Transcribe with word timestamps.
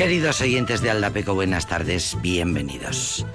Queridos 0.00 0.40
oyentes 0.40 0.80
de 0.80 0.90
Aldapeco, 0.90 1.34
buenas 1.34 1.66
tardes, 1.66 2.16
bienvenidos. 2.22 3.26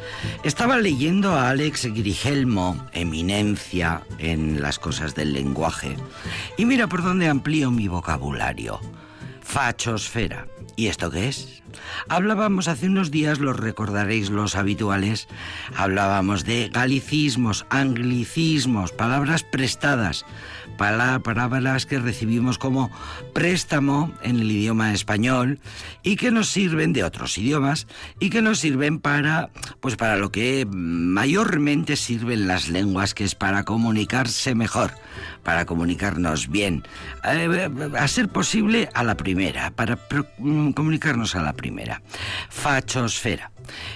Estaba 0.44 0.80
leyendo 0.80 1.34
a 1.34 1.50
Alex 1.50 1.86
Grigelmo, 1.94 2.88
eminencia 2.92 4.02
en 4.18 4.64
las 4.64 4.80
cosas 4.80 5.14
del 5.14 5.32
lenguaje, 5.32 5.96
y 6.58 6.66
mira 6.66 6.88
por 6.88 7.04
dónde 7.04 7.28
amplío 7.28 7.70
mi 7.70 7.88
vocabulario. 7.88 8.80
Fachosfera. 9.42 10.48
¿Y 10.76 10.88
esto 10.88 11.12
qué 11.12 11.28
es? 11.28 11.55
Hablábamos 12.08 12.68
hace 12.68 12.88
unos 12.88 13.10
días, 13.10 13.40
los 13.40 13.58
recordaréis 13.58 14.30
los 14.30 14.56
habituales, 14.56 15.28
hablábamos 15.76 16.46
de 16.46 16.70
galicismos, 16.70 17.66
anglicismos, 17.70 18.92
palabras 18.92 19.44
prestadas, 19.44 20.26
palabras 20.78 21.86
que 21.86 22.00
recibimos 22.00 22.58
como 22.58 22.92
préstamo 23.34 24.12
en 24.22 24.40
el 24.40 24.52
idioma 24.52 24.94
español 24.94 25.60
y 26.04 26.16
que 26.16 26.32
nos 26.32 26.50
sirven 26.50 26.94
de 26.94 27.04
otros 27.04 27.38
idiomas 27.38 27.88
y 28.20 28.30
que 28.30 28.42
nos 28.42 28.60
sirven 28.60 29.00
para 29.00 29.50
pues 29.80 29.96
para 29.96 30.18
lo 30.18 30.32
que 30.32 30.68
mayormente 30.70 31.96
sirven 31.96 32.48
las 32.48 32.70
lenguas 32.70 33.14
que 33.14 33.24
es 33.24 33.36
para 33.36 33.64
comunicarse 33.64 34.56
mejor, 34.56 34.92
para 35.44 35.66
comunicarnos 35.66 36.50
bien, 36.50 36.84
eh, 37.24 37.70
a 37.98 38.08
ser 38.08 38.30
posible 38.30 38.90
a 38.94 39.04
la 39.04 39.16
primera, 39.16 39.72
para 39.72 39.98
mm, 40.38 40.72
comunicarnos 40.72 41.36
a 41.36 41.42
la 41.42 41.54
primera. 41.54 41.95
Fachosfera. 42.50 43.52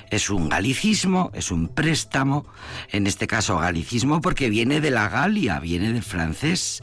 Es 0.10 0.30
un 0.30 0.50
galicismo, 0.50 1.32
es 1.34 1.52
un 1.52 1.68
préstamo, 1.68 2.46
en 2.92 3.08
este 3.08 3.28
caso 3.28 3.58
galicismo 3.58 4.22
porque 4.22 4.50
viene 4.50 4.82
de 4.82 4.92
la 4.92 5.10
Galia, 5.10 5.60
viene 5.60 5.94
del 5.94 6.04
francés, 6.04 6.82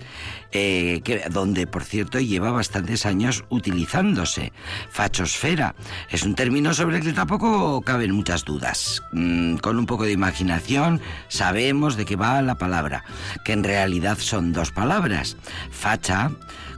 eh, 0.52 1.02
donde 1.30 1.66
por 1.66 1.84
cierto 1.84 2.20
lleva 2.20 2.52
bastantes 2.52 3.04
años 3.06 3.44
utilizándose. 3.48 4.52
Fachosfera 4.90 5.74
es 6.10 6.22
un 6.22 6.34
término 6.34 6.72
sobre 6.74 6.98
el 6.98 7.02
que 7.02 7.12
tampoco 7.12 7.82
caben 7.82 8.12
muchas 8.12 8.44
dudas. 8.44 9.02
Mm, 9.12 9.56
con 9.56 9.78
un 9.78 9.86
poco 9.86 10.04
de 10.04 10.12
imaginación 10.12 11.00
sabemos 11.28 11.96
de 11.96 12.04
qué 12.04 12.16
va 12.16 12.40
la 12.42 12.56
palabra, 12.56 13.04
que 13.44 13.52
en 13.52 13.64
realidad 13.64 14.18
son 14.18 14.52
dos 14.52 14.70
palabras. 14.70 15.36
Facha 15.70 16.30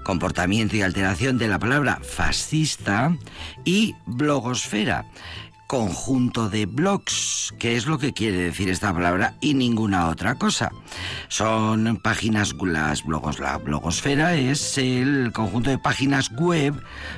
comportamiento 0.05 0.77
y 0.77 0.83
alteración 0.83 1.39
de 1.39 1.49
la 1.49 1.59
palabra 1.59 2.01
fascista 2.03 3.17
y 3.65 3.95
blogosfera, 4.07 5.05
conjunto 5.67 6.49
de 6.49 6.67
blogs, 6.67 7.55
que 7.59 7.77
es 7.77 7.87
lo 7.87 7.99
que 7.99 8.15
quiere 8.15 8.39
decir 8.39 8.71
esta 8.71 8.93
palabra 8.93 9.35
y 9.41 9.55
ninguna 9.55 10.09
otra 10.09 10.37
cosa. 10.37 10.73
Son 11.29 12.01
páginas, 12.03 12.55
las 12.61 13.05
blogos, 13.05 13.39
la 13.39 13.59
blogosfera 13.59 14.35
es 14.35 14.79
el 14.79 15.31
conjunto 15.33 15.71
de 15.71 15.79
páginas 15.79 16.31
web 16.33 16.75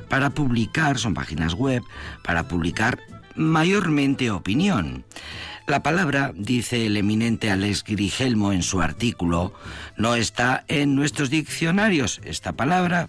para 0.09 0.31
publicar, 0.31 0.99
son 0.99 1.15
páginas 1.15 1.55
web 1.55 1.83
para 2.25 2.49
publicar 2.49 2.99
mayormente 3.37 4.31
opinión. 4.31 5.05
La 5.71 5.85
palabra, 5.85 6.33
dice 6.35 6.87
el 6.87 6.97
eminente 6.97 7.49
Alex 7.49 7.85
Grigelmo 7.85 8.53
en 8.53 8.65
su 8.65 8.83
artículo, 8.83 9.55
no 9.97 10.17
está 10.17 10.65
en 10.67 10.97
nuestros 10.97 11.31
diccionarios. 11.31 12.21
Esta 12.25 12.55
palabra 12.55 13.09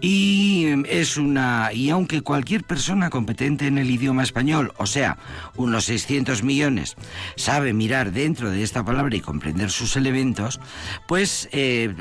y 0.00 0.66
es 0.88 1.16
una 1.16 1.72
y 1.72 1.90
aunque 1.90 2.22
cualquier 2.22 2.64
persona 2.64 3.10
competente 3.10 3.66
en 3.66 3.78
el 3.78 3.90
idioma 3.90 4.22
español, 4.22 4.72
o 4.76 4.86
sea, 4.86 5.18
unos 5.56 5.84
600 5.86 6.42
millones, 6.42 6.96
sabe 7.36 7.72
mirar 7.72 8.12
dentro 8.12 8.50
de 8.50 8.62
esta 8.62 8.84
palabra 8.84 9.16
y 9.16 9.20
comprender 9.20 9.70
sus 9.70 9.96
elementos, 9.96 10.60
pues 11.06 11.48
eh, 11.52 11.94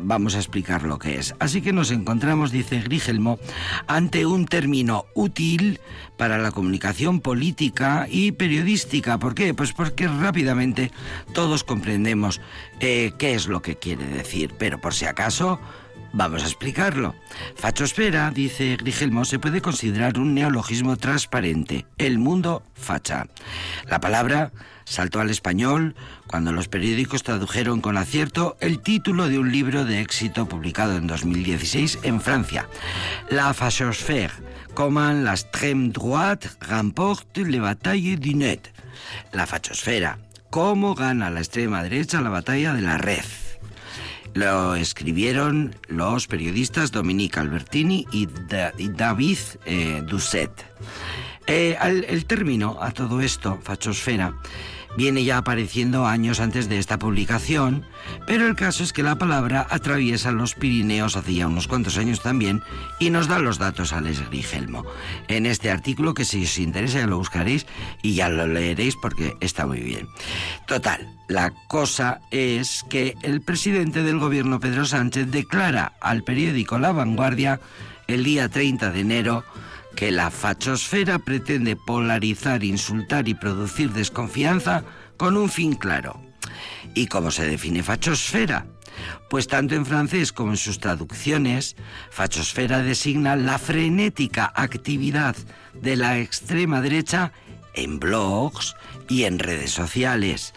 vamos 0.00 0.34
a 0.34 0.38
explicar 0.38 0.82
lo 0.82 0.98
que 0.98 1.18
es. 1.18 1.34
Así 1.38 1.62
que 1.62 1.72
nos 1.72 1.90
encontramos, 1.90 2.52
dice 2.52 2.80
Grigelmo, 2.80 3.38
ante 3.86 4.26
un 4.26 4.46
término 4.46 5.06
útil 5.14 5.80
para 6.16 6.38
la 6.38 6.52
comunicación 6.52 7.20
política 7.20 8.06
y 8.08 8.32
periodística. 8.32 9.18
¿Por 9.18 9.34
qué? 9.34 9.54
Pues 9.54 9.72
porque 9.72 10.08
rápidamente 10.08 10.90
todos 11.34 11.64
comprendemos 11.64 12.40
eh, 12.80 13.12
qué 13.18 13.34
es 13.34 13.48
lo 13.48 13.62
que 13.62 13.76
quiere 13.76 14.06
decir, 14.06 14.54
pero 14.58 14.80
por 14.80 14.94
si 14.94 15.06
acaso 15.06 15.60
Vamos 16.12 16.42
a 16.42 16.46
explicarlo. 16.46 17.14
Fachosfera, 17.56 18.30
dice 18.30 18.76
Grigelmo, 18.76 19.24
se 19.24 19.38
puede 19.38 19.62
considerar 19.62 20.18
un 20.18 20.34
neologismo 20.34 20.96
transparente. 20.96 21.86
El 21.96 22.18
mundo 22.18 22.62
facha. 22.74 23.28
La 23.88 23.98
palabra 23.98 24.52
saltó 24.84 25.20
al 25.20 25.30
español 25.30 25.94
cuando 26.26 26.52
los 26.52 26.68
periódicos 26.68 27.22
tradujeron 27.22 27.80
con 27.80 27.96
acierto 27.96 28.56
el 28.60 28.80
título 28.80 29.28
de 29.28 29.38
un 29.38 29.50
libro 29.52 29.86
de 29.86 30.00
éxito 30.00 30.46
publicado 30.46 30.96
en 30.96 31.06
2016 31.06 32.00
en 32.02 32.20
Francia. 32.20 32.68
La 33.30 33.54
fachosphère, 33.54 34.32
comment 34.74 35.24
l'extrême 35.24 35.92
droite 35.92 36.50
remporte 36.60 37.38
les 37.38 37.60
batailles 37.60 38.16
du 38.16 38.34
net. 38.34 38.70
La 39.32 39.46
fachosfera, 39.46 40.18
cómo 40.50 40.94
gana 40.94 41.30
la 41.30 41.40
extrema 41.40 41.82
derecha 41.82 42.20
la 42.20 42.30
batalla 42.30 42.74
de 42.74 42.82
la 42.82 42.98
red. 42.98 43.24
Lo 44.34 44.74
escribieron 44.74 45.74
los 45.88 46.26
periodistas 46.26 46.90
Dominique 46.90 47.38
Albertini 47.38 48.06
y, 48.10 48.26
David 48.26 49.38
eh. 49.66 50.02
Eh, 51.46 51.76
el 51.80 52.24
término 52.24 52.78
a 52.80 52.92
todo 52.92 53.20
esto, 53.20 53.58
fachosfera, 53.62 54.34
viene 54.96 55.24
ya 55.24 55.38
apareciendo 55.38 56.06
años 56.06 56.40
antes 56.40 56.68
de 56.68 56.78
esta 56.78 56.98
publicación, 56.98 57.84
pero 58.26 58.46
el 58.46 58.56
caso 58.56 58.82
es 58.82 58.92
que 58.92 59.02
la 59.02 59.16
palabra 59.16 59.66
atraviesa 59.70 60.32
los 60.32 60.54
Pirineos 60.54 61.16
hace 61.16 61.34
ya 61.34 61.46
unos 61.46 61.68
cuantos 61.68 61.96
años 61.98 62.22
también 62.22 62.62
y 62.98 63.10
nos 63.10 63.28
da 63.28 63.38
los 63.38 63.58
datos 63.58 63.92
a 63.92 64.00
Les 64.00 64.26
Grigelmo. 64.28 64.84
En 65.28 65.46
este 65.46 65.70
artículo, 65.70 66.14
que 66.14 66.24
si 66.24 66.44
os 66.44 66.58
interesa 66.58 67.00
ya 67.00 67.06
lo 67.06 67.18
buscaréis 67.18 67.66
y 68.02 68.14
ya 68.14 68.28
lo 68.28 68.46
leeréis 68.46 68.96
porque 68.96 69.34
está 69.40 69.66
muy 69.66 69.80
bien. 69.80 70.08
Total, 70.66 71.08
la 71.28 71.52
cosa 71.68 72.20
es 72.30 72.84
que 72.88 73.14
el 73.22 73.40
presidente 73.40 74.02
del 74.02 74.18
gobierno 74.18 74.60
Pedro 74.60 74.84
Sánchez 74.84 75.30
declara 75.30 75.92
al 76.00 76.22
periódico 76.24 76.78
La 76.78 76.92
Vanguardia 76.92 77.60
el 78.06 78.24
día 78.24 78.48
30 78.48 78.90
de 78.90 79.00
enero 79.00 79.44
que 79.94 80.10
la 80.10 80.30
fachosfera 80.30 81.18
pretende 81.18 81.76
polarizar, 81.76 82.64
insultar 82.64 83.28
y 83.28 83.34
producir 83.34 83.92
desconfianza 83.92 84.84
con 85.16 85.36
un 85.36 85.48
fin 85.48 85.74
claro. 85.74 86.20
¿Y 86.94 87.06
cómo 87.06 87.30
se 87.30 87.46
define 87.46 87.82
fachosfera? 87.82 88.66
Pues 89.30 89.48
tanto 89.48 89.74
en 89.74 89.86
francés 89.86 90.32
como 90.32 90.52
en 90.52 90.56
sus 90.56 90.78
traducciones, 90.78 91.76
fachosfera 92.10 92.82
designa 92.82 93.36
la 93.36 93.58
frenética 93.58 94.52
actividad 94.54 95.36
de 95.74 95.96
la 95.96 96.18
extrema 96.18 96.80
derecha 96.80 97.32
en 97.74 97.98
blogs 97.98 98.76
y 99.08 99.24
en 99.24 99.38
redes 99.38 99.70
sociales, 99.70 100.52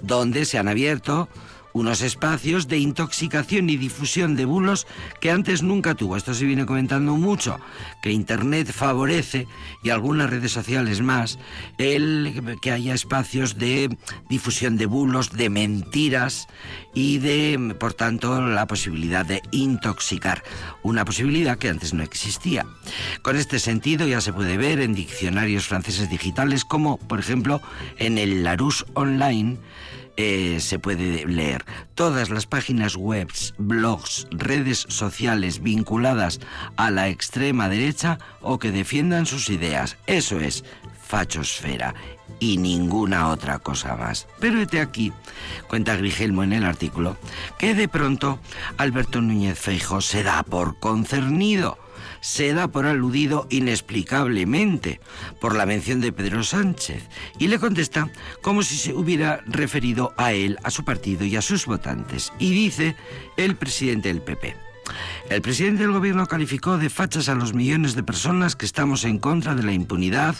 donde 0.00 0.44
se 0.44 0.58
han 0.58 0.68
abierto 0.68 1.28
unos 1.72 2.02
espacios 2.02 2.68
de 2.68 2.78
intoxicación 2.78 3.70
y 3.70 3.76
difusión 3.76 4.36
de 4.36 4.44
bulos 4.44 4.86
que 5.20 5.30
antes 5.30 5.62
nunca 5.62 5.94
tuvo. 5.94 6.16
Esto 6.16 6.34
se 6.34 6.44
viene 6.44 6.66
comentando 6.66 7.16
mucho, 7.16 7.58
que 8.02 8.10
Internet 8.10 8.72
favorece, 8.72 9.46
y 9.82 9.90
algunas 9.90 10.30
redes 10.30 10.52
sociales 10.52 11.00
más, 11.00 11.38
el 11.78 12.58
que 12.60 12.72
haya 12.72 12.94
espacios 12.94 13.58
de 13.58 13.96
difusión 14.28 14.76
de 14.76 14.86
bulos, 14.86 15.32
de 15.32 15.50
mentiras 15.50 16.48
y 16.94 17.18
de, 17.18 17.74
por 17.78 17.94
tanto, 17.94 18.40
la 18.40 18.66
posibilidad 18.66 19.24
de 19.24 19.42
intoxicar. 19.50 20.42
Una 20.82 21.04
posibilidad 21.04 21.58
que 21.58 21.68
antes 21.68 21.94
no 21.94 22.02
existía. 22.02 22.66
Con 23.22 23.36
este 23.36 23.58
sentido 23.58 24.06
ya 24.06 24.20
se 24.20 24.32
puede 24.32 24.56
ver 24.56 24.80
en 24.80 24.94
diccionarios 24.94 25.66
franceses 25.66 26.10
digitales 26.10 26.64
como, 26.64 26.98
por 26.98 27.20
ejemplo, 27.20 27.60
en 27.98 28.18
el 28.18 28.42
Larousse 28.42 28.84
Online, 28.94 29.58
eh, 30.16 30.58
se 30.60 30.78
puede 30.78 31.26
leer 31.26 31.64
todas 31.94 32.30
las 32.30 32.46
páginas 32.46 32.96
web, 32.96 33.28
blogs, 33.58 34.26
redes 34.30 34.86
sociales 34.88 35.62
vinculadas 35.62 36.40
a 36.76 36.90
la 36.90 37.08
extrema 37.08 37.68
derecha 37.68 38.18
o 38.40 38.58
que 38.58 38.72
defiendan 38.72 39.26
sus 39.26 39.48
ideas. 39.50 39.96
Eso 40.06 40.40
es 40.40 40.64
fachosfera 41.02 41.94
y 42.38 42.56
ninguna 42.56 43.28
otra 43.28 43.58
cosa 43.58 43.96
más. 43.96 44.26
Pero 44.38 44.60
este 44.60 44.80
aquí, 44.80 45.12
cuenta 45.68 45.96
Grigelmo 45.96 46.42
en 46.42 46.52
el 46.52 46.64
artículo, 46.64 47.16
que 47.58 47.74
de 47.74 47.88
pronto 47.88 48.38
Alberto 48.78 49.20
Núñez 49.20 49.58
Feijo 49.58 50.00
se 50.00 50.22
da 50.22 50.42
por 50.42 50.78
concernido 50.78 51.78
se 52.20 52.52
da 52.52 52.68
por 52.68 52.86
aludido 52.86 53.46
inexplicablemente 53.50 55.00
por 55.40 55.56
la 55.56 55.66
mención 55.66 56.00
de 56.00 56.12
Pedro 56.12 56.42
Sánchez 56.42 57.08
y 57.38 57.48
le 57.48 57.58
contesta 57.58 58.08
como 58.42 58.62
si 58.62 58.76
se 58.76 58.94
hubiera 58.94 59.42
referido 59.46 60.12
a 60.16 60.32
él, 60.32 60.58
a 60.62 60.70
su 60.70 60.84
partido 60.84 61.24
y 61.24 61.36
a 61.36 61.42
sus 61.42 61.66
votantes. 61.66 62.32
Y 62.38 62.50
dice 62.52 62.96
el 63.36 63.56
presidente 63.56 64.08
del 64.08 64.22
PP. 64.22 64.56
El 65.28 65.42
presidente 65.42 65.82
del 65.82 65.92
gobierno 65.92 66.26
calificó 66.26 66.76
de 66.76 66.90
fachas 66.90 67.28
a 67.28 67.34
los 67.34 67.54
millones 67.54 67.94
de 67.94 68.02
personas 68.02 68.56
que 68.56 68.66
estamos 68.66 69.04
en 69.04 69.18
contra 69.18 69.54
de 69.54 69.62
la 69.62 69.72
impunidad 69.72 70.36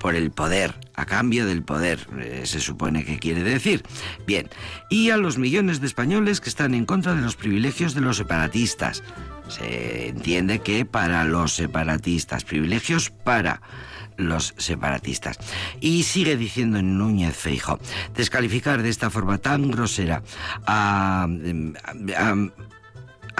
por 0.00 0.16
el 0.16 0.32
poder, 0.32 0.74
a 0.94 1.04
cambio 1.04 1.46
del 1.46 1.62
poder, 1.62 2.00
eh, 2.18 2.42
se 2.44 2.58
supone 2.58 3.04
que 3.04 3.18
quiere 3.18 3.44
decir. 3.44 3.84
Bien, 4.26 4.48
y 4.88 5.10
a 5.10 5.18
los 5.18 5.38
millones 5.38 5.80
de 5.80 5.86
españoles 5.86 6.40
que 6.40 6.48
están 6.48 6.74
en 6.74 6.86
contra 6.86 7.14
de 7.14 7.20
los 7.20 7.36
privilegios 7.36 7.94
de 7.94 8.00
los 8.00 8.16
separatistas. 8.16 9.04
Se 9.48 10.08
entiende 10.08 10.60
que 10.60 10.84
para 10.86 11.24
los 11.24 11.54
separatistas, 11.54 12.44
privilegios 12.44 13.10
para 13.10 13.60
los 14.16 14.54
separatistas. 14.56 15.38
Y 15.80 16.04
sigue 16.04 16.36
diciendo 16.36 16.80
Núñez 16.82 17.36
Feijo, 17.36 17.78
descalificar 18.16 18.82
de 18.82 18.88
esta 18.88 19.10
forma 19.10 19.38
tan 19.38 19.70
grosera 19.70 20.22
a, 20.66 21.26
a 22.16 22.36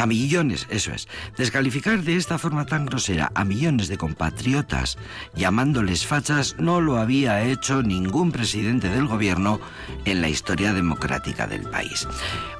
millones, 0.07 0.67
eso 0.71 0.93
es, 0.93 1.09
descalificar 1.37 2.03
de 2.03 2.17
esta 2.17 2.39
forma 2.39 2.67
tan 2.67 2.87
grosera 2.87 3.31
a 3.35 3.45
millones 3.45 3.89
de 3.89 3.99
compatriotas 3.99 4.99
llamándoles 5.35 6.07
fachas 6.07 6.57
no 6.59 6.81
lo 6.81 6.99
había 6.99 7.43
hecho 7.43 7.83
ningún 7.83 8.33
presidente 8.33 8.89
del 8.89 9.07
gobierno 9.07 9.61
en 10.05 10.21
la 10.21 10.29
historia 10.29 10.73
democrática 10.73 11.47
del 11.47 11.63
país. 11.63 12.07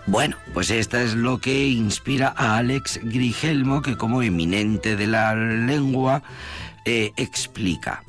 Bueno, 0.07 0.37
pues 0.53 0.71
esta 0.71 1.03
es 1.03 1.15
lo 1.15 1.39
que 1.39 1.69
inspira 1.69 2.35
a 2.37 2.57
Alex 2.57 3.01
Grigelmo, 3.03 3.83
que 3.83 3.97
como 3.97 4.23
eminente 4.23 4.97
de 4.97 5.07
la 5.07 5.35
lengua 5.35 6.23
eh, 6.85 7.13
explica. 7.17 8.03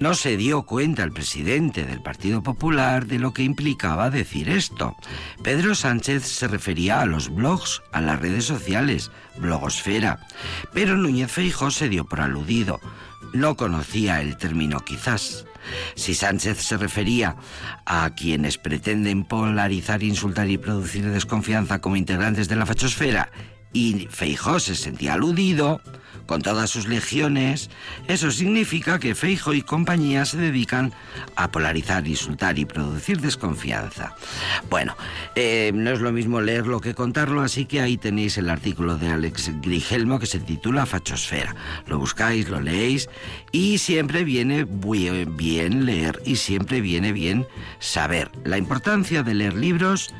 No 0.00 0.14
se 0.14 0.36
dio 0.36 0.62
cuenta 0.62 1.02
el 1.02 1.10
presidente 1.10 1.84
del 1.84 2.00
Partido 2.00 2.40
Popular 2.40 3.06
de 3.06 3.18
lo 3.18 3.32
que 3.32 3.42
implicaba 3.42 4.10
decir 4.10 4.48
esto. 4.48 4.96
Pedro 5.42 5.74
Sánchez 5.74 6.22
se 6.22 6.46
refería 6.46 7.00
a 7.00 7.06
los 7.06 7.34
blogs, 7.34 7.82
a 7.90 8.00
las 8.00 8.20
redes 8.20 8.44
sociales, 8.44 9.10
blogosfera, 9.38 10.20
pero 10.72 10.96
Núñez 10.96 11.32
Feijóo 11.32 11.72
se 11.72 11.88
dio 11.88 12.04
por 12.04 12.20
aludido. 12.20 12.78
No 13.34 13.56
conocía 13.56 14.20
el 14.20 14.36
término 14.36 14.80
quizás. 14.80 15.46
Si 15.96 16.14
Sánchez 16.14 16.58
se 16.58 16.76
refería 16.76 17.34
a 17.84 18.08
quienes 18.14 18.56
pretenden 18.56 19.24
polarizar, 19.24 20.04
insultar 20.04 20.48
y 20.48 20.58
producir 20.58 21.10
desconfianza 21.10 21.80
como 21.80 21.96
integrantes 21.96 22.48
de 22.48 22.54
la 22.54 22.66
fachosfera 22.66 23.30
y 23.72 24.08
Feijó 24.10 24.60
se 24.60 24.74
sentía 24.74 25.14
aludido 25.14 25.80
con 26.28 26.42
todas 26.42 26.68
sus 26.68 26.86
legiones, 26.86 27.70
eso 28.06 28.30
significa 28.30 28.98
que 28.98 29.14
Feijo 29.14 29.54
y 29.54 29.62
compañía 29.62 30.26
se 30.26 30.36
dedican 30.36 30.92
a 31.36 31.50
polarizar, 31.50 32.06
insultar 32.06 32.58
y 32.58 32.66
producir 32.66 33.22
desconfianza. 33.22 34.14
Bueno, 34.68 34.94
eh, 35.34 35.72
no 35.74 35.90
es 35.90 36.00
lo 36.00 36.12
mismo 36.12 36.42
leerlo 36.42 36.82
que 36.82 36.94
contarlo, 36.94 37.40
así 37.40 37.64
que 37.64 37.80
ahí 37.80 37.96
tenéis 37.96 38.36
el 38.36 38.50
artículo 38.50 38.98
de 38.98 39.08
Alex 39.08 39.52
Grigelmo 39.62 40.18
que 40.18 40.26
se 40.26 40.38
titula 40.38 40.84
Fachosfera. 40.84 41.56
Lo 41.86 41.98
buscáis, 41.98 42.50
lo 42.50 42.60
leéis 42.60 43.08
y 43.50 43.78
siempre 43.78 44.22
viene 44.22 44.66
bien 44.66 45.86
leer 45.86 46.20
y 46.26 46.36
siempre 46.36 46.82
viene 46.82 47.12
bien 47.12 47.46
saber 47.78 48.30
la 48.44 48.58
importancia 48.58 49.22
de 49.22 49.32
leer 49.32 49.54
libros 49.54 50.12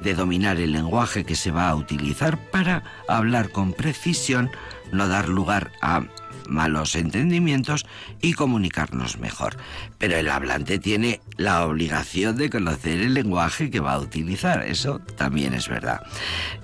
de 0.00 0.14
dominar 0.14 0.58
el 0.58 0.72
lenguaje 0.72 1.24
que 1.24 1.36
se 1.36 1.50
va 1.50 1.68
a 1.68 1.74
utilizar 1.74 2.38
para 2.50 2.82
hablar 3.08 3.50
con 3.50 3.72
precisión, 3.72 4.50
no 4.92 5.08
dar 5.08 5.28
lugar 5.28 5.72
a 5.82 6.04
malos 6.48 6.94
entendimientos 6.94 7.86
y 8.20 8.34
comunicarnos 8.34 9.18
mejor. 9.18 9.56
Pero 9.98 10.16
el 10.16 10.28
hablante 10.28 10.78
tiene 10.78 11.20
la 11.36 11.66
obligación 11.66 12.36
de 12.36 12.50
conocer 12.50 13.00
el 13.00 13.14
lenguaje 13.14 13.70
que 13.70 13.80
va 13.80 13.94
a 13.94 13.98
utilizar, 13.98 14.64
eso 14.64 15.00
también 15.16 15.54
es 15.54 15.68
verdad. 15.68 16.02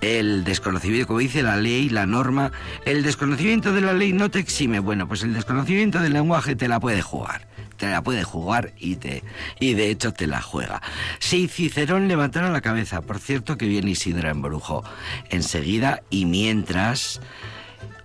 El 0.00 0.44
desconocimiento, 0.44 1.08
como 1.08 1.18
dice 1.18 1.42
la 1.42 1.56
ley, 1.56 1.88
la 1.88 2.06
norma, 2.06 2.52
el 2.84 3.02
desconocimiento 3.02 3.72
de 3.72 3.80
la 3.80 3.92
ley 3.92 4.12
no 4.12 4.30
te 4.30 4.38
exime, 4.38 4.78
bueno, 4.78 5.08
pues 5.08 5.22
el 5.22 5.34
desconocimiento 5.34 6.00
del 6.00 6.12
lenguaje 6.12 6.56
te 6.56 6.68
la 6.68 6.80
puede 6.80 7.02
jugar 7.02 7.51
te 7.82 7.90
la 7.90 8.00
puede 8.00 8.22
jugar 8.22 8.74
y, 8.78 8.94
te, 8.94 9.24
y 9.58 9.74
de 9.74 9.90
hecho 9.90 10.12
te 10.12 10.28
la 10.28 10.40
juega. 10.40 10.80
Si 11.18 11.48
Cicerón 11.48 12.06
levantara 12.06 12.48
la 12.48 12.60
cabeza, 12.60 13.00
por 13.00 13.18
cierto 13.18 13.58
que 13.58 13.66
viene 13.66 13.90
Isidra 13.90 14.30
en 14.30 14.40
Brujo 14.40 14.84
enseguida 15.30 16.02
y 16.08 16.24
mientras... 16.24 17.20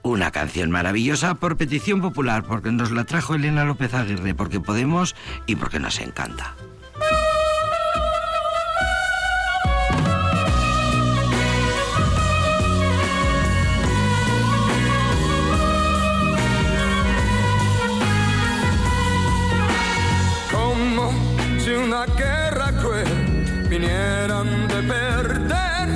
Una 0.03 0.31
canción 0.31 0.71
maravillosa 0.71 1.35
por 1.35 1.57
petición 1.57 2.01
popular, 2.01 2.43
porque 2.43 2.71
nos 2.71 2.91
la 2.91 3.03
trajo 3.03 3.35
Elena 3.35 3.65
López 3.65 3.93
Aguirre, 3.93 4.33
porque 4.33 4.61
podemos 4.61 5.15
y 5.47 5.57
porque 5.57 5.79
nos 5.79 5.99
encanta. 5.99 6.55
Vinieran 23.79 24.67
de 24.67 24.81
perder. 24.93 25.87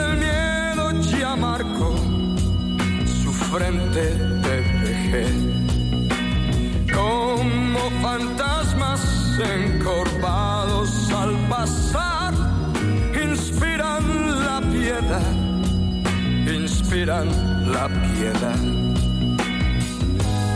El 0.00 0.16
miedo 0.24 0.90
ya 1.18 1.36
marcó 1.36 1.94
su 3.22 3.32
frente 3.32 4.14
de 4.44 4.56
vejez. 4.84 5.36
Como 6.92 7.80
fantasmas 8.02 9.02
encorvados 9.38 11.12
al 11.12 11.32
pasar, 11.48 12.34
inspiran 13.24 14.04
la 14.44 14.60
piedad, 14.60 15.32
inspiran 16.60 17.28
la 17.72 17.86
piedad. 17.88 18.60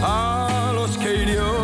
A 0.02 0.72
los 0.74 0.98
que 0.98 1.22
hirió 1.22 1.63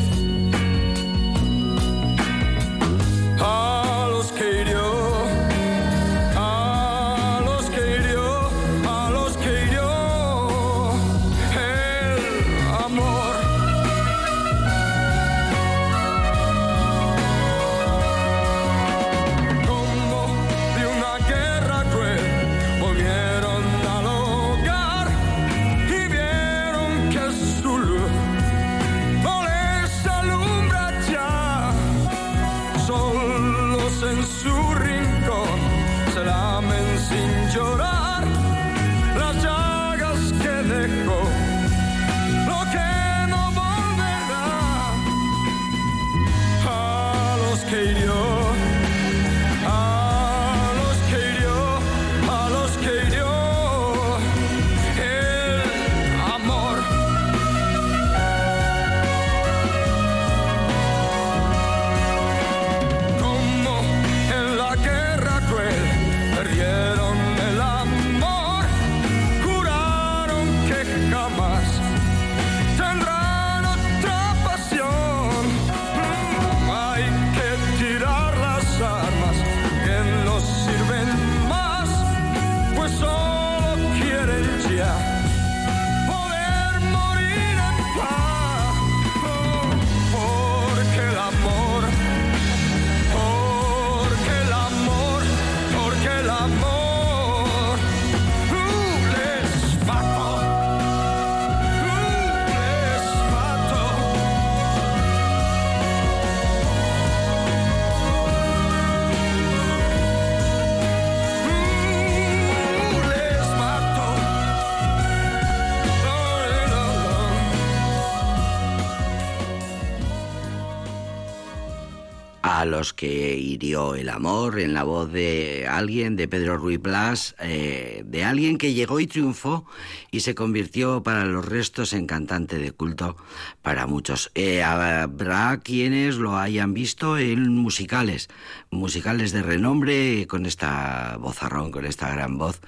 Los 122.81 122.93
que 122.93 123.37
hirió 123.37 123.93
el 123.93 124.09
amor 124.09 124.59
en 124.59 124.73
la 124.73 124.81
voz 124.81 125.11
de 125.11 125.67
alguien, 125.69 126.15
de 126.15 126.27
Pedro 126.27 126.57
Ruiz 126.57 126.81
Blas, 126.81 127.35
eh, 127.39 128.01
de 128.07 128.23
alguien 128.23 128.57
que 128.57 128.73
llegó 128.73 128.99
y 128.99 129.05
triunfó 129.05 129.67
y 130.09 130.21
se 130.21 130.33
convirtió 130.33 131.03
para 131.03 131.25
los 131.25 131.45
restos 131.45 131.93
en 131.93 132.07
cantante 132.07 132.57
de 132.57 132.71
culto 132.71 133.17
para 133.61 133.85
muchos. 133.85 134.31
Eh, 134.33 134.63
habrá 134.63 135.59
quienes 135.59 136.15
lo 136.15 136.39
hayan 136.39 136.73
visto 136.73 137.19
en 137.19 137.55
musicales, 137.55 138.29
musicales 138.71 139.31
de 139.31 139.43
renombre 139.43 140.25
con 140.25 140.47
esta 140.47 141.17
vozarrón, 141.19 141.69
con 141.69 141.85
esta 141.85 142.09
gran 142.09 142.39
voz. 142.39 142.61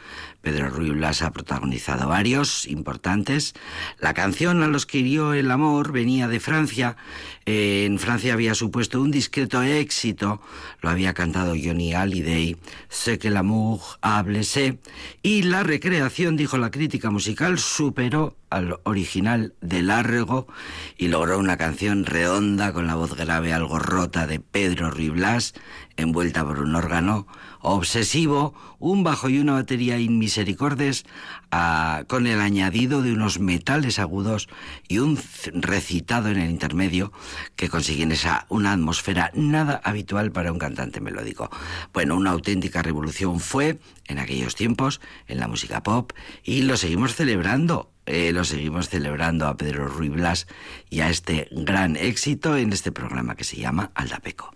Pedro 0.43 0.69
Ruiz 0.69 0.91
Blas 0.91 1.21
ha 1.21 1.31
protagonizado 1.31 2.09
varios 2.09 2.67
importantes. 2.67 3.53
La 3.97 4.13
canción 4.13 4.62
A 4.62 4.67
los 4.67 4.85
que 4.85 4.97
hirió 4.97 5.33
el 5.33 5.50
amor 5.50 5.93
venía 5.93 6.27
de 6.27 6.41
Francia. 6.41 6.97
Eh, 7.45 7.85
en 7.85 7.97
Francia 7.97 8.33
había 8.33 8.53
supuesto 8.53 9.01
un 9.01 9.09
discreto 9.09 9.63
éxito. 9.63 10.41
Lo 10.81 10.89
había 10.89 11.13
cantado 11.13 11.55
Johnny 11.55 11.93
Hallyday. 11.93 12.57
Sé 12.89 13.17
que 13.19 13.29
l'amour 13.29 13.79
a 14.01 14.21
blessé. 14.21 14.79
Y 15.21 15.43
la 15.43 15.63
recreación, 15.63 16.35
dijo 16.35 16.57
la 16.57 16.71
crítica 16.71 17.09
musical, 17.09 17.57
superó 17.57 18.35
al 18.53 18.79
original 18.83 19.55
de 19.62 19.81
Largo 19.81 20.48
y 20.98 21.07
logró 21.07 21.39
una 21.39 21.57
canción 21.57 22.05
redonda 22.05 22.72
con 22.72 22.88
la 22.88 22.95
voz 22.95 23.15
grave 23.15 23.51
algo 23.51 23.79
rota 23.79 24.27
de 24.27 24.39
Pedro 24.39 24.91
Ruiz 24.91 25.12
Blas, 25.12 25.53
envuelta 25.98 26.45
por 26.45 26.60
un 26.60 26.75
órgano 26.75 27.27
obsesivo, 27.62 28.53
un 28.79 29.03
bajo 29.03 29.29
y 29.29 29.39
una 29.39 29.53
batería 29.53 29.98
inmisericordes, 29.98 31.05
con 32.07 32.27
el 32.27 32.39
añadido 32.41 33.01
de 33.01 33.13
unos 33.13 33.39
metales 33.39 34.00
agudos 34.00 34.50
y 34.88 35.00
un 35.00 35.19
recitado 35.53 36.29
en 36.29 36.39
el 36.39 36.50
intermedio 36.50 37.12
que 37.55 37.69
consiguen 37.69 38.12
esa 38.12 38.45
una 38.50 38.74
atmósfera 38.74 39.31
nada 39.33 39.81
habitual 39.83 40.31
para 40.31 40.51
un 40.51 40.60
cantante 40.60 41.01
melódico. 41.01 41.50
Bueno, 41.93 42.15
una 42.15 42.31
auténtica 42.31 42.81
revolución 42.81 43.39
fue 43.39 43.79
en 44.07 44.19
aquellos 44.19 44.55
tiempos 44.55 45.01
en 45.27 45.39
la 45.39 45.48
música 45.48 45.83
pop 45.83 46.12
y 46.43 46.63
lo 46.63 46.77
seguimos 46.77 47.15
celebrando. 47.15 47.89
Eh, 48.05 48.31
lo 48.33 48.43
seguimos 48.43 48.89
celebrando 48.89 49.48
a 49.48 49.55
Pedro 49.55 49.88
Ruiz 49.88 50.12
Blas 50.12 50.48
y 50.89 51.00
a 51.01 51.10
este 51.10 51.48
gran 51.51 51.95
éxito 51.95 52.57
en 52.57 52.74
este 52.74 52.91
programa 52.91 53.36
que 53.36 53.45
se 53.45 53.57
llama 53.57 53.91
Aldapeco. 53.95 54.53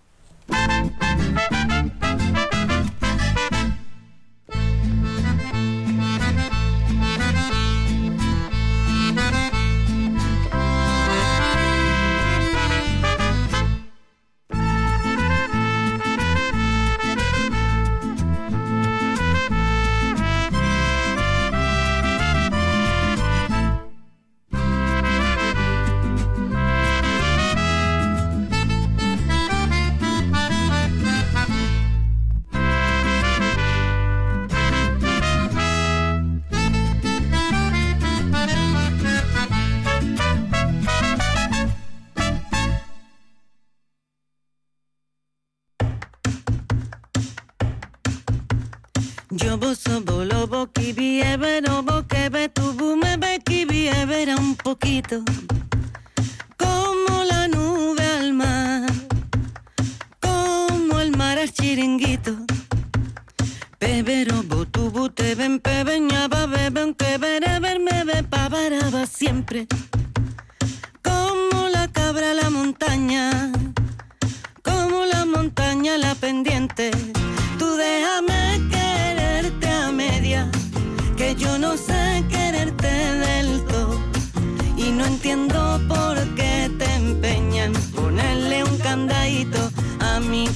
Jobo 49.30 49.74
sobo 49.74 50.24
lobo 50.24 50.66
kibi 50.72 51.20
ebero 51.20 51.82
boquebe 51.82 52.48
tubu 52.48 52.96
mebe 52.96 53.38
kibi 53.44 53.88
ebera 53.88 54.34
un 54.36 54.54
poquito. 54.56 55.22
Como 56.56 57.24
la 57.30 57.46
nube 57.46 58.06
al 58.20 58.32
mar, 58.32 58.90
como 60.20 60.98
el 61.00 61.14
mar 61.14 61.38
al 61.38 61.52
chiringuito. 61.52 62.36
Pebero 63.78 64.42
botubu 64.44 65.10
te 65.10 65.34
ven 65.34 65.60
pebeñaba 65.60 66.46
beben 66.46 66.94
que 66.94 67.18
verme 67.18 68.04
ve 68.04 68.22
pabaraba 68.22 69.04
siempre. 69.04 69.66
siempre. 69.68 69.87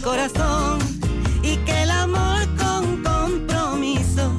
Corazón 0.02 0.80
y 1.42 1.56
que 1.58 1.82
el 1.82 1.90
amor 1.90 2.42
con 2.56 3.02
compromiso 3.02 4.32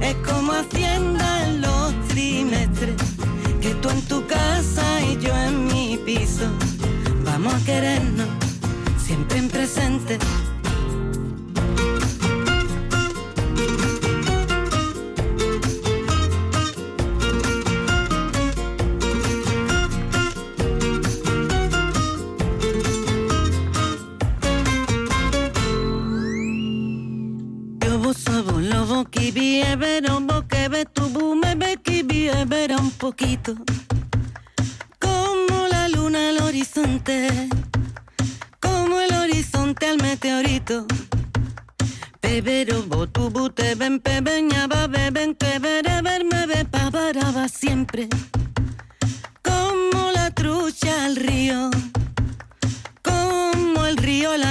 es 0.00 0.14
como 0.16 0.52
hacienda 0.52 1.44
en 1.44 1.62
los 1.62 1.94
trimestres, 2.08 2.96
que 3.60 3.74
tú 3.76 3.88
en 3.88 4.02
tu 4.02 4.26
casa 4.26 5.02
y 5.02 5.18
yo 5.18 5.34
en 5.34 5.66
mi 5.66 5.96
piso. 6.04 6.46
Vamos 7.24 7.54
a 7.54 7.64
querernos 7.64 8.28
siempre 8.98 9.38
en 9.38 9.48
presente 9.48 10.18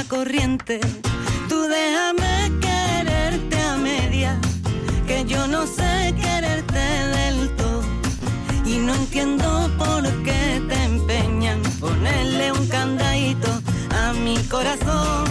corriente. 0.06 0.79
Tú 1.48 1.62
déjame 1.63 2.51
quererte 2.62 3.62
a 3.62 3.75
media, 3.75 4.39
que 5.08 5.25
yo 5.25 5.48
no 5.48 5.65
sé 5.68 6.13
quererte 6.22 6.79
del 6.79 7.50
y 8.65 8.77
no 8.77 8.94
entiendo 8.94 9.70
por 9.77 10.03
qué 10.24 10.62
te 10.70 10.84
empeñan 10.84 11.62
ponerle 11.79 12.51
un 12.51 12.68
candadito 12.68 13.50
a 13.89 14.13
mi 14.13 14.38
corazón. 14.44 15.25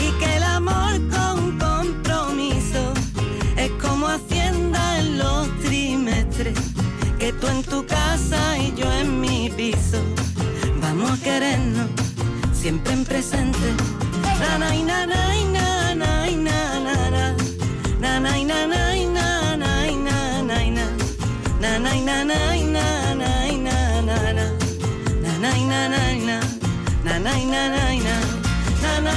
Y 0.00 0.10
que 0.18 0.36
el 0.36 0.44
amor 0.44 0.94
con 1.10 1.58
compromiso 1.58 2.92
es 3.56 3.70
como 3.82 4.06
hacienda 4.08 5.00
en 5.00 5.18
los 5.18 5.48
trimestres 5.60 6.58
que 7.18 7.32
tú 7.32 7.48
en 7.48 7.62
tu 7.64 7.84
casa 7.84 8.58
y 8.58 8.72
yo 8.76 8.90
en 8.92 9.20
mi 9.20 9.50
piso. 9.50 10.00
Vamos 10.80 11.10
a 11.10 11.22
querernos 11.22 11.97
siempre 12.60 12.92
en 12.92 13.04
presente 13.04 13.72
na 14.40 14.58
na 14.58 14.74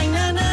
na 0.06 0.32
na 0.34 0.50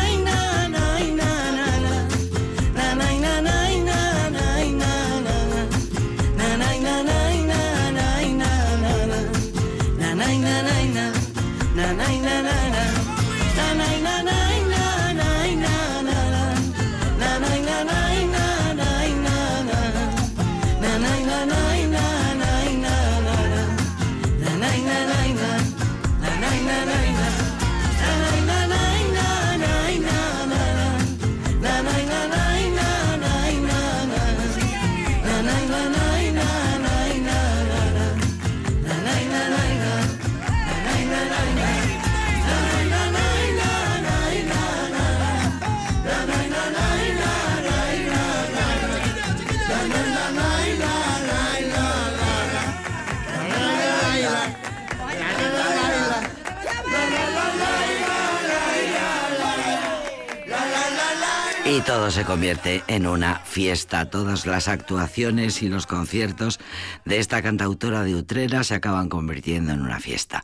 Y 61.70 61.82
todo 61.82 62.10
se 62.10 62.24
convierte 62.24 62.82
en 62.86 63.06
una 63.06 63.40
fiesta. 63.40 64.08
Todas 64.08 64.46
las 64.46 64.68
actuaciones 64.68 65.62
y 65.62 65.68
los 65.68 65.86
conciertos 65.86 66.58
de 67.04 67.18
esta 67.18 67.42
cantautora 67.42 68.04
de 68.04 68.14
Utrera 68.14 68.64
se 68.64 68.74
acaban 68.74 69.10
convirtiendo 69.10 69.74
en 69.74 69.82
una 69.82 70.00
fiesta. 70.00 70.42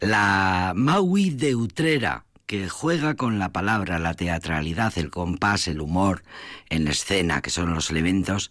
La 0.00 0.72
Maui 0.74 1.30
de 1.30 1.54
Utrera, 1.54 2.24
que 2.46 2.68
juega 2.68 3.14
con 3.14 3.38
la 3.38 3.52
palabra, 3.52 4.00
la 4.00 4.14
teatralidad, 4.14 4.92
el 4.96 5.10
compás, 5.10 5.68
el 5.68 5.80
humor 5.80 6.24
en 6.70 6.88
escena, 6.88 7.40
que 7.40 7.50
son 7.50 7.72
los 7.72 7.92
elementos 7.92 8.50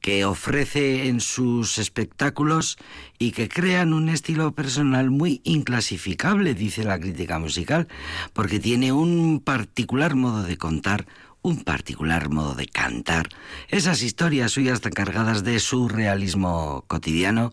que 0.00 0.26
ofrece 0.26 1.08
en 1.08 1.20
sus 1.20 1.78
espectáculos 1.78 2.76
y 3.18 3.32
que 3.32 3.48
crean 3.48 3.94
un 3.94 4.10
estilo 4.10 4.54
personal 4.54 5.10
muy 5.10 5.40
inclasificable, 5.44 6.54
dice 6.54 6.84
la 6.84 7.00
crítica 7.00 7.38
musical, 7.38 7.88
porque 8.32 8.60
tiene 8.60 8.92
un 8.92 9.40
particular 9.40 10.14
modo 10.14 10.42
de 10.42 10.56
contar 10.58 11.06
un 11.44 11.62
particular 11.62 12.30
modo 12.30 12.54
de 12.54 12.66
cantar, 12.66 13.28
esas 13.68 14.00
historias 14.00 14.52
suyas 14.52 14.80
tan 14.80 14.92
cargadas 14.92 15.44
de 15.44 15.60
surrealismo 15.60 16.84
cotidiano 16.88 17.52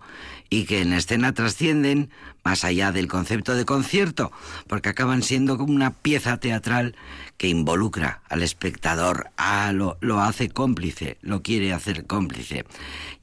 y 0.50 0.64
que 0.64 0.82
en 0.82 0.94
escena 0.94 1.34
trascienden 1.34 2.10
más 2.42 2.64
allá 2.64 2.94
del 2.94 3.10
concepto 3.10 3.54
de 3.54 3.66
concierto, 3.66 4.32
porque 4.68 4.88
acaban 4.88 5.24
siendo 5.24 5.58
como 5.58 5.74
una 5.74 5.92
pieza 5.92 6.38
teatral 6.38 6.96
que 7.38 7.50
involucra 7.50 8.22
al 8.30 8.44
espectador, 8.44 9.30
ah, 9.36 9.74
lo, 9.74 9.98
lo 10.00 10.22
hace 10.22 10.50
cómplice, 10.50 11.18
lo 11.22 11.42
quiere 11.42 11.74
hacer 11.74 12.06
cómplice. 12.08 12.66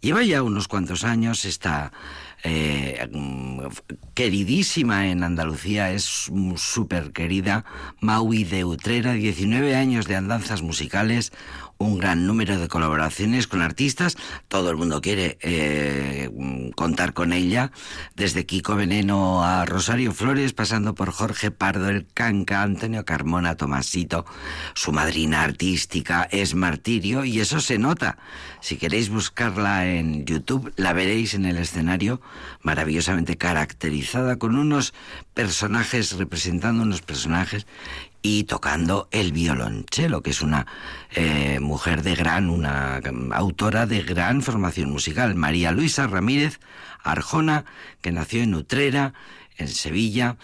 Lleva 0.02 0.22
ya 0.22 0.42
unos 0.42 0.68
cuantos 0.68 1.02
años 1.02 1.46
esta 1.46 1.92
eh, 2.44 3.08
queridísima 4.14 5.08
en 5.08 5.24
Andalucía, 5.24 5.90
es 5.92 6.30
súper 6.56 7.12
querida, 7.12 7.64
Maui 8.00 8.44
de 8.44 8.64
Utrera, 8.64 9.12
19 9.12 9.74
años 9.74 10.06
de 10.06 10.16
andanzas 10.16 10.62
musicales, 10.62 11.32
un 11.78 11.98
gran 11.98 12.26
número 12.26 12.58
de 12.58 12.68
colaboraciones 12.68 13.46
con 13.46 13.62
artistas. 13.62 14.16
Todo 14.48 14.70
el 14.70 14.76
mundo 14.76 15.00
quiere 15.00 15.38
eh, 15.40 16.28
contar 16.74 17.14
con 17.14 17.32
ella, 17.32 17.70
desde 18.14 18.46
Kiko 18.46 18.74
Veneno 18.74 19.44
a 19.44 19.64
Rosario 19.64 20.12
Flores, 20.12 20.52
pasando 20.52 20.94
por 20.94 21.12
Jorge 21.12 21.50
Pardo, 21.50 21.88
el 21.88 22.06
Canca, 22.12 22.62
Antonio 22.62 23.04
Carmona, 23.04 23.56
Tomasito. 23.56 24.26
Su 24.74 24.92
madrina 24.92 25.42
artística 25.42 26.28
es 26.30 26.54
Martirio 26.54 27.24
y 27.24 27.40
eso 27.40 27.60
se 27.60 27.78
nota. 27.78 28.18
Si 28.60 28.76
queréis 28.76 29.08
buscarla 29.08 29.86
en 29.86 30.24
YouTube, 30.24 30.72
la 30.76 30.92
veréis 30.92 31.34
en 31.34 31.44
el 31.44 31.58
escenario 31.58 32.20
maravillosamente 32.62 33.36
caracterizada 33.36 34.36
con 34.36 34.56
unos 34.56 34.94
personajes, 35.32 36.16
representando 36.16 36.82
unos 36.82 37.02
personajes 37.02 37.66
y 38.22 38.44
tocando 38.44 39.08
el 39.10 39.32
violonchelo, 39.32 40.22
que 40.22 40.30
es 40.30 40.42
una 40.42 40.66
eh, 41.12 41.60
mujer 41.60 42.02
de 42.02 42.14
gran, 42.14 42.50
una 42.50 43.00
autora 43.32 43.86
de 43.86 44.02
gran 44.02 44.42
formación 44.42 44.90
musical, 44.90 45.34
María 45.34 45.72
Luisa 45.72 46.06
Ramírez 46.06 46.60
Arjona, 47.02 47.64
que 48.00 48.12
nació 48.12 48.42
en 48.42 48.54
Utrera, 48.54 49.14
en 49.56 49.68
Sevilla, 49.68 50.36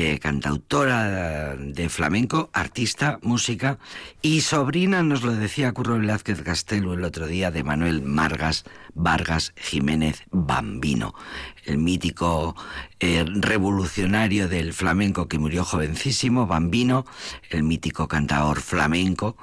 eh, 0.00 0.20
cantautora 0.20 1.56
de 1.56 1.88
flamenco, 1.88 2.50
artista, 2.52 3.18
música 3.20 3.80
y 4.22 4.42
sobrina, 4.42 5.02
nos 5.02 5.24
lo 5.24 5.32
decía 5.32 5.72
Curro 5.72 5.98
Velázquez 5.98 6.40
Castelo 6.42 6.94
el 6.94 7.02
otro 7.02 7.26
día, 7.26 7.50
de 7.50 7.64
Manuel 7.64 8.02
Margas 8.02 8.64
Vargas 8.94 9.52
Jiménez 9.56 10.22
Bambino, 10.30 11.14
el 11.64 11.78
mítico 11.78 12.54
eh, 13.00 13.24
revolucionario 13.26 14.46
del 14.46 14.72
flamenco 14.72 15.26
que 15.26 15.40
murió 15.40 15.64
jovencísimo, 15.64 16.46
Bambino, 16.46 17.04
el 17.50 17.64
mítico 17.64 18.06
cantador 18.06 18.60
flamenco, 18.60 19.36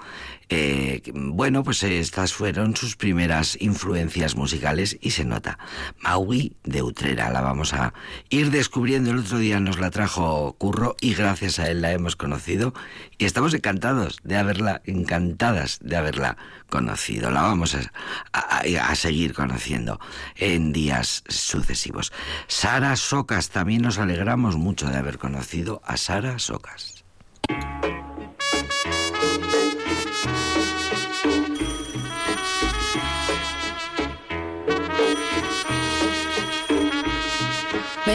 eh, 0.49 1.01
bueno, 1.13 1.63
pues 1.63 1.81
estas 1.83 2.33
fueron 2.33 2.75
sus 2.75 2.95
primeras 2.95 3.57
influencias 3.59 4.35
musicales 4.35 4.97
y 5.01 5.11
se 5.11 5.25
nota. 5.25 5.57
Maui 5.99 6.55
de 6.63 6.83
Utrera, 6.83 7.31
la 7.31 7.41
vamos 7.41 7.73
a 7.73 7.93
ir 8.29 8.51
descubriendo. 8.51 9.09
El 9.09 9.19
otro 9.19 9.39
día 9.39 9.59
nos 9.59 9.79
la 9.79 9.89
trajo 9.89 10.44
Curro 10.53 10.95
y 11.01 11.13
gracias 11.13 11.59
a 11.59 11.69
él 11.69 11.81
la 11.81 11.91
hemos 11.91 12.15
conocido 12.15 12.73
y 13.17 13.25
estamos 13.25 13.53
encantados 13.53 14.17
de 14.23 14.37
haberla, 14.37 14.81
encantadas 14.85 15.79
de 15.81 15.97
haberla 15.97 16.37
conocido. 16.69 17.31
La 17.31 17.41
vamos 17.41 17.75
a, 17.75 18.95
seguir 18.95 19.33
conociendo 19.33 19.99
en 20.35 20.73
días 20.73 21.23
sucesivos. 21.27 22.11
Sara 22.47 22.95
Socas, 22.95 23.49
también 23.49 23.81
nos 23.81 23.99
alegramos 23.99 24.55
mucho 24.55 24.87
de 24.89 24.97
haber 24.97 25.17
conocido 25.17 25.81
a 25.85 25.97
Sara 25.97 26.39
Socas. 26.39 27.03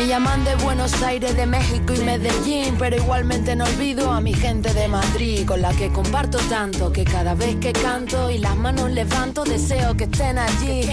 Me 0.01 0.07
llaman 0.07 0.43
de 0.45 0.55
Buenos 0.57 1.03
Aires, 1.03 1.37
de 1.37 1.45
México 1.45 1.93
y 1.93 1.99
Medellín, 1.99 2.75
pero 2.79 2.97
igualmente 2.97 3.55
no 3.55 3.67
olvido 3.67 4.11
a 4.11 4.23
mi 4.23 4.33
gente 4.33 4.73
de 4.73 4.89
Madrid, 4.89 5.45
con 5.47 5.61
la 5.61 5.75
que 5.75 5.93
comparto 5.93 6.39
tanto 6.49 6.91
que 6.91 7.05
cada 7.05 7.35
vez 7.35 7.57
que 7.57 7.75
canto 7.75 8.31
y 8.31 8.39
las 8.39 8.57
manos 8.57 8.91
levanto 8.91 9.45
deseo 9.45 9.95
que 9.99 10.05
estén 10.05 10.39
allí. 10.39 10.89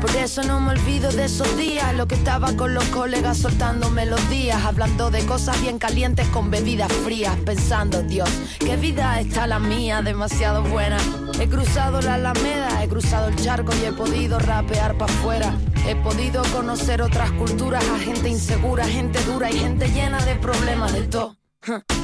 Por 0.00 0.16
eso 0.16 0.42
no 0.42 0.58
me 0.58 0.70
olvido 0.72 1.12
de 1.12 1.26
esos 1.26 1.54
días, 1.58 1.94
lo 1.94 2.08
que 2.08 2.14
estaba 2.14 2.56
con 2.56 2.72
los 2.72 2.84
colegas 2.86 3.36
soltando 3.36 3.90
melodías, 3.90 4.64
hablando 4.64 5.10
de 5.10 5.24
cosas 5.26 5.60
bien 5.60 5.78
calientes 5.78 6.26
con 6.28 6.50
bebidas 6.50 6.90
frías, 7.04 7.36
pensando, 7.44 8.02
Dios, 8.02 8.30
qué 8.58 8.76
vida 8.78 9.20
está 9.20 9.46
la 9.46 9.58
mía, 9.58 10.00
demasiado 10.00 10.62
buena. 10.62 10.96
He 11.38 11.46
cruzado 11.46 12.00
la 12.00 12.14
alameda, 12.14 12.82
he 12.82 12.88
cruzado 12.88 13.28
el 13.28 13.36
charco 13.36 13.72
y 13.82 13.84
he 13.84 13.92
podido 13.92 14.38
rapear 14.38 14.96
para 14.96 15.12
afuera. 15.12 15.54
He 15.86 15.94
podido 15.96 16.42
conocer 16.44 17.02
otras 17.02 17.30
culturas, 17.32 17.84
a 17.84 17.98
gente 18.14 18.28
insegura, 18.28 18.84
gente 18.84 19.20
dura 19.24 19.50
y 19.50 19.58
gente 19.58 19.88
llena 19.88 20.24
de 20.24 20.36
problemas 20.36 20.92
de 20.92 21.02
todo. 21.02 21.36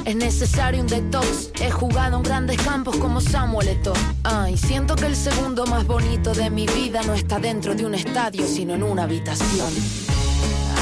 Es 0.04 0.16
necesario 0.16 0.80
un 0.80 0.86
detox. 0.86 1.50
He 1.60 1.70
jugado 1.70 2.16
en 2.16 2.22
grandes 2.22 2.60
campos 2.62 2.96
como 2.96 3.20
Samuel 3.20 3.68
Eto'o. 3.68 3.94
Ay, 4.24 4.56
siento 4.56 4.96
que 4.96 5.06
el 5.06 5.14
segundo 5.14 5.66
más 5.66 5.86
bonito 5.86 6.32
de 6.32 6.50
mi 6.50 6.66
vida 6.66 7.02
no 7.02 7.14
está 7.14 7.38
dentro 7.38 7.74
de 7.74 7.84
un 7.84 7.94
estadio, 7.94 8.46
sino 8.46 8.74
en 8.74 8.82
una 8.82 9.04
habitación. 9.04 9.72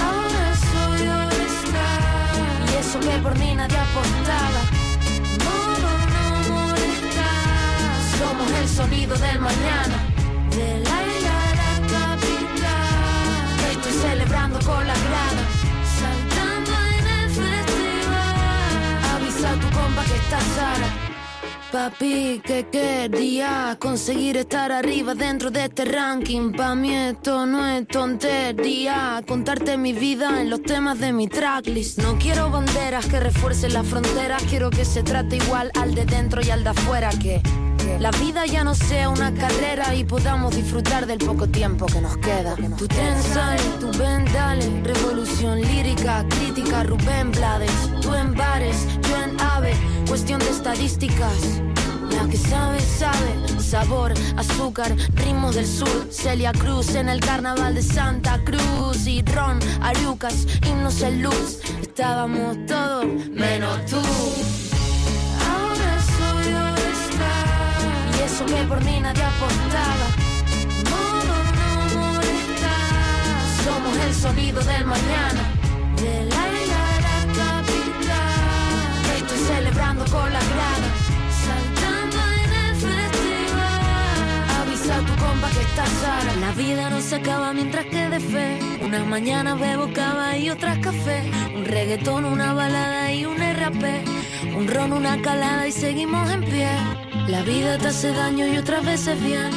Ahora 0.03 0.55
soy 0.71 1.07
Y 2.73 2.77
eso 2.79 3.01
que 3.01 3.19
por 3.19 3.39
mí 3.39 3.55
nadie 3.55 3.77
apostaba. 3.77 4.63
Modo 5.45 5.91
no 6.15 6.55
molestar. 6.55 7.99
Somos 8.19 8.61
el 8.61 8.69
sonido 8.69 9.17
del 9.17 9.41
mañana. 9.41 10.09
Celebrando 14.69 14.73
con 14.73 14.87
la 14.87 14.95
grada. 14.95 15.43
tu 19.61 19.69
compa 19.71 20.05
que 20.05 20.17
está 20.17 20.41
Sara. 20.41 20.89
Papi, 21.73 22.41
que 22.45 22.67
quería 22.71 23.77
conseguir 23.79 24.37
estar 24.39 24.73
arriba 24.73 25.15
dentro 25.15 25.51
de 25.51 25.65
este 25.65 25.85
ranking. 25.85 26.53
Pa' 26.53 26.75
mí 26.75 26.95
esto 26.95 27.47
no 27.47 27.67
es 27.67 27.87
tontería. 27.87 29.23
Contarte 29.27 29.77
mi 29.77 29.93
vida 29.93 30.41
en 30.41 30.51
los 30.51 30.63
temas 30.63 30.99
de 30.99 31.13
mi 31.13 31.29
tracklist. 31.29 31.99
No 31.99 32.19
quiero 32.19 32.51
banderas 32.51 33.07
que 33.07 33.21
refuercen 33.21 33.75
las 33.75 33.87
fronteras. 33.87 34.43
Quiero 34.45 34.71
que 34.71 34.85
se 34.85 35.03
trate 35.03 35.37
igual 35.37 35.71
al 35.79 35.95
de 35.95 36.05
dentro 36.05 36.41
y 36.43 36.51
al 36.51 36.65
de 36.65 36.71
afuera. 36.71 37.11
Que 37.11 37.43
la 37.99 38.11
vida 38.13 38.47
ya 38.47 38.65
no 38.65 38.75
sea 38.75 39.09
una 39.09 39.33
carrera 39.33 39.95
y 39.95 40.05
podamos 40.05 40.55
disfrutar 40.55 41.07
del 41.07 41.19
poco 41.19 41.47
tiempo 41.47 41.87
que 41.87 42.01
nos 42.01 42.17
queda. 42.19 42.55
Tú 42.77 42.87
tensal, 42.87 43.59
tú 43.81 43.91
ven, 43.99 44.19
Revolución 44.85 45.61
lírica, 45.61 46.25
crítica, 46.29 46.83
Rubén 46.85 47.33
Blades. 47.33 47.71
Tú 48.01 48.15
en 48.15 48.35
bares, 48.35 48.87
yo 49.09 49.23
en 49.23 49.41
ave. 49.41 49.75
Cuestión 50.07 50.39
de 50.41 50.49
estadísticas. 50.49 51.61
La 52.11 52.27
que 52.29 52.37
sabe, 52.37 52.81
sabe, 52.81 53.61
sabor, 53.61 54.15
azúcar, 54.37 54.97
ritmos 55.15 55.55
del 55.55 55.67
sur, 55.67 56.09
Celia 56.11 56.53
Cruz 56.53 56.95
en 56.95 57.09
el 57.09 57.21
carnaval 57.21 57.75
de 57.75 57.83
Santa 57.83 58.41
Cruz 58.45 59.07
y 59.07 59.23
Ron, 59.23 59.59
Arucas, 59.83 60.47
himnos 60.67 61.03
en 61.03 61.23
luz, 61.23 61.61
estábamos 61.81 62.57
todos 62.67 63.05
menos 63.31 63.85
tú. 63.87 64.68
Eso 68.39 68.47
que 68.47 68.63
por 68.65 68.85
mí 68.85 69.01
nadie 69.01 69.23
apostaba. 69.23 70.07
Somos 73.65 73.97
el 74.07 74.15
sonido 74.15 74.61
del 74.61 74.85
mañana. 74.85 75.43
De 75.97 76.25
la 76.31 76.45
la 76.73 76.87
capital. 77.41 78.17
Estoy 79.17 79.39
celebrando 79.39 80.05
con 80.05 80.33
la 80.33 80.43
grada. 80.53 80.89
Saltando 81.47 82.19
en 82.43 82.51
el 82.65 82.75
festival. 82.87 83.81
Avisa 84.61 84.97
a 84.97 85.01
tu 85.01 85.15
compa 85.25 85.49
que 85.51 85.63
está 85.63 85.85
Sara. 86.01 86.37
La 86.41 86.53
vida 86.53 86.91
no 86.91 87.01
se 87.01 87.17
acaba 87.17 87.53
mientras 87.53 87.87
quede 87.87 88.21
fe. 88.21 88.59
Unas 88.85 89.05
mañanas 89.07 89.59
bebo 89.59 89.93
cava 89.93 90.37
y 90.37 90.51
otras 90.51 90.79
café. 90.79 91.29
Un 91.57 91.65
reggaetón, 91.65 92.25
una 92.25 92.53
balada 92.53 93.13
y 93.13 93.25
un 93.25 93.37
RP. 93.37 94.05
Un 94.57 94.69
ron, 94.69 94.93
una 94.93 95.21
calada 95.23 95.67
y 95.67 95.73
seguimos 95.73 96.31
en 96.31 96.45
pie 96.45 97.08
La 97.29 97.43
vida 97.43 97.77
te 97.77 97.89
hace 97.89 98.11
daño 98.13 98.47
y 98.47 98.57
otras 98.57 98.83
veces 98.83 99.23
bien. 99.23 99.51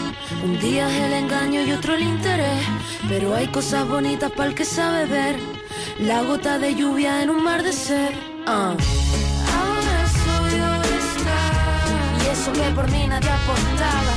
Un 0.43 0.59
día 0.59 0.89
es 0.89 1.03
el 1.03 1.13
engaño 1.13 1.61
y 1.61 1.71
otro 1.71 1.95
el 1.95 2.01
interés. 2.01 2.61
Pero 3.07 3.33
hay 3.33 3.47
cosas 3.47 3.87
bonitas 3.87 4.29
para 4.31 4.49
el 4.49 4.55
que 4.55 4.65
sabe 4.65 5.05
ver. 5.05 5.37
La 5.97 6.21
gota 6.21 6.59
de 6.59 6.75
lluvia 6.75 7.23
en 7.23 7.29
un 7.29 7.41
mar 7.41 7.63
de 7.63 7.71
ser. 7.71 8.13
Ah. 8.45 8.75
Ahora 9.55 9.97
soy 10.19 10.59
Y 12.25 12.29
eso 12.29 12.51
que 12.51 12.75
por 12.75 12.91
mí 12.91 13.07
nadie 13.07 13.29
apostaba. 13.29 14.13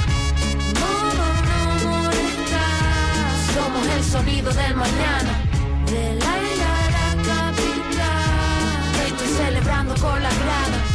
Modo 0.80 1.26
no 1.46 2.02
molestar. 2.02 3.30
Somos 3.54 3.86
el 3.96 4.02
sonido 4.02 4.52
del 4.52 4.74
mañana. 4.74 5.32
Del 5.86 6.18
aire 6.20 6.64
a 6.74 6.90
la 6.96 7.08
capital. 7.30 9.06
Estoy 9.06 9.28
celebrando 9.28 9.94
con 9.94 10.20
la 10.20 10.30
grada. 10.30 10.93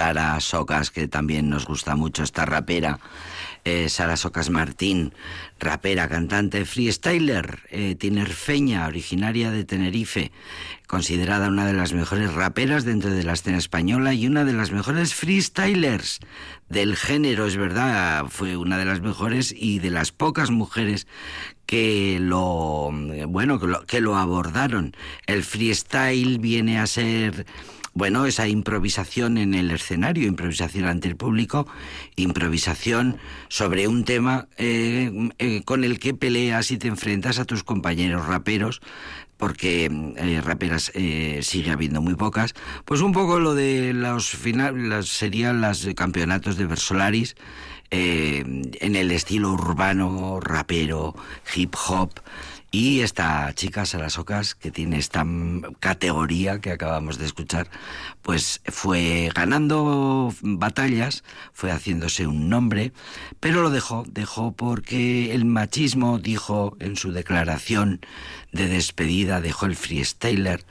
Sara 0.00 0.40
Socas, 0.40 0.90
que 0.90 1.08
también 1.08 1.50
nos 1.50 1.66
gusta 1.66 1.94
mucho 1.94 2.22
esta 2.22 2.46
rapera. 2.46 2.98
Eh, 3.64 3.88
Sara 3.90 4.16
Socas 4.16 4.48
Martín, 4.48 5.12
rapera, 5.58 6.08
cantante, 6.08 6.64
freestyler, 6.64 7.60
eh, 7.70 7.94
tinerfeña, 7.94 8.86
originaria 8.86 9.50
de 9.50 9.64
Tenerife, 9.64 10.32
considerada 10.86 11.48
una 11.48 11.66
de 11.66 11.74
las 11.74 11.92
mejores 11.92 12.32
raperas 12.32 12.84
dentro 12.84 13.10
de 13.10 13.22
la 13.22 13.34
escena 13.34 13.58
española 13.58 14.14
y 14.14 14.26
una 14.26 14.44
de 14.44 14.54
las 14.54 14.72
mejores 14.72 15.14
freestylers 15.14 16.20
del 16.70 16.96
género, 16.96 17.46
es 17.46 17.56
verdad, 17.56 18.26
fue 18.30 18.56
una 18.56 18.78
de 18.78 18.86
las 18.86 19.02
mejores 19.02 19.54
y 19.56 19.78
de 19.78 19.90
las 19.90 20.10
pocas 20.10 20.50
mujeres 20.50 21.06
que 21.66 22.18
lo, 22.18 22.90
bueno, 23.28 23.60
que 23.60 23.66
lo, 23.66 23.84
que 23.86 24.00
lo 24.00 24.16
abordaron. 24.16 24.96
El 25.26 25.44
freestyle 25.44 26.38
viene 26.38 26.78
a 26.78 26.86
ser 26.86 27.46
bueno, 27.92 28.26
esa 28.26 28.46
improvisación 28.46 29.36
en 29.36 29.54
el 29.54 29.70
escenario, 29.70 30.28
improvisación 30.28 30.86
ante 30.86 31.08
el 31.08 31.16
público, 31.16 31.66
improvisación 32.16 33.18
sobre 33.48 33.88
un 33.88 34.04
tema 34.04 34.48
eh, 34.56 35.30
eh, 35.38 35.62
con 35.64 35.84
el 35.84 35.98
que 35.98 36.14
peleas 36.14 36.70
y 36.70 36.78
te 36.78 36.88
enfrentas 36.88 37.38
a 37.38 37.44
tus 37.44 37.64
compañeros 37.64 38.26
raperos, 38.26 38.80
porque 39.36 39.90
eh, 40.16 40.40
raperas 40.44 40.92
sigue 41.40 41.70
habiendo 41.70 42.02
muy 42.02 42.14
pocas, 42.14 42.54
pues 42.84 43.00
un 43.00 43.12
poco 43.12 43.40
lo 43.40 43.54
de 43.54 43.92
los 43.94 44.30
finales 44.30 45.08
serían 45.08 45.60
los 45.60 45.88
campeonatos 45.96 46.56
de 46.56 46.66
Versolaris 46.66 47.36
en 47.90 48.94
el 48.94 49.10
estilo 49.10 49.50
urbano, 49.50 50.38
rapero, 50.38 51.16
hip 51.56 51.74
hop, 51.88 52.12
y 52.72 53.00
esta 53.00 53.52
chica, 53.54 53.84
Sara 53.84 54.10
Socas, 54.10 54.54
que 54.54 54.70
tiene 54.70 54.98
esta 54.98 55.26
categoría 55.80 56.60
que 56.60 56.70
acabamos 56.70 57.18
de 57.18 57.26
escuchar, 57.26 57.68
pues 58.22 58.60
fue 58.66 59.30
ganando 59.34 60.32
batallas, 60.40 61.24
fue 61.52 61.72
haciéndose 61.72 62.28
un 62.28 62.48
nombre, 62.48 62.92
pero 63.40 63.62
lo 63.62 63.70
dejó, 63.70 64.04
dejó 64.08 64.52
porque 64.52 65.34
el 65.34 65.44
machismo 65.46 66.18
dijo 66.18 66.76
en 66.78 66.96
su 66.96 67.10
declaración 67.10 68.00
de 68.52 68.68
despedida, 68.68 69.40
dejó 69.40 69.66
el 69.66 69.74
freestyler, 69.74 70.64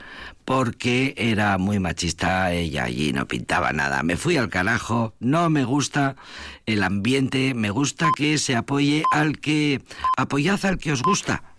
porque 0.46 1.14
era 1.18 1.58
muy 1.58 1.80
machista 1.80 2.50
ella 2.52 2.84
allí, 2.84 3.12
no 3.12 3.28
pintaba 3.28 3.72
nada. 3.72 4.02
Me 4.02 4.16
fui 4.16 4.38
al 4.38 4.48
carajo, 4.48 5.14
no 5.20 5.50
me 5.50 5.64
gusta 5.64 6.16
el 6.64 6.82
ambiente, 6.82 7.52
me 7.52 7.70
gusta 7.70 8.08
que 8.16 8.38
se 8.38 8.56
apoye 8.56 9.04
al 9.12 9.38
que, 9.38 9.82
apoyad 10.16 10.64
al 10.64 10.78
que 10.78 10.92
os 10.92 11.02
gusta 11.02 11.49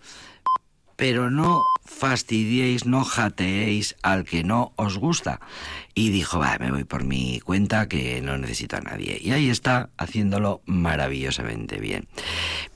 pero 1.02 1.30
no 1.30 1.64
fastidiéis, 1.84 2.86
no 2.86 3.02
jateéis 3.02 3.96
al 4.04 4.22
que 4.22 4.44
no 4.44 4.72
os 4.76 4.98
gusta. 4.98 5.40
Y 5.96 6.10
dijo, 6.10 6.38
va, 6.38 6.56
me 6.60 6.70
voy 6.70 6.84
por 6.84 7.02
mi 7.02 7.40
cuenta 7.40 7.88
que 7.88 8.22
no 8.22 8.38
necesito 8.38 8.76
a 8.76 8.82
nadie. 8.82 9.18
Y 9.20 9.32
ahí 9.32 9.50
está 9.50 9.90
haciéndolo 9.98 10.62
maravillosamente 10.64 11.80
bien. 11.80 12.06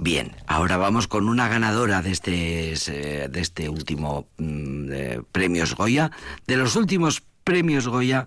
Bien, 0.01 0.35
ahora 0.49 0.77
vamos 0.77 1.07
con 1.07 1.29
una 1.29 1.47
ganadora 1.47 2.03
de 2.03 2.11
este, 2.11 2.73
eh, 2.73 3.29
de 3.29 3.41
este 3.41 3.69
último 3.69 4.27
mm, 4.39 4.91
premios 5.31 5.77
Goya, 5.77 6.11
de 6.49 6.57
los 6.57 6.75
últimos 6.75 7.23
premios 7.45 7.87
Goya, 7.87 8.27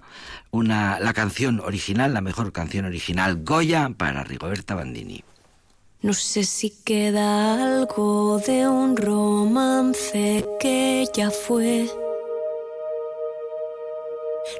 una, 0.50 0.98
la 1.02 1.12
canción 1.12 1.60
original, 1.60 2.14
la 2.14 2.22
mejor 2.22 2.54
canción 2.54 2.86
original 2.86 3.44
Goya 3.44 3.90
para 3.98 4.24
Rigoberta 4.24 4.76
Bandini. 4.76 5.26
No 6.02 6.14
sé 6.14 6.46
si 6.46 6.70
queda 6.70 7.56
algo 7.56 8.40
de 8.40 8.66
un 8.70 8.96
romance 8.96 10.46
que 10.58 11.06
ya 11.14 11.30
fue. 11.30 11.90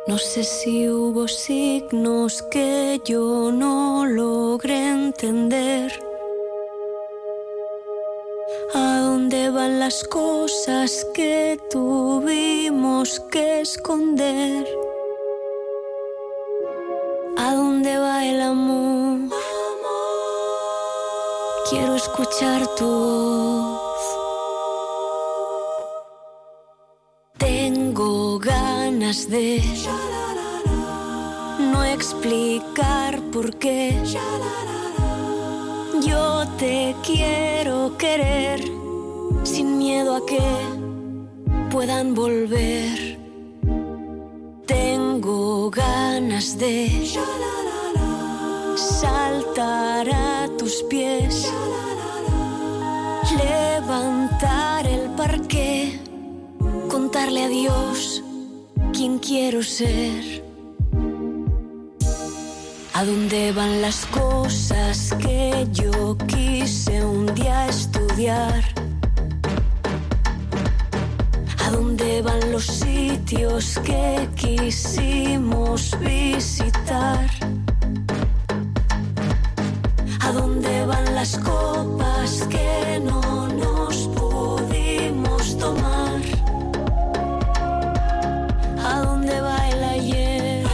No 0.06 0.18
sé 0.18 0.44
si 0.44 0.90
hubo 0.90 1.30
signos 1.30 2.42
que 2.52 3.00
yo 3.06 3.54
no 3.54 4.06
logré 4.06 4.90
entender. 4.90 5.90
¿A 8.74 9.00
dónde 9.00 9.50
van 9.50 9.80
las 9.80 10.04
cosas 10.04 11.08
que 11.14 11.58
tuvimos 11.70 13.22
que 13.32 13.62
esconder? 13.62 14.68
¿A 17.38 17.56
dónde 17.56 17.98
va 17.98 18.26
el 18.26 18.42
amor? 18.42 18.99
Quiero 21.70 21.96
escuchar 21.96 22.66
tu 22.78 22.88
voz. 22.88 24.02
Tengo 27.38 28.40
ganas 28.40 29.30
de 29.30 29.62
no 31.60 31.84
explicar 31.84 33.22
por 33.32 33.56
qué. 33.60 33.94
Yo 36.02 36.44
te 36.58 36.96
quiero 37.04 37.96
querer 38.00 38.62
sin 39.44 39.78
miedo 39.78 40.16
a 40.16 40.26
que 40.26 40.42
puedan 41.70 42.16
volver. 42.16 43.20
Tengo 44.66 45.70
ganas 45.70 46.58
de 46.58 47.06
saltar 48.80 50.10
a 50.10 50.48
tus 50.58 50.84
pies, 50.90 51.52
levantar 53.38 54.88
el 54.88 55.10
parque, 55.12 56.00
contarle 56.90 57.44
a 57.44 57.50
Dios 57.50 58.24
quién 58.94 59.20
quiero 59.20 59.62
ser. 59.64 60.44
¿A 62.94 63.06
dónde 63.06 63.52
van 63.52 63.82
las 63.82 64.06
cosas 64.08 65.14
que 65.20 65.68
yo 65.72 66.18
quise 66.28 67.04
un 67.04 67.34
día 67.36 67.68
estudiar? 67.68 68.64
¿A 71.66 71.72
dónde 71.72 72.22
van 72.22 72.52
los 72.52 72.66
sitios 72.66 73.80
que 73.86 74.28
quisimos 74.36 75.98
visitar? 76.00 77.30
Las 81.20 81.38
copas 81.40 82.48
que 82.50 83.02
no 83.04 83.50
nos 83.50 84.08
pudimos 84.20 85.58
tomar? 85.58 86.22
¿A 88.90 89.02
dónde 89.02 89.42
va 89.42 89.58
el 89.70 89.84
ayer? 89.84 90.66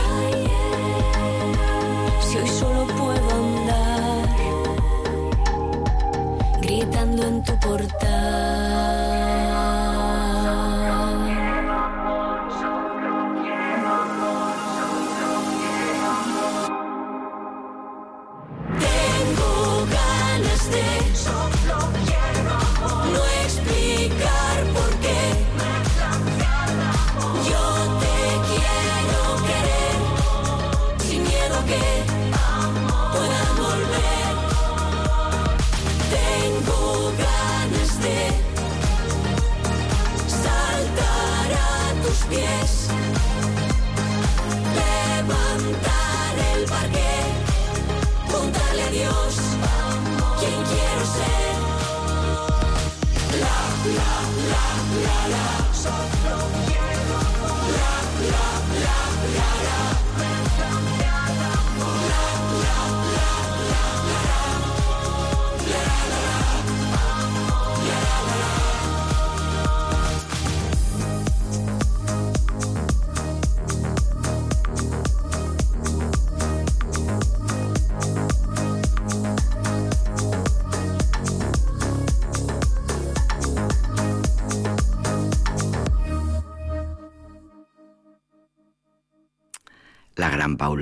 Si 2.27 2.37
hoy 2.37 2.47
solo 2.59 2.85
puedo 2.99 3.27
andar 3.43 4.29
gritando 6.61 7.27
en 7.27 7.43
tu 7.43 7.53
portal. 7.59 8.54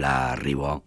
Paula 0.04 0.36
Ribó, 0.36 0.84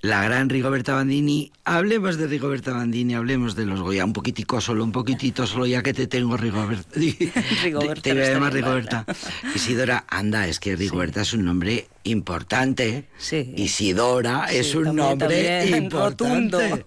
la 0.00 0.24
gran 0.24 0.48
Rigoberta 0.48 0.92
Bandini. 0.92 1.52
Hablemos 1.68 2.16
de 2.16 2.28
Rigoberta 2.28 2.72
Bandini, 2.72 3.14
hablemos 3.16 3.56
de 3.56 3.66
los 3.66 3.80
Goya, 3.80 4.04
un 4.04 4.12
poquitico 4.12 4.60
solo, 4.60 4.84
un 4.84 4.92
poquitito 4.92 5.48
solo, 5.48 5.66
ya 5.66 5.82
que 5.82 5.92
te 5.92 6.06
tengo 6.06 6.36
Rigoberta. 6.36 6.88
Rigoberta 7.64 8.02
te 8.02 8.12
voy 8.14 8.22
a 8.22 8.32
llamar. 8.34 8.52
Rigoberta. 8.52 9.04
Isidora, 9.52 10.04
anda, 10.08 10.46
es 10.46 10.60
que 10.60 10.76
Rigoberta 10.76 11.22
es 11.22 11.32
un 11.32 11.44
nombre 11.44 11.88
importante. 12.04 13.08
Sí. 13.18 13.52
Isidora 13.56 14.46
Sí, 14.48 14.58
es 14.58 14.74
un 14.76 14.84
también- 14.84 14.96
nombre 15.08 15.26
también 15.58 15.82
importante. 15.82 16.68
rotundo. 16.70 16.84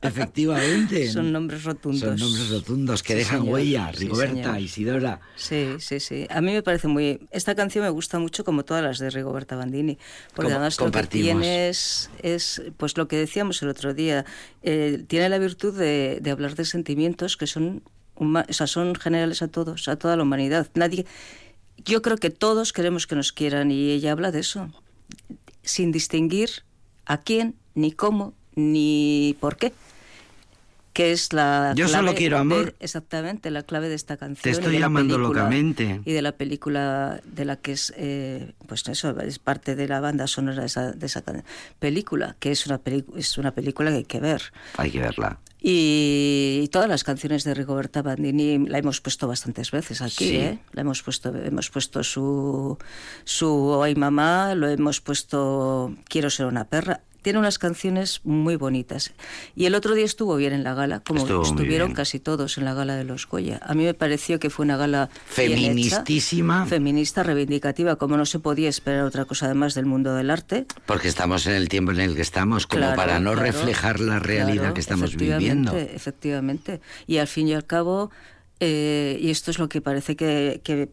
Efectivamente. 0.00 1.10
Son 1.12 1.30
nombres 1.30 1.64
rotundos. 1.64 2.00
Son 2.00 2.16
nombres 2.18 2.48
rotundos 2.48 3.02
que 3.02 3.14
dejan 3.14 3.40
señor. 3.40 3.52
huella. 3.54 3.92
Rigoberta. 3.92 4.58
Isidora. 4.58 5.20
Sí, 5.36 5.74
sí, 5.78 6.00
sí. 6.00 6.26
A 6.30 6.40
mí 6.40 6.52
me 6.54 6.62
parece 6.62 6.88
muy... 6.88 7.20
Esta 7.32 7.54
canción 7.54 7.84
me 7.84 7.90
gusta 7.90 8.18
mucho 8.18 8.44
como 8.44 8.64
todas 8.64 8.82
las 8.82 8.98
de 8.98 9.10
Rigoberta 9.10 9.56
Bandini. 9.56 9.98
Porque 10.34 10.52
Com- 10.52 10.56
además 10.56 10.74
lo 10.80 10.86
que 10.86 10.90
compartimos. 10.92 11.42
tiene 11.42 11.68
es, 11.68 12.10
es, 12.22 12.62
pues 12.78 12.96
lo 12.96 13.06
que 13.08 13.16
decíamos 13.16 13.60
el 13.62 13.68
otro 13.68 13.92
día, 13.92 14.21
eh, 14.62 15.04
tiene 15.06 15.28
la 15.28 15.38
virtud 15.38 15.76
de, 15.76 16.22
hablar 16.30 16.54
de 16.54 16.64
sentimientos 16.64 17.36
que 17.36 17.46
son 17.46 17.82
generales 19.00 19.42
a 19.42 19.48
todos, 19.48 19.88
a 19.88 19.96
toda 19.96 20.16
la 20.16 20.22
humanidad. 20.22 20.68
Nadie... 20.74 21.06
Yo 21.84 22.00
creo 22.00 22.16
que 22.16 22.30
todos 22.30 22.72
queremos 22.72 23.06
que 23.06 23.16
nos 23.16 23.32
quieran 23.32 23.70
y 23.70 23.90
ella 23.90 24.12
habla 24.12 24.30
de 24.30 24.40
eso, 24.40 24.70
sin 25.64 25.90
distinguir 25.90 26.62
a 27.06 27.18
quién, 27.18 27.56
ni 27.74 27.90
cómo, 27.90 28.34
ni 28.54 29.36
por 29.40 29.56
qué. 29.56 29.72
Que 30.92 31.12
es 31.12 31.32
la 31.32 31.72
Yo 31.74 31.86
clave 31.86 32.06
solo 32.06 32.14
quiero 32.14 32.36
amor. 32.38 32.66
de- 32.66 32.74
exactamente, 32.80 33.50
la 33.50 33.62
clave 33.62 33.88
de 33.88 33.94
esta 33.94 34.16
canción. 34.18 34.42
Te 34.42 34.50
estoy 34.50 34.78
llamando 34.78 35.14
película- 35.14 35.40
locamente. 35.40 36.00
Y 36.04 36.12
de 36.12 36.20
la 36.22 36.32
película 36.32 37.20
de 37.24 37.44
la 37.46 37.56
que 37.56 37.72
es, 37.72 37.94
eh, 37.96 38.52
pues 38.66 38.86
eso, 38.88 39.18
es 39.20 39.38
parte 39.38 39.74
de 39.74 39.88
la 39.88 40.00
banda 40.00 40.26
sonora 40.26 40.60
de 40.60 40.66
esa, 40.66 40.92
de 40.92 41.06
esa 41.06 41.22
película, 41.78 42.36
que 42.40 42.50
es 42.52 42.66
una, 42.66 42.80
es 43.16 43.38
una 43.38 43.52
película 43.54 43.90
que 43.90 43.96
hay 43.96 44.04
que 44.04 44.20
ver. 44.20 44.42
Hay 44.76 44.90
que 44.90 45.00
verla. 45.00 45.38
Y, 45.64 46.60
y 46.64 46.68
todas 46.68 46.88
las 46.88 47.04
canciones 47.04 47.44
de 47.44 47.54
Rigoberta 47.54 48.02
Bandini 48.02 48.58
la 48.68 48.78
hemos 48.78 49.00
puesto 49.00 49.28
bastantes 49.28 49.70
veces 49.70 50.02
aquí, 50.02 50.28
Sí. 50.28 50.36
¿eh? 50.36 50.58
La 50.72 50.80
hemos 50.82 51.02
puesto, 51.02 51.34
hemos 51.34 51.70
puesto 51.70 52.02
su, 52.02 52.76
su 53.24 53.80
Ay 53.82 53.94
Mamá, 53.94 54.54
lo 54.56 54.68
hemos 54.68 55.00
puesto 55.00 55.94
Quiero 56.08 56.28
ser 56.30 56.46
una 56.46 56.64
perra. 56.64 57.00
Tiene 57.22 57.38
unas 57.38 57.58
canciones 57.58 58.20
muy 58.24 58.56
bonitas. 58.56 59.12
Y 59.54 59.66
el 59.66 59.74
otro 59.74 59.94
día 59.94 60.04
estuvo 60.04 60.36
bien 60.36 60.52
en 60.52 60.64
la 60.64 60.74
gala, 60.74 61.00
como 61.00 61.20
Estuvo 61.20 61.42
estuvieron 61.42 61.94
casi 61.94 62.18
todos 62.18 62.58
en 62.58 62.64
la 62.64 62.74
gala 62.74 62.96
de 62.96 63.04
los 63.04 63.26
Goya. 63.26 63.60
A 63.62 63.74
mí 63.74 63.84
me 63.84 63.94
pareció 63.94 64.38
que 64.38 64.50
fue 64.50 64.64
una 64.64 64.76
gala 64.76 65.08
bien 65.36 65.52
hecha, 65.52 65.62
Feministísima. 66.02 66.66
feminista, 66.66 67.22
reivindicativa, 67.22 67.96
como 67.96 68.16
no 68.16 68.26
se 68.26 68.38
podía 68.38 68.68
esperar 68.68 69.04
otra 69.04 69.24
cosa 69.24 69.46
además 69.46 69.74
del 69.74 69.86
mundo 69.86 70.14
del 70.14 70.30
arte. 70.30 70.66
Porque 70.86 71.08
estamos 71.08 71.46
en 71.46 71.54
el 71.54 71.68
tiempo 71.68 71.92
en 71.92 72.00
el 72.00 72.14
que 72.16 72.22
estamos, 72.22 72.66
como 72.66 72.80
Claro, 72.80 72.96
para 72.96 73.20
no 73.20 73.32
claro, 73.32 73.46
reflejar 73.46 74.00
la 74.00 74.18
realidad 74.18 74.62
claro, 74.62 74.74
que 74.74 74.80
estamos 74.80 75.10
efectivamente, 75.10 75.70
viviendo. 75.70 75.94
Efectivamente. 75.94 76.80
Y 77.06 77.18
al 77.18 77.28
fin 77.28 77.48
y 77.48 77.54
al 77.54 77.64
cabo, 77.66 78.10
eh, 78.64 79.18
y 79.20 79.30
esto 79.30 79.50
es 79.50 79.58
lo 79.58 79.68
que 79.68 79.80
parece 79.80 80.14
que, 80.14 80.60
que 80.62 80.90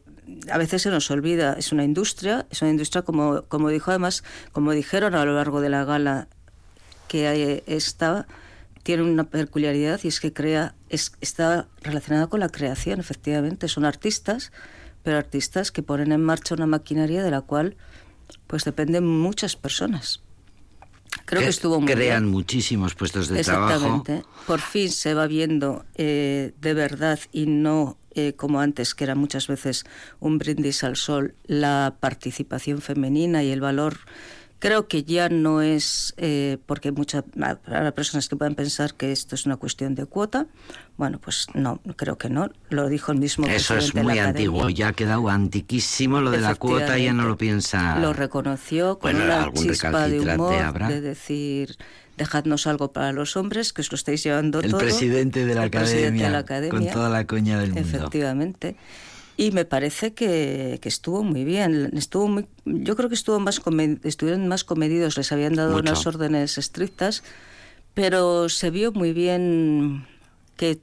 a 0.51 0.57
veces 0.57 0.81
se 0.81 0.89
nos 0.89 1.11
olvida, 1.11 1.53
es 1.53 1.71
una 1.71 1.83
industria, 1.83 2.47
es 2.49 2.63
una 2.63 2.71
industria 2.71 3.03
como, 3.03 3.43
como 3.43 3.69
dijo 3.69 3.91
además, 3.91 4.23
como 4.53 4.71
dijeron 4.71 5.13
a 5.13 5.23
lo 5.23 5.35
largo 5.35 5.61
de 5.61 5.69
la 5.69 5.85
gala, 5.85 6.27
que 7.07 7.61
esta 7.67 8.25
tiene 8.81 9.03
una 9.03 9.25
peculiaridad 9.25 9.99
y 10.03 10.07
es 10.07 10.19
que 10.19 10.33
crea, 10.33 10.73
es, 10.89 11.11
está 11.21 11.67
relacionada 11.83 12.25
con 12.25 12.39
la 12.39 12.49
creación, 12.49 12.99
efectivamente. 12.99 13.67
Son 13.67 13.85
artistas, 13.85 14.51
pero 15.03 15.17
artistas 15.17 15.71
que 15.71 15.83
ponen 15.83 16.11
en 16.11 16.23
marcha 16.23 16.55
una 16.55 16.65
maquinaria 16.65 17.21
de 17.21 17.29
la 17.29 17.41
cual 17.41 17.77
pues 18.47 18.63
dependen 18.63 19.05
muchas 19.05 19.55
personas. 19.55 20.23
Creo 21.25 21.39
que, 21.39 21.45
Que 21.45 21.49
estuvo 21.49 21.79
muy 21.79 21.91
Crean 21.93 22.23
bien. 22.23 22.31
muchísimos 22.31 22.95
puestos 22.95 23.27
de 23.29 23.43
trabajo. 23.43 23.73
Exactamente. 23.75 24.23
Por 24.47 24.59
fin 24.61 24.89
se 24.91 25.13
va 25.13 25.27
viendo 25.27 25.85
eh, 25.95 26.53
de 26.59 26.73
verdad 26.73 27.19
y 27.31 27.45
no 27.45 27.97
eh, 28.15 28.33
como 28.33 28.59
antes, 28.59 28.95
que 28.95 29.03
era 29.03 29.15
muchas 29.15 29.47
veces 29.47 29.85
un 30.19 30.39
brindis 30.39 30.83
al 30.83 30.95
sol, 30.95 31.35
la 31.45 31.95
participación 31.99 32.81
femenina 32.81 33.43
y 33.43 33.51
el 33.51 33.61
valor. 33.61 33.99
Creo 34.59 34.89
que 34.89 35.03
ya 35.03 35.29
no 35.29 35.61
es, 35.61 36.13
eh, 36.17 36.57
porque 36.65 36.91
muchas 36.91 37.23
habrá 37.65 37.91
personas 37.93 38.27
que 38.27 38.35
puedan 38.35 38.55
pensar 38.55 38.93
que 38.93 39.13
esto 39.13 39.35
es 39.35 39.45
una 39.45 39.55
cuestión 39.55 39.95
de 39.95 40.05
cuota. 40.05 40.47
Bueno, 40.97 41.17
pues 41.19 41.47
no, 41.53 41.79
creo 41.95 42.17
que 42.17 42.29
no. 42.29 42.49
Lo 42.69 42.89
dijo 42.89 43.13
el 43.13 43.19
mismo 43.19 43.47
Eso 43.47 43.75
es 43.75 43.91
presidente 43.91 43.99
de 43.99 44.03
la 44.03 44.03
muy 44.03 44.19
Academia. 44.19 44.29
antiguo, 44.49 44.69
ya 44.69 44.87
ha 44.89 44.93
quedado 44.93 45.29
antiquísimo 45.29 46.19
lo 46.19 46.29
de 46.31 46.41
la 46.41 46.55
cuota, 46.55 46.97
ya 46.97 47.13
no 47.13 47.23
lo 47.25 47.37
piensa. 47.37 47.97
Lo 47.99 48.11
reconoció 48.11 48.99
con 48.99 49.13
Bueno, 49.13 49.25
una 49.25 49.53
chispa 49.53 50.09
de 50.09 50.19
humor, 50.19 50.55
habrá. 50.55 50.89
de 50.89 50.99
decir, 50.99 51.77
dejadnos 52.17 52.67
algo 52.67 52.91
para 52.91 53.13
los 53.13 53.37
hombres, 53.37 53.71
que 53.71 53.79
os 53.79 53.89
lo 53.91 53.95
estáis 53.95 54.23
llevando 54.23 54.59
El 54.59 54.71
todo. 54.71 54.81
presidente 54.81 55.45
de 55.45 55.55
la 55.55 55.63
El 55.63 55.69
presidente 55.71 56.07
academia, 56.07 56.25
de 56.25 56.31
la 56.33 56.39
academia, 56.39 56.71
con 56.79 56.87
toda 56.91 57.09
la 57.09 57.25
coña 57.25 57.59
del 57.61 57.71
mundo. 57.71 57.87
Efectivamente. 57.87 58.75
Y 59.39 59.51
me 59.51 59.63
parece 59.63 60.13
que, 60.13 60.79
que 60.81 60.89
estuvo 60.89 61.23
muy 61.23 61.45
bien. 61.45 61.91
Estuvo 61.95 62.27
muy, 62.27 62.45
yo 62.65 62.97
creo 62.97 63.07
que 63.07 63.15
estuvo 63.15 63.39
más 63.39 63.61
estuvieron 64.03 64.49
más 64.49 64.65
comedidos, 64.65 65.15
les 65.15 65.31
habían 65.31 65.53
dado 65.55 65.77
Mucho. 65.77 65.91
unas 65.91 66.05
órdenes 66.05 66.57
estrictas, 66.57 67.23
pero 67.93 68.49
se 68.49 68.69
vio 68.69 68.91
muy 68.91 69.13
bien 69.13 70.05
que 70.57 70.79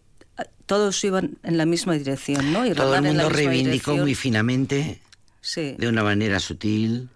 todos 0.64 1.04
iban 1.04 1.36
en 1.42 1.58
la 1.58 1.66
misma 1.66 1.98
dirección, 1.98 2.50
¿no? 2.50 2.64
Y 2.66 2.72
Todo 2.72 2.94
el 2.94 3.02
mundo 3.02 3.28
reivindicó 3.28 3.94
muy 3.94 4.14
finamente, 4.14 5.02
Sí. 5.42 5.74
de 5.78 5.88
una 5.88 6.02
manera 6.02 6.40
sutil. 6.40 7.10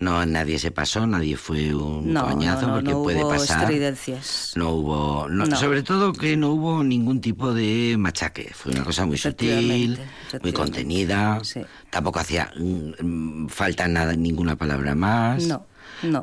No, 0.00 0.26
nadie 0.26 0.58
se 0.58 0.70
pasó, 0.72 1.06
nadie 1.06 1.36
fue 1.36 1.72
un 1.74 2.12
No, 2.12 2.26
coñazo 2.28 2.62
no, 2.62 2.66
no, 2.68 2.74
porque 2.74 2.90
no 2.90 3.02
puede 3.04 3.20
hubo 3.22 3.28
pasar. 3.30 3.62
estridencias. 3.62 4.52
No 4.56 4.70
hubo, 4.70 5.28
no- 5.28 5.56
sobre 5.56 5.82
todo 5.82 6.12
que 6.12 6.36
no 6.36 6.50
hubo 6.50 6.82
ningún 6.82 7.20
tipo 7.20 7.54
de 7.54 7.94
machaque. 7.96 8.50
Fue 8.54 8.72
una 8.72 8.82
cosa 8.84 9.06
muy 9.06 9.16
sutil, 9.18 9.98
muy 10.42 10.52
contenida. 10.52 11.38
Sí. 11.44 11.60
Tampoco 11.90 12.18
hacía 12.18 12.50
mm, 12.58 13.44
mm, 13.44 13.48
falta 13.48 13.86
nada, 13.86 14.14
ninguna 14.14 14.56
palabra 14.56 14.94
más. 14.96 15.44
No, 15.46 15.64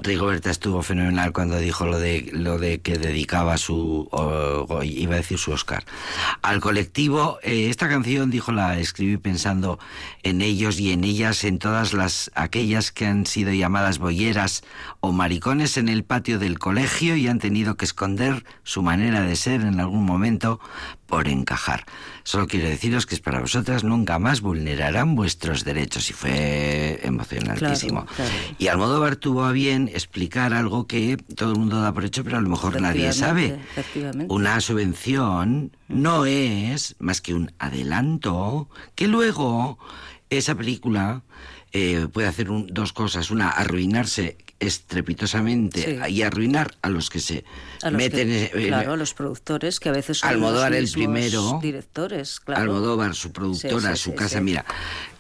Rigoberta 0.04 0.50
estuvo 0.50 0.82
fenomenal 0.84 1.32
cuando 1.34 1.58
dijo 1.58 1.86
lo 1.86 2.00
de 2.00 2.30
lo 2.34 2.58
de 2.58 2.80
que 2.82 2.98
dedicaba 2.98 3.58
su 3.58 4.08
o- 4.12 4.84
iba 4.84 5.14
a 5.14 5.18
decir 5.18 5.38
su 5.38 5.52
Oscar 5.52 5.84
al 6.42 6.60
colectivo. 6.62 7.40
Eh, 7.44 7.70
esta 7.70 7.90
canción 7.90 8.30
dijo 8.32 8.52
la 8.52 8.80
escribí 8.80 9.18
pensando 9.18 9.80
en 10.24 10.42
ellos 10.42 10.80
y 10.80 10.92
en 10.92 11.04
ellas, 11.04 11.44
en 11.44 11.60
todas 11.60 11.94
las 11.94 12.32
aquellas 12.36 12.92
que 12.92 13.06
han 13.06 13.26
sido 13.26 13.52
llamadas 13.54 13.98
bolleras 14.00 14.64
o 15.00 15.12
maricones 15.12 15.78
en 15.78 15.90
el 15.90 16.04
patio 16.04 16.40
del 16.40 16.60
colegio 16.60 17.16
y 17.16 17.28
han 17.28 17.40
tenido 17.40 17.76
que 17.76 17.86
esconder 17.86 18.44
su 18.64 18.82
manera 18.84 19.22
de 19.22 19.36
ser 19.36 19.62
en 19.62 19.80
algún 19.80 20.06
momento 20.06 20.60
por 21.12 21.28
encajar. 21.28 21.86
Solo 22.24 22.48
quiero 22.48 22.70
deciros 22.70 23.06
que 23.06 23.16
es 23.16 23.20
para 23.22 23.42
vosotras 23.42 23.84
nunca 23.84 24.18
más 24.18 24.40
vulnerarán 24.40 25.14
vuestros 25.16 25.66
derechos 25.66 26.10
y 26.10 26.14
fue 26.14 27.02
emocionantísimo. 27.04 28.06
Claro, 28.06 28.16
claro. 28.32 28.56
Y 28.58 28.68
Almodóvar 28.70 29.18
tuvo 29.18 29.44
a 29.44 29.52
bien 29.52 29.90
explicar 29.94 30.54
algo 30.54 30.88
que 30.88 31.18
todo 31.36 31.52
el 31.52 31.60
mundo 31.60 31.82
da 31.82 31.94
por 31.94 32.06
hecho, 32.06 32.24
pero 32.24 32.38
a 32.38 32.42
lo 32.42 32.48
mejor 32.50 32.80
nadie 32.82 33.12
sabe. 33.12 33.60
Una 34.30 34.62
subvención 34.62 35.76
no 35.90 36.26
es 36.26 36.96
más 37.00 37.20
que 37.20 37.34
un 37.34 37.52
adelanto 37.60 38.70
que 38.96 39.10
luego 39.10 39.78
esa 40.30 40.56
película 40.56 41.24
eh, 41.74 42.08
puede 42.12 42.28
hacer 42.30 42.50
un- 42.52 42.68
dos 42.68 42.94
cosas. 42.94 43.32
Una, 43.32 43.50
arruinarse 43.50 44.38
estrepitosamente 44.60 46.00
Sí. 46.08 46.14
y 46.14 46.22
arruinar 46.22 46.76
a 46.82 46.90
los 46.90 47.10
que 47.10 47.20
se 47.20 47.44
A 47.84 47.90
los 47.92 47.98
meten 48.02 48.28
que- 48.28 48.68
claro, 48.68 48.94
a 48.94 48.98
los 48.98 49.14
productores 49.14 49.80
que 49.80 49.90
a 49.90 49.92
veces 49.92 50.20
son 50.20 50.30
Almodóvar 50.30 50.72
los 50.72 50.80
el 50.80 50.92
primero, 50.92 51.60
directores, 51.62 52.40
claro. 52.40 52.62
Almodóvar, 52.62 53.16
su 53.16 53.32
productora, 53.32 53.96
Sí, 53.96 53.98
sí, 53.98 54.04
su 54.04 54.10
sí, 54.12 54.16
casa. 54.16 54.42
Mira, 54.42 54.66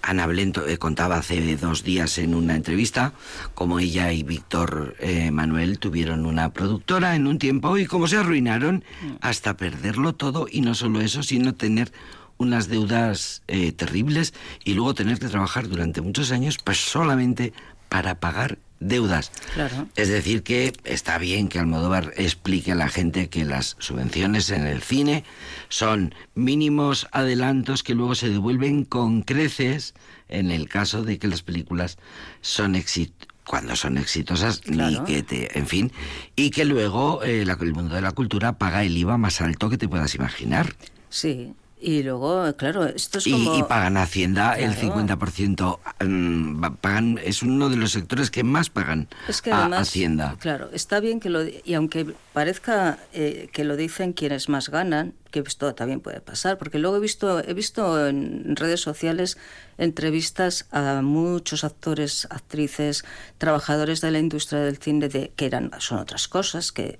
Ana 0.01 0.25
Blento 0.27 0.67
eh, 0.67 0.77
contaba 0.77 1.17
hace 1.17 1.55
dos 1.57 1.83
días 1.83 2.17
en 2.17 2.33
una 2.35 2.55
entrevista 2.55 3.13
cómo 3.53 3.79
ella 3.79 4.11
y 4.11 4.23
Víctor 4.23 4.95
eh, 4.99 5.31
Manuel 5.31 5.79
tuvieron 5.79 6.25
una 6.25 6.51
productora 6.53 7.15
en 7.15 7.27
un 7.27 7.37
tiempo 7.39 7.77
y 7.77 7.85
cómo 7.85 8.07
se 8.07 8.17
arruinaron 8.17 8.83
Mm. 9.01 9.11
hasta 9.21 9.57
perderlo 9.57 10.13
todo 10.13 10.47
y 10.51 10.61
no 10.61 10.75
solo 10.75 11.01
eso, 11.01 11.23
sino 11.23 11.53
tener 11.55 11.91
unas 12.37 12.67
deudas 12.67 13.43
eh, 13.47 13.71
terribles 13.71 14.33
y 14.63 14.73
luego 14.73 14.95
tener 14.95 15.19
que 15.19 15.27
trabajar 15.27 15.67
durante 15.67 16.01
muchos 16.01 16.31
años 16.31 16.57
pues 16.63 16.77
solamente 16.83 17.53
para 17.87 18.19
pagar 18.19 18.57
deudas. 18.81 19.31
Claro. 19.53 19.87
Es 19.95 20.09
decir, 20.09 20.43
que 20.43 20.73
está 20.83 21.17
bien 21.17 21.47
que 21.47 21.59
Almodóvar 21.59 22.11
explique 22.17 22.73
a 22.73 22.75
la 22.75 22.89
gente 22.89 23.29
que 23.29 23.45
las 23.45 23.77
subvenciones 23.79 24.49
en 24.49 24.67
el 24.67 24.81
cine 24.81 25.23
son 25.69 26.13
mínimos 26.35 27.07
adelantos 27.13 27.83
que 27.83 27.95
luego 27.95 28.15
se 28.15 28.27
devuelven 28.29 28.83
con 28.83 29.21
creces 29.21 29.93
en 30.27 30.51
el 30.51 30.67
caso 30.67 31.03
de 31.03 31.17
que 31.19 31.27
las 31.27 31.41
películas 31.43 31.97
son 32.41 32.75
exit 32.75 33.13
cuando 33.45 33.75
son 33.75 33.97
exitosas, 33.97 34.59
Claro. 34.59 35.01
ni 35.01 35.05
que 35.05 35.23
te, 35.23 35.57
en 35.57 35.67
fin, 35.67 35.91
y 36.35 36.51
que 36.51 36.63
luego 36.65 37.21
eh, 37.23 37.43
la- 37.45 37.57
el 37.59 37.73
mundo 37.73 37.95
de 37.95 38.01
la 38.01 38.11
cultura 38.11 38.57
paga 38.57 38.83
el 38.83 38.95
IVA 38.97 39.17
más 39.17 39.41
alto 39.41 39.69
que 39.69 39.77
te 39.77 39.87
puedas 39.89 40.15
imaginar. 40.15 40.73
Sí, 41.09 41.53
Y 41.83 42.03
luego, 42.03 42.55
claro, 42.57 42.85
esto 42.85 43.17
es 43.17 43.23
como... 43.25 43.57
y 43.57 43.63
pagan 43.63 43.97
Hacienda 43.97 44.53
el 44.53 44.75
Claro. 44.75 44.95
50%. 44.95 45.79
mm, 46.05 46.63
pagan, 46.79 47.19
es 47.23 47.41
uno 47.41 47.69
de 47.69 47.75
los 47.75 47.91
sectores 47.91 48.29
que 48.29 48.43
más 48.43 48.69
pagan 48.69 49.07
Es 49.27 49.41
que 49.41 49.51
a 49.51 49.65
Hacienda. 49.65 50.37
claro, 50.39 50.69
está 50.73 50.99
bien 50.99 51.19
que 51.19 51.31
lo... 51.31 51.41
Y 51.43 51.73
aunque 51.73 52.13
parezca 52.33 52.99
eh, 53.13 53.49
que 53.51 53.63
lo 53.63 53.77
dicen 53.77 54.13
quienes 54.13 54.47
más 54.47 54.69
ganan, 54.69 55.15
que 55.31 55.39
esto 55.39 55.73
también 55.73 56.01
puede 56.01 56.21
pasar, 56.21 56.59
porque 56.59 56.77
luego 56.77 56.97
he 56.97 56.99
visto, 56.99 57.39
he 57.43 57.53
visto 57.55 58.07
en 58.07 58.55
redes 58.55 58.81
sociales 58.81 59.39
entrevistas 59.79 60.67
a 60.71 61.01
muchos 61.01 61.63
actores, 61.63 62.27
actrices, 62.29 63.03
trabajadores 63.39 64.01
de 64.01 64.11
la 64.11 64.19
industria 64.19 64.59
del 64.61 64.77
cine 64.77 65.09
de, 65.09 65.31
que 65.35 65.47
eran, 65.47 65.71
son 65.79 65.97
otras 65.97 66.27
cosas, 66.27 66.71
que, 66.71 66.99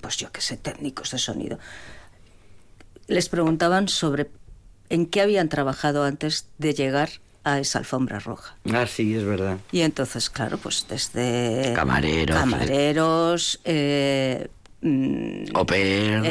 pues 0.00 0.16
yo 0.16 0.32
qué 0.32 0.40
sé, 0.40 0.56
técnicos 0.56 1.10
de 1.10 1.18
sonido. 1.18 1.58
Les 3.08 3.28
preguntaban 3.28 3.88
sobre 3.88 4.30
en 4.88 5.06
qué 5.06 5.20
habían 5.20 5.48
trabajado 5.48 6.04
antes 6.04 6.48
de 6.58 6.74
llegar 6.74 7.10
a 7.44 7.60
esa 7.60 7.78
alfombra 7.78 8.18
roja. 8.18 8.56
Ah, 8.72 8.86
sí, 8.86 9.14
es 9.14 9.24
verdad. 9.24 9.58
Y 9.70 9.82
entonces, 9.82 10.28
claro, 10.30 10.58
pues 10.58 10.86
desde... 10.88 11.72
Camareros, 11.74 12.36
Camareros, 12.36 13.60
eh, 13.64 14.48
mm, 14.86 15.56
Au 15.56 15.64
pair. 15.66 16.24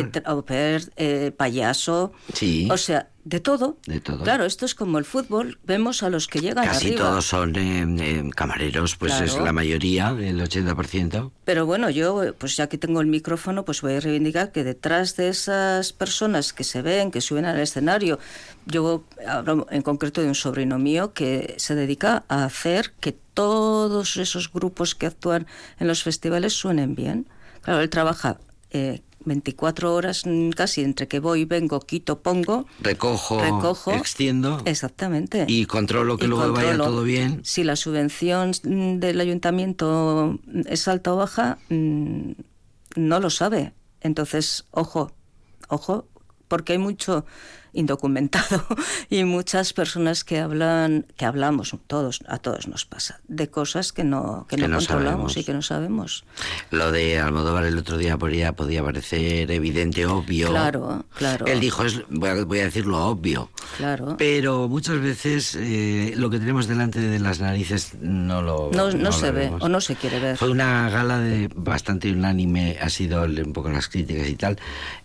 eh, 0.97 1.27
eh, 1.27 1.31
payaso. 1.35 2.11
Sí. 2.33 2.67
O 2.71 2.77
sea, 2.77 3.09
de 3.25 3.39
todo. 3.39 3.77
De 3.87 3.99
todo. 3.99 4.23
Claro, 4.23 4.45
esto 4.45 4.65
es 4.65 4.75
como 4.75 4.99
el 4.99 5.05
fútbol. 5.05 5.57
Vemos 5.63 6.03
a 6.03 6.11
los 6.11 6.27
que 6.27 6.39
llegan 6.41 6.63
Casi 6.65 6.87
arriba. 6.89 7.07
todos 7.09 7.25
son 7.25 7.55
eh, 7.55 7.83
eh, 7.99 8.29
camareros, 8.35 8.95
pues 8.97 9.19
es 9.19 9.35
la 9.37 9.51
mayoría, 9.51 10.09
el 10.09 10.39
80%. 10.39 11.31
Pero 11.43 11.65
bueno, 11.65 11.89
yo, 11.89 12.35
pues 12.37 12.55
ya 12.55 12.67
que 12.67 12.77
tengo 12.77 13.01
el 13.01 13.07
micrófono, 13.07 13.65
pues 13.65 13.81
voy 13.81 13.93
a 13.93 13.99
reivindicar 13.99 14.51
que 14.51 14.63
detrás 14.63 15.15
de 15.15 15.29
esas 15.29 15.91
personas 15.91 16.53
que 16.53 16.63
se 16.63 16.83
ven, 16.83 17.09
que 17.09 17.19
suben 17.19 17.45
al 17.45 17.59
escenario, 17.59 18.19
yo 18.67 19.03
hablo 19.27 19.65
en 19.71 19.81
concreto 19.81 20.21
de 20.21 20.27
un 20.27 20.35
sobrino 20.35 20.77
mío 20.77 21.13
que 21.13 21.55
se 21.57 21.73
dedica 21.73 22.25
a 22.27 22.45
hacer 22.45 22.93
que 22.99 23.17
todos 23.33 24.17
esos 24.17 24.53
grupos 24.53 24.93
que 24.93 25.07
actúan 25.07 25.47
en 25.79 25.87
los 25.87 26.03
festivales 26.03 26.53
suenen 26.53 26.93
bien. 26.93 27.27
Claro, 27.63 27.81
él 27.81 27.89
trabaja 27.89 28.37
eh, 28.75 29.01
24 29.23 29.93
horas 29.93 30.23
mm, 30.25 30.49
casi 30.49 30.81
entre 30.81 31.07
que 31.07 31.19
voy, 31.19 31.45
vengo, 31.45 31.79
quito, 31.79 32.21
pongo. 32.21 32.65
Recojo, 32.81 33.41
Recojo. 33.41 33.93
extiendo 33.93 34.61
Exactamente. 34.65 35.45
y 35.47 35.65
controlo 35.65 36.17
que 36.17 36.25
Y 36.25 36.27
luego 36.27 36.51
vaya 36.51 36.69
controlo 36.69 36.91
todo 36.91 37.03
bien. 37.03 37.39
Si 37.43 37.63
la 37.63 37.75
subvención 37.75 38.51
mm, 38.63 38.97
del 38.99 39.21
ayuntamiento 39.21 40.39
es 40.65 40.87
alta 40.87 41.13
o 41.13 41.17
baja, 41.17 41.57
mm, 41.69 42.31
no 42.97 43.19
lo 43.19 43.29
sabe. 43.29 43.73
Entonces, 44.01 44.65
ojo, 44.71 45.11
ojo, 45.69 46.07
porque 46.47 46.73
hay 46.73 46.79
mucho 46.79 47.25
indocumentado 47.75 48.65
y 49.09 49.23
muchas 49.23 49.73
personas 49.73 50.23
que 50.23 50.39
hablan, 50.39 51.05
que 51.17 51.25
hablamos, 51.25 51.75
todos, 51.87 52.21
a 52.27 52.37
todos 52.39 52.67
nos 52.67 52.85
pasa, 52.85 53.19
de 53.27 53.49
cosas 53.49 53.91
que 53.93 54.03
no, 54.03 54.45
que 54.49 54.55
Que 54.55 54.63
no, 54.63 54.67
no 54.69 54.77
controlamos 54.77 55.33
sabemos. 55.33 55.37
y 55.37 55.43
que 55.43 55.53
no 55.53 55.61
sabemos. 55.61 56.25
Lo 56.71 56.91
de 56.91 57.19
Almodóvar 57.19 57.65
el 57.65 57.77
otro 57.77 57.97
día 57.97 58.17
podía, 58.17 58.53
podía 58.53 58.83
parecer 58.83 59.51
evidente, 59.51 60.05
obvio. 60.05 60.49
Claro, 60.49 61.05
claro. 61.15 61.45
Él 61.45 61.59
dijo, 61.59 61.83
es, 61.83 62.01
voy, 62.09 62.29
a, 62.29 62.43
voy 62.45 62.59
a 62.59 62.63
decirlo 62.65 63.05
obvio. 63.05 63.49
Claro. 63.77 64.15
Pero 64.17 64.67
muchas 64.67 64.99
veces 64.99 65.55
eh, 65.59 66.13
lo 66.15 66.29
que 66.29 66.39
tenemos 66.39 66.67
delante 66.67 66.99
de 66.99 67.19
las 67.19 67.39
narices 67.39 67.93
no 67.99 68.41
lo 68.41 68.71
No, 68.73 68.91
no 68.91 68.97
lo 69.05 69.11
se 69.11 69.31
ve 69.31 69.39
vemos. 69.45 69.61
o 69.61 69.69
no 69.69 69.81
se 69.81 69.95
quiere 69.95 70.19
ver. 70.19 70.37
Fue 70.37 70.49
una 70.49 70.89
gala 70.89 71.19
de 71.19 71.49
bastante 71.55 72.11
unánime, 72.11 72.77
ha 72.81 72.89
sido 72.89 73.23
un 73.23 73.53
poco 73.53 73.69
las 73.69 73.87
críticas 73.89 74.27
y 74.29 74.35
tal, 74.35 74.57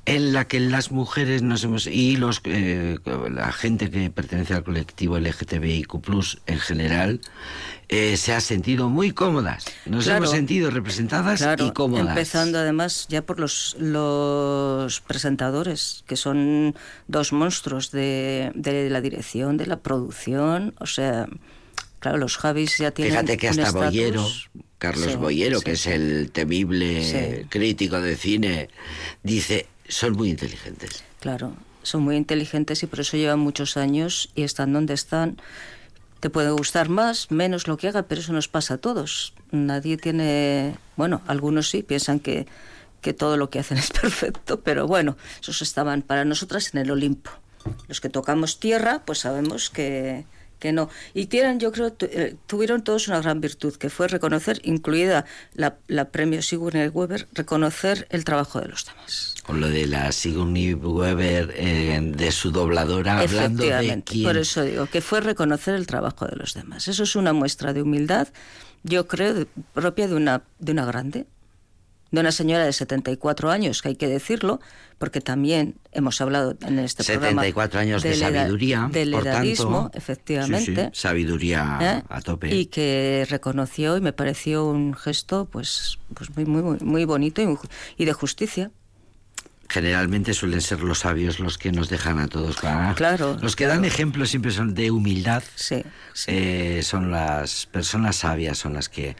en 0.07 0.33
la 0.33 0.47
que 0.47 0.61
las 0.61 0.91
mujeres 0.91 1.43
nos 1.43 1.64
hemos 1.64 1.87
y 1.87 2.16
los 2.16 2.41
eh, 2.45 2.60
la 3.31 3.53
gente 3.53 3.91
que 3.91 4.11
pertenece 4.11 4.55
al 4.55 4.65
colectivo 4.65 5.19
LGTBIQ+ 5.19 6.39
en 6.47 6.59
general 6.59 7.21
eh, 7.89 8.17
se 8.17 8.33
ha 8.33 8.41
sentido 8.41 8.89
muy 8.89 9.11
cómodas. 9.13 9.65
Nos 9.87 10.05
Claro. 10.05 10.19
hemos 10.19 10.31
sentido 10.31 10.71
representadas 10.71 11.41
Claro, 11.41 11.67
y 11.67 11.73
cómodas. 11.73 12.09
empezando 12.09 12.59
además 12.59 13.07
ya 13.09 13.23
por 13.23 13.41
los, 13.41 13.77
los 13.79 15.01
presentadores, 15.01 16.05
que 16.07 16.17
son 16.17 16.75
dos 17.09 17.33
monstruos 17.33 17.91
de, 17.91 18.53
de 18.55 18.89
la 18.91 19.01
dirección, 19.01 19.57
de 19.57 19.67
la 19.67 19.81
producción, 19.81 20.75
o 20.79 20.87
sea, 20.87 21.27
claro, 21.99 22.19
los 22.19 22.37
Javis 22.37 22.79
ya 22.79 22.93
tienen 22.93 23.13
Fíjate 23.15 23.37
que 23.37 23.49
hasta 23.49 23.71
Boyero, 23.73 24.27
Carlos 24.79 25.11
Sí, 25.11 25.17
Boyero, 25.17 25.59
sí. 25.59 25.65
que 25.65 25.73
es 25.73 25.87
el 25.87 26.31
temible 26.33 27.03
Sí. 27.41 27.45
crítico 27.49 28.01
de 28.01 28.17
cine, 28.17 28.69
dice, 29.23 29.67
son 29.89 30.13
muy 30.13 30.31
inteligentes. 30.31 31.03
Claro, 31.19 31.53
son 31.83 32.03
muy 32.03 32.16
inteligentes 32.16 32.83
y 32.83 32.87
por 32.87 33.01
eso 33.01 33.16
llevan 33.16 33.39
muchos 33.39 33.76
años 33.76 34.31
y 34.35 34.43
están 34.43 34.72
donde 34.72 34.95
están. 34.95 35.41
Te 36.20 36.28
puede 36.28 36.51
gustar 36.51 36.89
más, 36.89 37.31
menos 37.31 37.66
lo 37.66 37.76
que 37.76 37.89
haga, 37.89 38.03
pero 38.03 38.20
eso 38.20 38.33
nos 38.33 38.49
pasa 38.49 38.74
a 38.74 38.78
todos. 38.78 39.33
Nadie 39.51 39.97
tiene, 39.97 40.76
bueno, 40.97 41.22
algunos 41.26 41.70
sí 41.70 41.83
piensan 41.83 42.20
que, 42.20 42.47
que 43.01 43.14
todo 43.14 43.37
lo 43.37 43.51
que 43.51 43.59
hacen 43.59 43.78
es 43.78 43.91
perfecto, 43.91 44.61
pero 44.61 44.87
bueno, 44.87 45.16
esos 45.41 45.62
estaban 45.62 46.03
para 46.03 46.24
nosotras 46.24 46.74
en 46.74 46.81
el 46.81 46.91
Olimpo. 46.91 47.31
Los 47.89 48.01
que 48.01 48.09
tocamos 48.09 48.59
tierra, 48.59 49.03
pues 49.05 49.20
sabemos 49.20 49.70
que, 49.70 50.24
que 50.61 50.73
no. 50.73 50.89
Y 51.15 51.27
tienen, 51.27 51.59
yo 51.59 51.73
creo, 51.73 51.93
tu- 51.93 52.07
eh, 52.07 52.37
tuvieron 52.47 52.85
todos 52.85 53.09
una 53.09 53.21
gran 53.21 53.41
virtud, 53.41 53.75
que 53.75 53.91
fue 53.91 54.07
reconocer, 54.07 54.61
incluida 54.63 55.25
la, 55.55 55.79
la 55.89 56.11
premio 56.11 56.43
Sigourney 56.43 56.87
Weber, 56.89 57.27
reconocer 57.33 58.07
el 58.11 58.23
trabajo 58.25 58.61
de 58.61 58.69
los 58.69 58.85
demás. 58.87 59.35
Con 59.45 59.61
lo 59.61 59.69
de 59.69 59.87
la 59.89 60.13
Sigourney 60.13 60.75
Weber, 60.75 61.53
eh, 61.57 61.99
de 62.01 62.31
su 62.31 62.53
dobladora, 62.53 63.19
hablando 63.19 63.65
de 63.65 64.03
quién... 64.05 64.25
por 64.25 64.37
eso 64.37 64.63
digo 64.63 64.87
que 64.87 65.01
fue 65.01 65.21
reconocer 65.21 65.75
el 65.75 65.87
trabajo 65.89 66.27
de 66.27 66.37
los 66.37 66.55
demás. 66.55 66.87
Eso 66.87 67.03
es 67.03 67.17
una 67.17 67.33
muestra 67.33 67.73
de 67.73 67.83
humildad, 67.83 68.29
yo 68.85 69.09
creo, 69.09 69.47
propia 69.75 70.07
de 70.07 70.15
una, 70.15 70.43
de 70.61 70.73
una 70.73 70.85
grande, 70.85 71.27
de 72.11 72.21
una 72.21 72.33
señora 72.33 72.65
de 72.65 72.73
74 72.73 73.51
años, 73.51 73.83
que 73.83 73.89
hay 73.89 73.97
que 73.97 74.09
decirlo, 74.09 74.61
porque 74.99 75.21
también 75.21 75.77
hemos 75.93 76.21
hablado 76.21 76.57
en 76.67 76.79
este 76.81 77.05
programa 77.05 77.43
74 77.43 77.81
años 77.81 78.03
de 78.03 78.15
sabiduría, 78.17 78.89
del 78.93 79.13
por 79.13 79.27
edadismo, 79.27 79.83
tanto. 79.83 79.99
efectivamente. 79.99 80.75
Sí, 80.75 80.91
sí, 80.93 81.01
sabiduría 81.01 81.79
¿eh? 81.81 82.03
a 82.09 82.21
tope. 82.21 82.55
Y 82.55 82.67
que 82.67 83.27
reconoció 83.31 83.97
y 83.97 84.01
me 84.01 84.13
pareció 84.13 84.67
un 84.67 84.95
gesto 84.95 85.49
pues, 85.51 85.99
pues 86.15 86.31
muy, 86.37 86.45
muy, 86.45 86.79
muy- 86.81 87.05
bonito 87.05 87.41
y, 87.43 87.57
y 87.97 88.05
de 88.05 88.13
justicia. 88.13 88.71
Generalmente 89.69 90.35
suelen 90.35 90.61
ser 90.63 90.81
los 90.81 90.99
sabios 90.99 91.39
los 91.39 91.57
que 91.57 91.71
nos 91.71 91.89
dejan 91.89 92.19
a 92.19 92.27
todos. 92.27 92.61
¿verdad? 92.61 92.97
Claro, 92.97 93.37
Los 93.41 93.55
que 93.55 93.67
dan 93.67 93.85
ejemplo 93.85 94.27
siempre 94.27 94.51
son 94.51 94.75
de 94.75 94.91
humildad. 94.91 95.45
Sí, 95.55 95.85
sí. 96.13 96.25
Eh, 96.35 96.81
son 96.83 97.13
las 97.13 97.67
personas 97.67 98.17
sabias, 98.17 98.59
son 98.59 98.75
las 98.75 98.89
que 98.89 99.15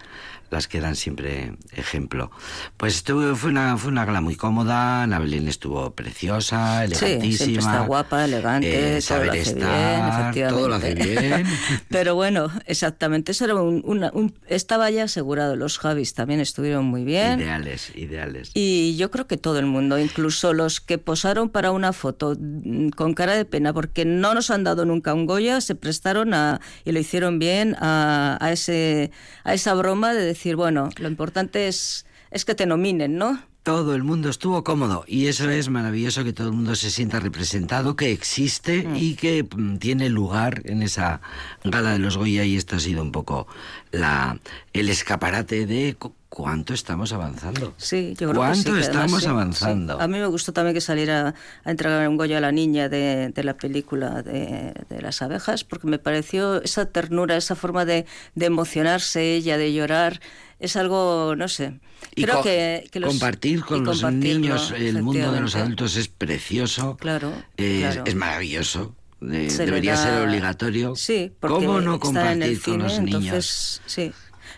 las 0.51 0.67
que 0.69 0.81
dan 0.81 0.97
siempre 0.97 1.53
ejemplo. 1.73 2.31
Pues 2.77 2.97
estuvo, 2.97 3.35
fue 3.37 3.51
una 3.51 3.77
fue 3.77 3.91
una 3.91 4.05
gala 4.05 4.21
muy 4.21 4.37
cómoda, 4.37 5.03
Ana 5.05 5.19
Belén 5.19 5.49
estuvo 5.49 5.95
preciosa, 5.95 6.81
Sí, 6.87 7.05
elegantísima. 7.05 7.37
siempre 7.47 7.59
está 7.61 7.81
guapa, 7.87 8.25
elegante, 8.25 8.69
eh, 8.69 8.91
todo 8.93 9.01
saber 9.03 9.27
lo 9.27 9.33
hace 9.33 9.41
estar, 9.43 9.57
bien, 9.71 10.09
efectivamente. 10.09 10.49
todo 10.59 10.69
lo 10.69 10.75
hace 10.75 10.95
bien. 10.95 11.47
Pero 11.89 12.15
bueno, 12.15 12.51
exactamente, 12.67 13.33
eso 13.33 13.45
era 13.45 13.55
un, 13.55 13.83
una- 13.85 14.11
un- 14.13 14.35
estaba 14.49 14.91
ya 14.91 15.05
asegurado. 15.05 15.57
Los 15.57 15.79
Javis 15.79 16.15
también 16.15 16.41
estuvieron 16.41 16.85
muy 16.87 17.05
bien. 17.05 17.41
ideales, 17.41 17.93
ideales. 17.95 18.51
Y 18.55 18.97
yo 18.97 19.11
creo 19.11 19.27
que 19.27 19.37
todo 19.37 19.59
el 19.59 19.67
mundo, 19.67 19.99
incluso 19.99 20.53
los 20.53 20.81
que 20.81 20.99
posaron 20.99 21.49
para 21.49 21.71
una 21.71 21.93
foto 21.93 22.35
mm, 22.39 22.89
con 22.91 23.15
cara 23.15 23.35
de 23.35 23.45
pena 23.45 23.73
porque 23.73 24.05
no 24.05 24.35
nos 24.35 24.51
han 24.51 24.65
dado 24.65 24.85
nunca 24.85 25.15
un 25.15 25.27
Goya, 25.27 25.61
se 25.61 25.75
prestaron 25.75 26.35
a, 26.35 26.61
y 26.85 26.93
lo 26.93 26.99
hicieron 26.99 27.39
bien 27.39 27.77
a, 27.79 28.37
a 28.41 28.51
ese, 28.53 29.13
a 29.45 29.55
esa 29.55 29.75
broma 29.75 30.13
de 30.13 30.25
decir, 30.25 30.40
bueno, 30.57 30.91
lo 30.99 31.09
importante 31.09 31.69
es, 31.69 32.07
es 32.31 32.45
que 32.45 32.55
te 32.55 32.67
nominen, 32.67 33.17
¿no? 33.17 33.43
Todo 33.63 33.95
el 33.95 34.03
mundo 34.03 34.31
estuvo 34.31 34.65
cómodo 34.65 35.05
y 35.07 35.27
eso 35.27 35.51
es 35.51 35.69
maravilloso 35.69 36.25
que 36.25 36.33
todo 36.33 36.49
el 36.49 36.55
mundo 36.55 36.75
se 36.75 36.91
sienta 36.91 37.21
representado, 37.21 37.95
que 37.95 38.11
existe 38.11 38.85
Mm. 38.85 38.97
y 38.97 39.15
que 39.17 39.43
mm, 39.45 39.77
tiene 39.77 40.09
lugar 40.09 40.63
en 40.65 40.83
esa 40.83 41.21
gala 41.63 41.93
de 41.93 41.99
los 41.99 42.17
Goya 42.17 42.45
y 42.45 42.57
esto 42.57 42.77
ha 42.77 42.81
sido 42.81 43.03
un 43.03 43.13
poco 43.13 43.47
la 43.93 44.39
el 44.73 44.89
escaparate 44.89 45.67
de 45.67 45.97
cuánto 46.31 46.73
estamos 46.73 47.13
avanzando. 47.13 47.75
Sí, 47.77 48.11
yo 48.17 48.29
creo 48.29 48.31
que 48.31 48.37
¿Cuánto 48.39 48.63
sí, 48.63 48.69
además 48.71 48.87
estamos 48.89 49.21
sí, 49.23 49.29
avanzando? 49.29 49.97
sí. 49.99 50.03
A 50.03 50.07
mí 50.09 50.19
me 50.19 50.27
gustó 50.27 50.53
también 50.53 50.75
que 50.75 50.81
saliera 50.81 51.35
a 51.65 51.71
entregar 51.71 52.09
un 52.09 52.17
Goya 52.17 52.39
a 52.39 52.41
la 52.41 52.53
niña 52.53 52.89
de, 52.89 53.29
de 53.35 53.45
la 53.45 53.55
película 53.59 54.23
de, 54.23 54.73
de 54.89 55.03
las 55.03 55.21
abejas, 55.23 55.65
porque 55.65 55.87
me 55.89 55.99
pareció 55.99 56.63
esa 56.63 56.87
ternura, 56.87 57.37
esa 57.37 57.57
forma 57.57 57.85
de, 57.85 58.07
de 58.37 58.47
emocionarse 58.47 59.35
ella, 59.35 59.59
de 59.59 59.73
llorar, 59.75 60.21
es 60.61 60.77
algo, 60.77 61.35
no 61.37 61.49
sé. 61.49 61.81
Y 62.15 62.23
Creo 62.23 62.37
co- 62.37 62.43
que, 62.45 62.89
que 62.93 63.01
los- 63.01 63.11
compartir 63.11 63.63
con 63.65 63.85
los 63.85 64.03
niños 64.13 64.73
el 64.77 65.03
mundo 65.03 65.33
de 65.33 65.41
los 65.41 65.55
adultos 65.57 65.97
es 65.97 66.09
precioso. 66.09 66.97
Claro, 66.97 67.33
es, 67.57 67.81
claro. 67.95 68.05
es 68.07 68.15
maravilloso. 68.15 68.95
eh, 69.31 69.51
Se 69.51 69.67
debería 69.67 69.95
da- 69.97 70.03
ser 70.05 70.23
obligatorio. 70.23 70.95
Sí, 70.97 71.33
porque 71.41 71.67
¿Cómo 71.67 71.81
no 71.81 71.97
están 71.97 72.27
en 72.41 72.43
el 72.45 72.53
compartir 72.53 72.63
con 72.63 72.73
cine, 72.73 72.85
los 72.85 73.01
niños? 73.01 73.25
entonces, 73.25 73.83
sí. 73.87 74.13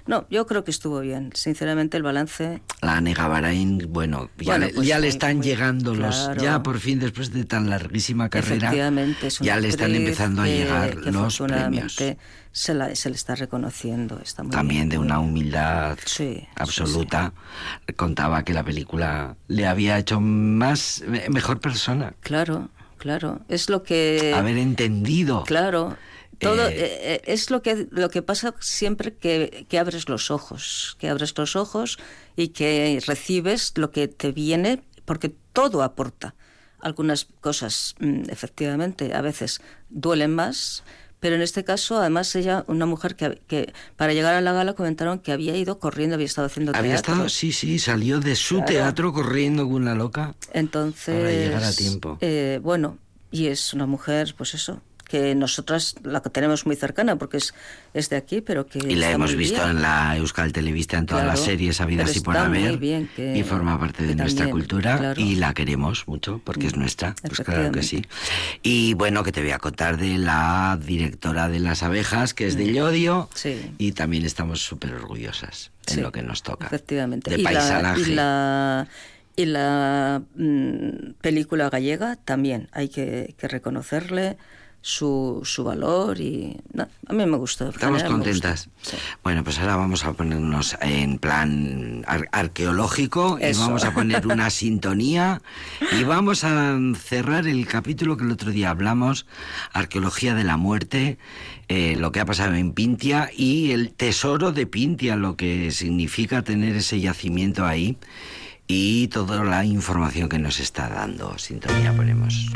No, 0.06 0.26
yo 0.30 0.46
creo 0.46 0.64
que 0.64 0.70
estuvo 0.72 0.98
bien. 1.00 1.30
Sinceramente, 1.34 1.96
el 1.96 2.02
balance. 2.02 2.60
La 2.80 3.00
Negavarain, 3.00 3.86
bueno, 3.88 4.30
ya, 4.38 4.44
Bueno, 4.44 4.66
pues 4.74 4.86
ya 4.88 4.98
le 4.98 5.08
están 5.08 5.36
muy- 5.38 5.46
llegando 5.46 5.94
los. 5.94 6.16
claro. 6.16 6.42
Ya 6.42 6.62
por 6.62 6.78
fin, 6.80 6.98
después 6.98 7.32
de 7.32 7.44
tan 7.44 7.70
larguísima 7.70 8.28
carrera, 8.28 8.56
Efectivamente, 8.56 9.26
es 9.28 9.40
una 9.40 9.46
ya 9.46 9.60
le 9.60 9.68
están 9.68 9.94
empezando 9.94 10.42
a 10.42 10.44
que- 10.46 10.56
llegar 10.56 11.00
que 11.00 11.12
los 11.12 11.38
premios. 11.38 11.96
Se, 12.54 12.74
la, 12.74 12.94
se 12.94 13.08
le 13.08 13.16
está 13.16 13.34
reconociendo. 13.34 14.20
Está 14.22 14.42
muy 14.42 14.52
También 14.52 14.80
bien, 14.80 14.88
de 14.90 14.98
muy 14.98 15.06
una 15.06 15.20
humildad 15.20 15.96
Sí, 16.04 16.34
sí, 16.40 16.48
absoluta. 16.56 17.32
Contaba 17.96 18.44
que 18.44 18.52
la 18.52 18.62
película 18.62 19.36
le 19.48 19.66
había 19.66 19.98
hecho 19.98 20.20
más 20.20 21.02
me- 21.06 21.28
mejor 21.30 21.60
persona. 21.60 22.12
Claro, 22.20 22.68
claro. 22.98 23.40
Es 23.48 23.70
lo 23.70 23.82
que. 23.82 24.34
Haber 24.36 24.58
entendido. 24.58 25.44
Claro. 25.44 25.96
Todo 26.42 26.68
Eh, 26.68 26.74
eh, 26.76 26.98
eh, 27.14 27.22
es 27.26 27.50
lo 27.50 27.62
que 27.62 27.86
lo 27.90 28.10
que 28.10 28.22
pasa 28.22 28.54
siempre 28.60 29.14
que, 29.14 29.66
que 29.68 29.78
abres 29.78 30.08
los 30.08 30.30
ojos, 30.30 30.96
que 30.98 31.08
abres 31.08 31.36
los 31.38 31.56
ojos 31.56 31.98
y 32.36 32.48
que 32.48 33.00
recibes 33.06 33.72
lo 33.76 33.90
que 33.90 34.08
te 34.08 34.32
viene, 34.32 34.82
porque 35.04 35.34
todo 35.52 35.82
aporta. 35.82 36.34
Algunas 36.80 37.26
cosas, 37.40 37.94
mm, 38.00 38.24
efectivamente, 38.30 39.14
a 39.14 39.20
veces 39.20 39.60
duelen 39.88 40.34
más, 40.34 40.82
pero 41.20 41.36
en 41.36 41.42
este 41.42 41.62
caso, 41.62 41.98
además, 42.00 42.34
ella, 42.34 42.64
una 42.66 42.84
mujer 42.86 43.14
que, 43.14 43.40
que 43.46 43.72
para 43.96 44.12
llegar 44.12 44.34
a 44.34 44.40
la 44.40 44.52
gala 44.52 44.72
comentaron 44.72 45.20
que 45.20 45.30
había 45.30 45.56
ido 45.56 45.78
corriendo, 45.78 46.14
había 46.16 46.26
estado 46.26 46.48
haciendo 46.48 46.72
Había 46.74 46.94
teatro. 46.94 47.12
estado, 47.14 47.28
sí, 47.28 47.52
sí, 47.52 47.78
salió 47.78 48.18
de 48.18 48.34
su 48.34 48.56
Claro. 48.56 48.66
teatro 48.66 49.12
corriendo 49.12 49.64
con 49.66 49.74
una 49.82 49.94
loca. 49.94 50.34
Entonces, 50.52 51.14
Para 51.14 51.30
llegar 51.30 51.62
a 51.62 51.72
tiempo. 51.72 52.18
eh, 52.20 52.58
bueno, 52.62 52.98
y 53.30 53.46
es 53.46 53.72
una 53.72 53.86
mujer, 53.86 54.34
pues 54.36 54.54
eso, 54.54 54.82
que 55.12 55.34
nosotras 55.34 55.94
la 56.04 56.20
tenemos 56.22 56.64
muy 56.64 56.74
cercana 56.74 57.16
porque 57.16 57.36
es, 57.36 57.52
es 57.92 58.08
de 58.08 58.16
aquí, 58.16 58.40
pero 58.40 58.66
que 58.66 58.78
Y 58.78 58.94
la 58.94 59.10
hemos 59.10 59.34
visto 59.36 59.58
bien. 59.62 59.76
en 59.76 59.82
la 59.82 60.16
Euskal 60.16 60.54
Televista 60.54 60.96
en 60.96 61.04
todas 61.04 61.24
Claro, 61.24 61.36
las 61.38 61.44
series 61.44 61.82
habidas 61.82 62.16
y 62.16 62.20
por 62.20 62.34
haber. 62.34 62.78
que- 62.80 63.36
y 63.36 63.42
forma 63.42 63.78
parte 63.78 64.04
de 64.04 64.14
nuestra 64.14 64.48
cultura 64.48 64.96
claro. 64.96 65.20
Y 65.20 65.34
la 65.34 65.52
queremos 65.52 66.08
mucho 66.08 66.40
porque 66.42 66.66
es 66.68 66.76
nuestra. 66.76 67.14
Pues 67.22 67.40
claro 67.40 67.70
que 67.70 67.82
sí. 67.82 68.02
Y 68.62 68.94
bueno, 68.94 69.22
que 69.22 69.32
te 69.32 69.42
voy 69.42 69.50
a 69.50 69.58
contar 69.58 69.98
de 69.98 70.16
la 70.16 70.78
directora 70.82 71.50
de 71.50 71.60
las 71.60 71.82
abejas, 71.82 72.32
que 72.32 72.46
es 72.46 72.56
de 72.56 72.72
Llodio. 72.72 73.28
Mm. 73.30 73.36
Sí. 73.36 73.74
Y 73.76 73.92
también 73.92 74.24
estamos 74.24 74.64
súper 74.64 74.94
orgullosas 74.94 75.72
en 75.88 75.94
Sí, 75.96 76.00
lo 76.00 76.10
que 76.10 76.22
nos 76.22 76.42
toca. 76.42 76.68
Efectivamente. 76.68 77.30
De 77.30 77.36
y, 77.38 77.42
la, 77.42 77.94
y 77.98 78.04
la, 78.14 78.88
y 79.36 79.44
la, 79.44 80.22
mm, 80.36 81.12
película 81.20 81.68
gallega 81.68 82.16
también 82.16 82.68
hay 82.72 82.88
que, 82.88 83.34
que 83.36 83.46
reconocerle 83.48 84.38
su, 84.84 85.40
su 85.44 85.62
valor 85.64 86.20
y 86.20 86.56
no, 86.72 86.88
a 87.06 87.12
mí 87.12 87.24
me 87.24 87.36
gustó. 87.36 87.68
Estamos 87.68 88.02
contentas. 88.02 88.68
gustó, 88.82 88.96
sí. 88.96 89.02
Bueno, 89.22 89.44
pues 89.44 89.58
ahora 89.60 89.76
vamos 89.76 90.04
a 90.04 90.12
ponernos 90.12 90.76
en 90.80 91.18
plan 91.18 92.04
ar- 92.08 92.28
arqueológico 92.32 93.38
y 93.40 93.56
vamos 93.56 93.84
a 93.84 93.94
poner 93.94 94.26
una 94.26 94.50
sintonía 94.50 95.40
y 95.98 96.02
vamos 96.04 96.42
a 96.44 96.76
cerrar 96.98 97.46
el 97.46 97.66
capítulo 97.66 98.16
que 98.16 98.24
el 98.24 98.32
otro 98.32 98.50
día 98.50 98.70
hablamos, 98.70 99.24
arqueología 99.72 100.34
de 100.34 100.42
la 100.44 100.56
muerte, 100.56 101.16
eh, 101.68 101.94
lo 101.96 102.10
que 102.10 102.18
ha 102.20 102.26
pasado 102.26 102.54
en 102.54 102.72
Pintia 102.72 103.30
y 103.36 103.70
el 103.70 103.92
tesoro 103.92 104.50
de 104.50 104.66
Pintia, 104.66 105.14
lo 105.16 105.36
que 105.36 105.70
significa 105.70 106.42
tener 106.42 106.74
ese 106.76 107.00
yacimiento 107.00 107.64
ahí 107.64 107.96
y 108.66 109.06
toda 109.08 109.44
la 109.44 109.64
información 109.64 110.28
que 110.28 110.38
nos 110.40 110.58
está 110.58 110.88
dando. 110.88 111.38
Sintonía 111.38 111.92
ponemos. 111.94 112.50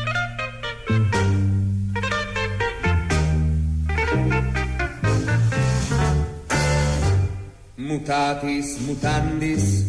Mutatis 7.86 8.82
mutandis, 8.82 9.86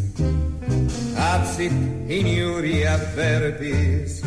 absit 1.17 1.73
in 2.05 2.27
iuria 2.29 2.93
verbis, 3.17 4.21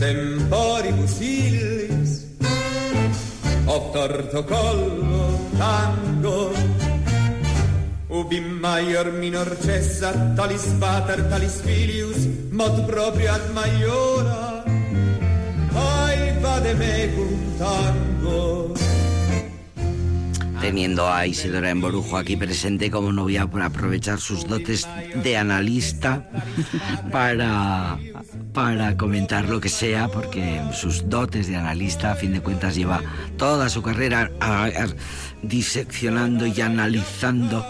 temporibus 0.00 1.20
illis, 1.20 2.24
obtorto 3.66 4.42
collo 4.48 5.36
tango, 5.58 6.50
ubi 8.08 8.40
maior 8.40 9.12
minor 9.12 9.52
cessa, 9.60 10.08
talis 10.34 10.64
pater, 10.80 11.28
talis 11.28 11.60
filius, 11.60 12.24
mod 12.50 12.88
proprio 12.88 13.32
ad 13.36 13.52
maiora, 13.52 14.64
ai 15.76 16.32
vade 16.40 16.72
mecum 16.72 17.36
tango. 17.58 18.97
Teniendo 20.60 21.08
a 21.08 21.26
Isidora 21.26 21.70
Emborujo 21.70 22.16
aquí 22.16 22.36
presente, 22.36 22.90
como 22.90 23.12
no 23.12 23.22
voy 23.22 23.36
a 23.36 23.42
aprovechar 23.42 24.18
sus 24.18 24.46
dotes 24.46 24.88
de 25.22 25.36
analista 25.36 26.28
para, 27.12 27.98
para 28.52 28.96
comentar 28.96 29.48
lo 29.48 29.60
que 29.60 29.68
sea, 29.68 30.08
porque 30.08 30.60
sus 30.72 31.08
dotes 31.08 31.46
de 31.46 31.56
analista, 31.56 32.12
a 32.12 32.14
fin 32.16 32.32
de 32.32 32.40
cuentas, 32.40 32.74
lleva 32.74 33.00
toda 33.36 33.68
su 33.68 33.82
carrera 33.82 34.30
diseccionando 35.42 36.46
y 36.46 36.60
analizando. 36.60 37.64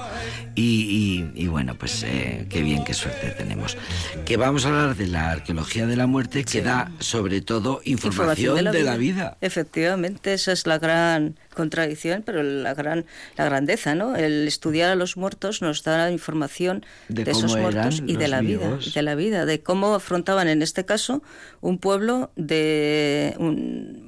Y, 0.58 1.30
y- 1.36 1.44
y 1.44 1.46
bueno, 1.46 1.76
pues 1.76 2.02
eh, 2.02 2.46
qué 2.50 2.62
bien, 2.62 2.82
qué 2.82 2.92
suerte 2.92 3.30
tenemos. 3.30 3.76
Que 4.24 4.36
vamos 4.36 4.66
a 4.66 4.70
hablar 4.70 4.96
de 4.96 5.06
la 5.06 5.30
arqueología 5.30 5.86
de 5.86 5.94
la 5.94 6.08
muerte, 6.08 6.44
que 6.44 6.62
da 6.62 6.90
sobre 6.98 7.40
todo 7.42 7.80
información, 7.84 8.64
de, 8.64 8.82
la 8.82 8.96
vida. 8.96 9.36
Efectivamente, 9.40 10.32
esa 10.34 10.50
es 10.50 10.66
la 10.66 10.78
gran 10.78 11.36
contradicción, 11.54 12.22
pero 12.26 12.42
la 12.42 12.74
gran 12.74 13.06
la 13.36 13.44
grandeza, 13.44 13.94
¿no? 13.94 14.16
El 14.16 14.48
estudiar 14.48 14.90
a 14.90 14.94
los 14.96 15.16
muertos 15.16 15.62
nos 15.62 15.84
da 15.84 16.10
información 16.10 16.84
De 17.08 17.24
de, 17.24 17.30
esos 17.30 17.56
muertos 17.56 18.02
y 18.04 18.16
de 18.16 18.26
la 18.26 18.40
vida, 18.40 18.78
de 18.94 19.02
la 19.02 19.14
vida, 19.14 19.46
de 19.46 19.60
cómo 19.60 19.94
afrontaban 19.94 20.48
en 20.48 20.62
este 20.62 20.84
caso 20.84 21.22
un 21.60 21.78
pueblo 21.78 22.32
de 22.34 23.34
un 23.38 24.07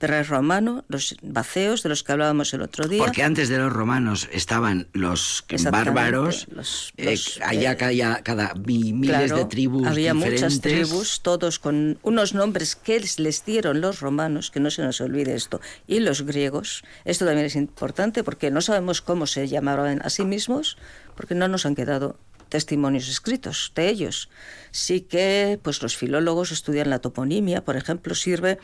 prerromano, 0.00 0.84
los 0.88 1.14
baceos 1.22 1.82
de 1.84 1.90
los 1.90 2.02
que 2.02 2.12
hablábamos 2.12 2.52
el 2.54 2.62
otro 2.62 2.88
día. 2.88 3.04
Porque 3.04 3.22
antes 3.22 3.50
de 3.50 3.58
los 3.58 3.70
romanos 3.72 4.28
estaban 4.32 4.88
los 4.94 5.44
bárbaros, 5.70 6.48
los- 6.50 6.92
eh, 6.96 7.10
los, 7.10 7.38
allá 7.44 7.72
eh, 7.72 7.76
cada, 7.76 8.22
cada 8.22 8.54
mi- 8.54 8.94
miles 8.94 9.26
Claro, 9.26 9.36
de 9.36 9.44
tribus 9.44 9.86
Había 9.86 10.14
diferentes. 10.14 10.42
muchas 10.42 10.60
tribus, 10.62 11.20
todos 11.20 11.58
con 11.58 11.98
unos 12.02 12.32
nombres 12.34 12.74
que 12.76 12.98
les 13.18 13.44
dieron 13.44 13.82
los 13.82 14.00
romanos, 14.00 14.50
que 14.50 14.58
no 14.58 14.70
se 14.70 14.82
nos 14.82 15.00
olvide 15.02 15.34
esto, 15.34 15.60
y 15.86 16.00
los 16.00 16.22
griegos. 16.22 16.82
Esto 17.04 17.26
también 17.26 17.46
es 17.46 17.54
importante 17.54 18.24
porque 18.24 18.50
no 18.50 18.62
sabemos 18.62 19.02
cómo 19.02 19.26
se 19.26 19.48
llamaban 19.48 20.00
a 20.02 20.08
sí 20.08 20.24
mismos, 20.24 20.78
porque 21.14 21.34
no 21.34 21.46
nos 21.46 21.66
han 21.66 21.74
quedado 21.74 22.18
testimonios 22.48 23.06
escritos 23.08 23.70
de 23.76 23.88
ellos. 23.90 24.30
Sí 24.70 25.02
que 25.02 25.60
pues 25.62 25.82
los 25.82 25.96
filólogos 25.96 26.50
estudian 26.52 26.88
la 26.90 26.98
toponimia, 27.00 27.64
por 27.64 27.76
ejemplo, 27.76 28.14
sirve 28.14 28.58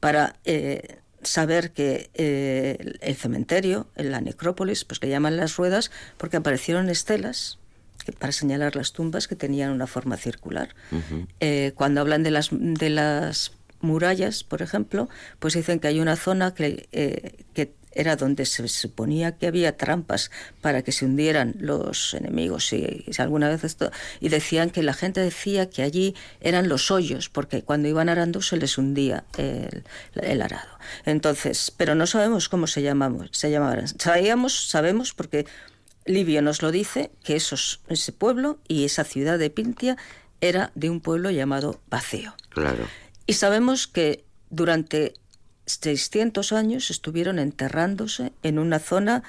para 0.00 0.36
eh, 0.44 0.98
saber 1.22 1.72
que 1.72 2.10
eh, 2.14 2.96
el 3.00 3.16
cementerio, 3.16 3.88
en 3.96 4.12
la 4.12 4.20
necrópolis, 4.20 4.84
pues 4.84 5.02
le 5.02 5.08
llaman 5.08 5.36
las 5.36 5.56
ruedas 5.56 5.90
porque 6.16 6.36
aparecieron 6.36 6.88
estelas 6.88 7.58
que- 8.04 8.12
para 8.12 8.32
señalar 8.32 8.76
las 8.76 8.92
tumbas 8.92 9.26
que 9.28 9.34
tenían 9.36 9.70
una 9.72 9.86
forma 9.86 10.16
circular. 10.16 10.74
Eh, 11.40 11.72
cuando 11.74 12.00
hablan 12.00 12.22
de 12.22 12.30
las, 12.30 12.48
de 12.52 12.90
las 12.90 13.52
murallas, 13.80 14.44
por 14.44 14.62
ejemplo, 14.62 15.08
pues 15.38 15.54
dicen 15.54 15.78
que 15.80 15.88
hay 15.88 16.00
una 16.00 16.16
zona 16.16 16.54
que, 16.54 16.88
que 17.54 17.72
era 17.92 18.16
donde 18.16 18.46
se 18.46 18.66
suponía 18.68 19.36
que 19.36 19.46
había 19.46 19.76
trampas 19.76 20.30
para 20.60 20.82
que 20.82 20.92
se 20.92 21.04
hundieran 21.04 21.54
los 21.58 22.14
enemigos 22.14 22.72
y, 22.72 23.04
alguna 23.18 23.48
vez 23.48 23.64
esto 23.64 23.90
y 24.20 24.28
decían 24.28 24.70
que 24.70 24.82
la 24.82 24.94
gente 24.94 25.20
decía 25.20 25.68
que 25.70 25.82
allí 25.82 26.14
eran 26.40 26.68
los 26.68 26.90
hoyos 26.90 27.28
porque 27.28 27.62
cuando 27.62 27.88
iban 27.88 28.08
arando 28.08 28.42
se 28.42 28.56
les 28.56 28.78
hundía 28.78 29.24
el, 29.36 29.84
el 30.14 30.42
arado 30.42 30.78
entonces 31.04 31.72
pero 31.76 31.94
no 31.94 32.06
sabemos 32.06 32.48
cómo 32.48 32.66
se 32.66 32.82
llamamos 32.82 33.30
se 33.32 33.50
llamaban 33.50 33.88
sabíamos 33.88 34.68
sabemos 34.68 35.14
porque 35.14 35.46
Livio 36.08 36.42
nos 36.42 36.62
lo 36.62 36.72
dice 36.72 37.10
que 37.22 37.36
esos, 37.36 37.80
ese 37.88 38.12
pueblo 38.12 38.58
y 38.66 38.84
esa 38.84 39.04
ciudad 39.04 39.38
de 39.38 39.50
Pintia 39.50 39.96
era 40.40 40.72
de 40.74 40.90
un 40.90 41.00
pueblo 41.00 41.30
llamado 41.30 41.80
Baceo. 41.88 42.34
Claro. 42.48 42.86
Y 43.26 43.34
sabemos 43.34 43.86
que 43.86 44.24
durante 44.50 45.14
600 45.68 46.52
años 46.52 46.90
estuvieron 46.90 47.38
enterrándose 47.38 48.32
en 48.42 48.58
una 48.58 48.78
zona 48.78 49.22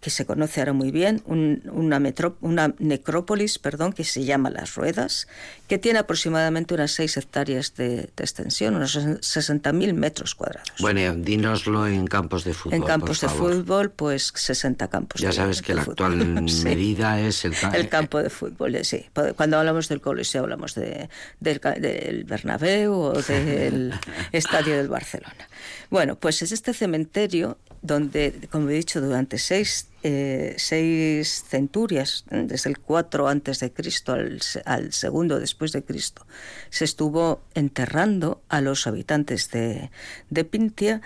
que 0.00 0.10
se 0.10 0.24
conoce 0.26 0.60
ahora 0.60 0.72
muy 0.72 0.90
bien, 0.90 1.22
un- 1.26 1.62
una, 1.72 1.98
metro- 1.98 2.36
una 2.40 2.74
necrópolis 2.78 3.58
perdón, 3.58 3.92
que 3.92 4.04
se 4.04 4.24
llama 4.24 4.50
Las 4.50 4.74
Ruedas, 4.74 5.26
que 5.68 5.78
tiene 5.78 5.98
aproximadamente 5.98 6.74
unas 6.74 6.92
6 6.92 7.16
hectáreas 7.16 7.74
de, 7.74 7.88
de 8.16 8.24
extensión, 8.24 8.76
unos 8.76 8.96
60.000 8.96 9.92
metros 9.94 10.34
cuadrados. 10.34 10.70
Bueno, 10.80 11.14
dínoslo 11.16 11.86
en 11.86 12.06
campos 12.06 12.44
de 12.44 12.54
fútbol. 12.54 12.74
en 12.74 12.82
campos 12.84 13.20
de 13.20 13.28
favor. 13.28 13.54
fútbol, 13.54 13.90
pues 13.90 14.32
60 14.34 14.88
campos. 14.88 15.20
Ya 15.20 15.28
de- 15.28 15.34
sabes 15.34 15.62
que 15.62 15.72
de 15.72 15.76
la 15.76 15.84
fútbol. 15.84 16.12
actual 16.20 16.48
Sí. 16.56 16.64
medida 16.64 17.20
es 17.20 17.44
el, 17.44 17.54
El 17.74 17.88
campo 17.88 18.22
de 18.22 18.30
fútbol, 18.30 18.74
eh, 18.76 18.84
sí. 18.84 19.06
Cuando 19.36 19.58
hablamos 19.58 19.88
del 19.88 20.00
Coliseo 20.00 20.42
hablamos 20.42 20.74
de, 20.74 21.08
del, 21.40 21.60
del 21.80 22.24
Bernabéu 22.24 22.92
o 22.92 23.22
del 23.22 23.92
Estadio 24.32 24.76
del 24.76 24.88
Barcelona. 24.88 25.48
Bueno, 25.90 26.16
pues 26.16 26.42
es 26.42 26.52
este 26.52 26.72
cementerio 26.74 27.58
donde, 27.86 28.48
como 28.50 28.68
he 28.70 28.74
dicho, 28.74 29.00
durante 29.00 29.38
seis, 29.38 29.88
eh, 30.02 30.54
seis 30.58 31.44
centurias, 31.48 32.24
desde 32.30 32.70
el 32.70 32.78
4 32.78 33.28
antes 33.28 33.60
de 33.60 33.72
Cristo 33.72 34.12
al, 34.12 34.40
al, 34.64 34.92
segundo 34.92 35.38
después 35.38 35.72
de 35.72 35.84
Cristo, 35.84 36.26
se 36.70 36.84
estuvo 36.84 37.42
enterrando 37.54 38.42
a 38.48 38.60
los 38.60 38.86
habitantes 38.86 39.50
de, 39.50 39.90
de 40.30 40.44
Pintia, 40.44 41.00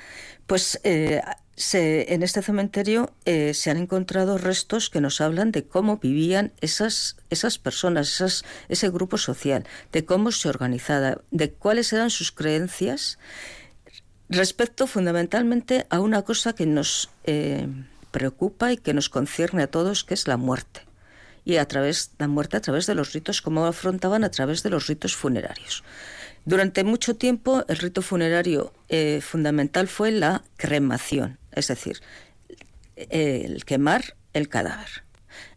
pues 0.47 0.81
eh, 0.83 1.21
en 1.73 2.23
este 2.23 2.43
cementerio 2.43 3.13
eh, 3.25 3.53
se 3.55 3.71
han 3.71 3.77
encontrado 3.77 4.39
restos 4.39 4.89
que 4.89 5.01
nos 5.01 5.21
hablan 5.21 5.53
de 5.53 5.65
cómo 5.65 5.99
vivían 5.99 6.53
esas, 6.61 7.17
esas 7.29 7.59
personas, 7.59 8.45
ese 8.69 8.91
grupo 8.91 9.19
social, 9.19 9.65
de 9.93 10.05
cómo 10.05 10.33
se 10.33 10.49
organizaba, 10.49 11.21
de 11.31 11.53
cuáles 11.53 11.93
eran 11.93 12.11
sus 12.11 12.33
creencias 12.33 13.19
respecto 14.31 14.87
fundamentalmente 14.87 15.87
a 15.91 16.01
una 16.01 16.23
cosa 16.23 16.55
que 16.55 16.65
nos 16.65 17.11
eh, 17.25 17.67
preocupa 18.11 18.73
y 18.73 18.77
que 18.77 18.95
nos 18.95 19.09
concierne 19.09 19.65
a 19.65 19.67
todos, 19.67 20.05
que 20.05 20.15
es 20.15 20.27
la 20.29 20.37
muerte. 20.37 20.83
Y 21.45 21.57
a 21.57 21.67
través, 21.67 22.13
la 22.19 22.29
muerte 22.29 22.57
a 22.57 22.61
través 22.61 22.87
de 22.87 22.95
los 22.95 23.13
ritos, 23.13 23.43
cómo 23.43 23.67
afrontaban 23.67 24.25
a 24.25 24.31
través 24.31 24.63
de 24.63 24.71
los 24.71 24.87
ritos 24.87 25.17
funerarios. 25.17 25.83
Durante 26.45 26.85
mucho 26.85 27.17
tiempo 27.17 27.65
el 27.69 27.77
rito 27.79 28.03
funerario 28.03 28.73
eh, 28.89 29.21
fundamental 29.21 29.89
fue 29.89 30.11
la 30.11 30.43
cremación, 30.57 31.39
es 31.53 31.69
decir, 31.69 32.01
el 32.97 33.65
quemar 33.65 34.15
el 34.33 34.49
cadáver. 34.49 35.05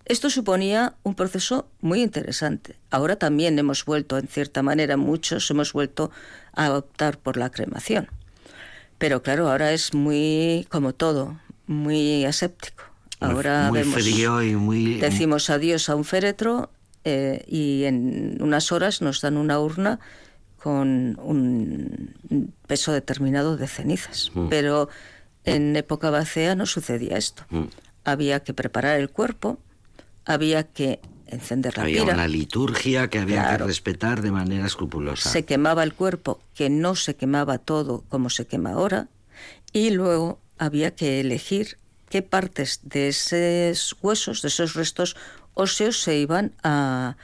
Esto 0.06 0.30
suponía 0.30 0.96
un 1.04 1.16
proceso 1.16 1.70
muy 1.80 2.02
interesante. 2.02 2.76
Ahora 2.90 3.16
también 3.16 3.58
hemos 3.58 3.86
vuelto, 3.86 4.18
en 4.18 4.28
cierta 4.28 4.62
manera, 4.62 4.98
muchos 4.98 5.50
hemos 5.50 5.72
vuelto 5.72 6.12
a 6.54 6.74
optar 6.74 7.18
por 7.18 7.38
la 7.38 7.50
cremación. 7.50 8.10
Pero 8.98 9.22
claro, 9.22 9.50
ahora 9.50 9.74
es 9.74 9.94
muy, 9.94 10.68
como 10.70 10.94
todo, 10.94 11.40
muy 11.68 12.26
aséptico. 12.26 12.84
Ahora 13.20 13.70
muy 13.70 13.80
vemos, 13.80 13.96
frío 13.96 14.44
y 14.44 14.56
muy... 14.56 15.00
decimos 15.00 15.50
adiós 15.50 15.90
a 15.90 15.96
un 15.96 16.04
féretro 16.04 16.70
eh, 17.06 17.44
y 17.48 17.86
en 17.86 18.38
unas 18.42 18.72
horas 18.72 19.02
nos 19.02 19.22
dan 19.22 19.38
una 19.38 19.60
urna 19.60 20.00
con 20.58 21.20
un 21.22 22.16
peso 22.68 22.92
determinado 22.92 23.58
de 23.58 23.68
cenizas. 23.68 24.32
Mm. 24.34 24.48
Pero 24.48 24.90
en 25.44 25.76
época 25.76 26.10
bacea 26.10 26.56
no 26.56 26.66
sucedía 26.66 27.18
esto. 27.18 27.44
Mm. 27.50 27.64
Había 28.06 28.42
que 28.42 28.54
preparar 28.54 29.00
el 29.00 29.10
cuerpo, 29.10 29.60
había 30.26 30.64
que 30.64 31.00
encender 31.34 31.78
la 31.78 31.84
había 31.84 32.02
pira. 32.02 32.14
una 32.14 32.28
liturgia 32.28 33.10
que 33.10 33.20
había 33.20 33.42
claro. 33.44 33.66
que 33.66 33.68
respetar 33.70 34.22
de 34.22 34.32
manera 34.32 34.66
escrupulosa. 34.66 35.30
Se 35.30 35.46
quemaba 35.46 35.84
el 35.84 35.94
cuerpo, 35.94 36.40
que 36.56 36.70
no 36.70 36.96
se 36.96 37.16
quemaba 37.16 37.58
todo 37.58 38.04
como 38.10 38.30
se 38.30 38.48
quema 38.48 38.72
ahora, 38.72 39.08
y 39.72 39.90
luego 39.92 40.40
había 40.58 40.96
que 40.96 41.20
elegir 41.20 41.78
qué 42.10 42.22
partes 42.22 42.80
de 42.84 43.08
esos 43.08 43.96
huesos, 44.02 44.42
de 44.42 44.48
esos 44.48 44.74
restos 44.76 45.16
óseos 45.56 46.00
se 46.00 46.18
iban 46.18 46.54
a, 46.64 47.18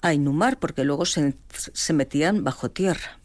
a 0.00 0.14
inhumar, 0.14 0.58
porque 0.58 0.84
luego 0.84 1.06
se, 1.06 1.34
se 1.50 1.92
metían 1.92 2.44
bajo 2.44 2.70
tierra. 2.70 3.18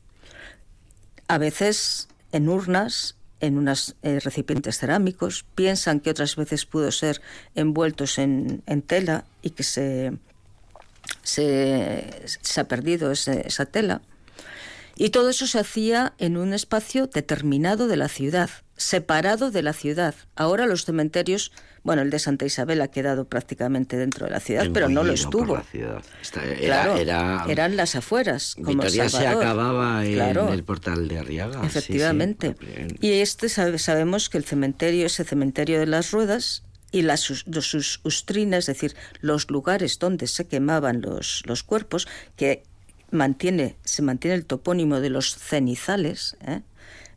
A 1.28 1.38
veces 1.38 2.08
en 2.32 2.50
urnas 2.50 3.16
en 3.44 3.58
unos 3.58 3.96
eh, 4.04 4.22
recipientes 4.22 4.78
cerámicos, 4.78 5.46
piensan 5.54 6.00
que 6.00 6.10
otras 6.10 6.38
veces 6.38 6.66
pudo 6.66 6.92
ser 6.94 7.22
envueltos 7.56 8.18
en, 8.18 8.64
tela 8.88 9.26
y 9.42 9.50
que 9.50 9.64
se, 9.64 10.14
se, 11.24 12.24
se 12.26 12.62
ha 12.62 12.68
perdido 12.70 13.12
ese, 13.12 13.46
esa 13.46 13.66
tela. 13.66 14.02
Y 14.96 15.10
todo 15.10 15.30
eso 15.30 15.46
se 15.46 15.60
hacía 15.60 16.14
en 16.20 16.38
un 16.38 16.54
espacio 16.54 17.08
determinado 17.08 17.90
de 17.90 17.98
la 17.98 18.08
ciudad, 18.08 18.50
separado 18.84 19.50
de 19.52 19.62
la 19.64 19.74
ciudad. 19.74 20.14
Ahora 20.36 20.66
los 20.66 20.86
cementerios, 20.86 21.52
bueno, 21.84 22.02
el 22.02 22.10
de 22.10 22.20
Santa 22.20 22.46
Isabel 22.46 22.82
ha 22.82 22.90
quedado 22.90 23.26
prácticamente 23.26 23.98
dentro 23.98 24.26
de 24.26 24.32
la 24.32 24.40
ciudad, 24.40 24.68
pero 24.74 24.90
no 24.90 25.04
lo 25.04 25.14
estuvo. 25.14 25.62
Esta 26.22 26.44
era, 26.44 26.60
claro, 26.60 26.96
era, 26.98 27.46
eran 27.48 27.76
las 27.76 27.96
afueras. 27.96 28.56
Como 28.56 28.82
Salvador. 28.84 29.10
se 29.10 29.28
acababa 29.28 30.06
en 30.06 30.14
Claro. 30.14 30.52
el 30.54 30.64
portal 30.64 31.08
de 31.08 31.20
Arriaga. 31.20 31.66
Efectivamente. 31.66 32.56
Sí, 32.60 32.68
sí. 32.90 32.96
Y 33.02 33.12
este 33.22 33.48
sabe- 33.50 33.80
sabemos 33.80 34.30
que 34.30 34.38
el 34.38 34.44
cementerio, 34.46 35.06
ese 35.06 35.24
cementerio 35.24 35.80
de 35.80 35.86
las 35.88 36.12
ruedas 36.12 36.64
y 36.92 37.02
las, 37.02 37.22
sus, 37.22 37.46
sus 37.62 38.02
ustrinas, 38.04 38.60
es 38.70 38.76
decir, 38.76 38.96
los 39.22 39.50
lugares 39.50 39.98
donde 39.98 40.28
se 40.28 40.46
quemaban 40.48 41.02
los, 41.02 41.42
los 41.46 41.64
cuerpos, 41.64 42.08
que 42.36 42.64
mantiene, 43.12 43.76
se 43.84 44.02
mantiene 44.02 44.36
el 44.36 44.46
topónimo 44.46 45.00
de 45.00 45.10
los 45.10 45.36
cenizales, 45.36 46.36
¿eh? 46.46 46.62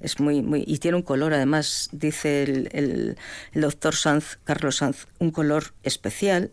Es 0.00 0.20
muy, 0.20 0.42
muy, 0.42 0.64
y 0.66 0.78
tiene 0.78 0.96
un 0.96 1.02
color, 1.02 1.32
además, 1.34 1.88
dice 1.92 2.42
el, 2.42 2.68
el- 2.72 3.16
doctor 3.54 3.94
Sanz, 3.94 4.38
Carlos 4.44 4.76
Sanz, 4.76 5.06
un 5.18 5.30
color 5.30 5.72
especial, 5.82 6.50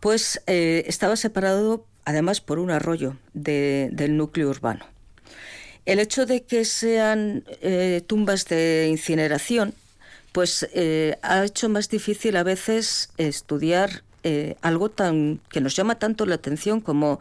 pues 0.00 0.42
eh, 0.46 0.84
estaba 0.86 1.16
separado 1.16 1.86
además 2.04 2.40
por 2.40 2.58
un 2.58 2.70
arroyo 2.70 3.16
de- 3.32 3.88
del 3.92 4.16
núcleo 4.16 4.48
urbano. 4.50 4.86
El 5.86 5.98
hecho 5.98 6.26
de 6.26 6.42
que 6.44 6.64
sean 6.64 7.44
eh, 7.60 8.02
tumbas 8.06 8.46
de 8.46 8.88
incineración, 8.90 9.74
pues 10.32 10.66
eh, 10.74 11.16
ha 11.22 11.44
hecho 11.44 11.68
más 11.68 11.88
difícil 11.88 12.36
a 12.36 12.42
veces 12.42 13.10
estudiar 13.18 14.02
algo 14.62 14.90
tan 14.90 15.38
que 15.50 15.60
nos 15.60 15.76
llama 15.76 15.98
tanto 15.98 16.24
la 16.24 16.36
atención 16.36 16.80
como 16.80 17.20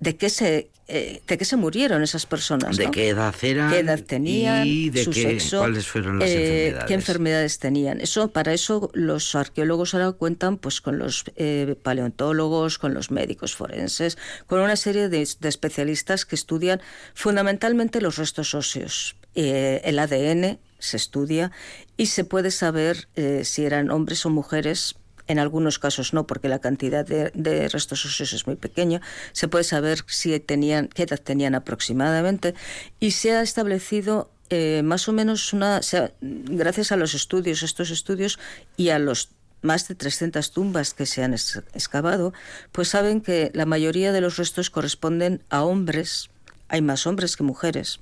de 0.00 0.16
qué 0.16 0.30
se 0.30 0.70
eh, 0.90 1.20
de 1.26 1.36
qué 1.36 1.44
se 1.44 1.56
murieron 1.56 2.02
esas 2.02 2.24
personas, 2.24 2.78
¿De 2.78 2.86
¿no? 2.86 2.90
qué 2.90 3.08
edad 3.10 3.34
eran? 3.42 3.70
qué 3.70 3.80
edad 3.80 4.00
tenían, 4.00 4.66
Y 4.66 4.88
de 4.88 5.04
su 5.04 5.10
qué, 5.10 5.22
sexo, 5.22 5.58
cuáles 5.58 5.86
fueron 5.86 6.18
las 6.18 6.30
eh, 6.30 6.32
enfermedades. 6.68 6.84
qué 6.88 6.94
enfermedades 6.94 7.58
tenían. 7.58 8.00
Eso, 8.00 8.28
para 8.32 8.54
eso 8.54 8.90
los 8.94 9.34
arqueólogos 9.34 9.92
ahora 9.92 10.12
cuentan 10.12 10.56
pues 10.56 10.80
con 10.80 10.98
los 10.98 11.24
eh, 11.36 11.74
paleontólogos, 11.82 12.78
con 12.78 12.94
los 12.94 13.10
médicos 13.10 13.54
forenses, 13.54 14.16
con 14.46 14.60
una 14.60 14.76
serie 14.76 15.10
de, 15.10 15.28
de 15.40 15.48
especialistas 15.50 16.24
que 16.24 16.36
estudian 16.36 16.80
fundamentalmente 17.12 18.00
los 18.00 18.16
restos 18.16 18.54
óseos. 18.54 19.16
Eh, 19.34 19.82
el 19.84 19.98
ADN 19.98 20.58
se 20.78 20.96
estudia 20.96 21.52
y 21.98 22.06
se 22.06 22.24
puede 22.24 22.50
saber 22.50 23.08
si 23.42 23.64
eran 23.64 23.90
hombres 23.90 24.24
o 24.24 24.30
mujeres 24.30 24.94
en 25.28 25.38
algunos 25.38 25.78
casos 25.78 26.12
no, 26.12 26.26
porque 26.26 26.48
la 26.48 26.58
cantidad 26.58 27.06
de, 27.06 27.30
de, 27.34 27.68
restos 27.68 28.04
óseos 28.04 28.32
es 28.32 28.46
muy 28.46 28.56
pequeña. 28.56 29.00
Se 29.32 29.46
puede 29.46 29.64
saber 29.64 30.04
si 30.06 30.38
tenían, 30.40 30.88
qué 30.88 31.04
edad 31.04 31.20
tenían 31.20 31.54
aproximadamente 31.54 32.54
y 32.98 33.12
se 33.12 33.32
ha 33.32 33.42
establecido 33.42 34.30
eh, 34.50 34.80
más 34.82 35.08
o 35.08 35.12
menos 35.12 35.52
una, 35.52 35.80
gracias 36.20 36.90
a 36.90 36.96
los 36.96 37.14
estudios, 37.14 37.62
estos 37.62 37.90
estudios 37.90 38.38
y 38.78 38.88
a 38.88 38.98
los 38.98 39.28
más 39.60 39.88
de 39.88 39.94
300 39.94 40.52
tumbas 40.52 40.94
que 40.94 41.04
se 41.04 41.22
han 41.22 41.34
excavado, 41.34 42.32
pues 42.72 42.88
saben 42.88 43.20
que 43.20 43.50
la 43.54 43.66
mayoría 43.66 44.12
de 44.12 44.20
los 44.20 44.36
restos 44.36 44.70
corresponden 44.70 45.42
a 45.50 45.64
hombres, 45.64 46.30
hay 46.68 46.80
más 46.80 47.06
hombres 47.06 47.36
que 47.36 47.42
mujeres, 47.42 48.00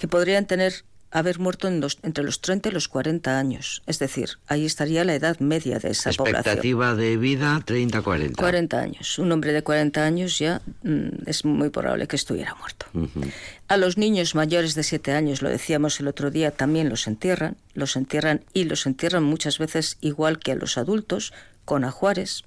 que 0.00 0.08
podrían 0.08 0.46
tener 0.46 0.84
haber 1.10 1.38
muerto 1.38 1.68
en 1.68 1.80
los, 1.80 1.98
entre 2.02 2.22
los 2.24 2.40
30 2.40 2.68
y 2.68 2.72
los 2.72 2.88
40 2.88 3.38
años. 3.38 3.82
Es 3.86 3.98
decir, 3.98 4.38
ahí 4.46 4.64
estaría 4.64 5.04
la 5.04 5.14
edad 5.14 5.38
media 5.40 5.78
de 5.78 5.90
esa 5.90 6.10
Expectativa 6.10 6.90
población. 6.92 6.98
de 6.98 7.16
vida 7.16 7.60
30-40. 7.66 8.36
40 8.36 8.78
años. 8.78 9.18
Un 9.18 9.32
hombre 9.32 9.52
de 9.52 9.62
40 9.62 10.04
años 10.04 10.38
ya 10.38 10.62
mm, 10.82 11.08
es 11.26 11.44
muy 11.44 11.70
probable 11.70 12.06
que 12.06 12.16
estuviera 12.16 12.54
muerto. 12.54 12.86
Uh 12.94 13.06
-huh. 13.06 13.32
A 13.68 13.76
los 13.76 13.98
niños 13.98 14.34
mayores 14.34 14.74
de 14.74 14.82
7 14.82 15.12
años, 15.12 15.42
lo 15.42 15.48
decíamos 15.48 15.98
el 16.00 16.08
otro 16.08 16.30
día, 16.30 16.50
también 16.50 16.88
los 16.88 17.06
entierran. 17.06 17.56
Los 17.74 17.96
entierran 17.96 18.42
y 18.52 18.64
los 18.64 18.86
entierran 18.86 19.22
muchas 19.24 19.58
veces 19.58 19.96
igual 20.00 20.38
que 20.38 20.52
a 20.52 20.56
los 20.56 20.78
adultos, 20.78 21.32
con 21.64 21.84
ajuares. 21.84 22.44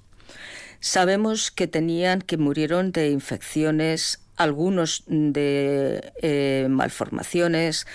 Sabemos 0.80 1.50
que 1.50 1.66
tenían, 1.66 2.20
que 2.20 2.36
murieron 2.36 2.92
de 2.92 3.10
infecciones, 3.10 4.20
algunos 4.36 5.04
de 5.06 6.12
eh, 6.22 6.66
malformaciones, 6.68 7.86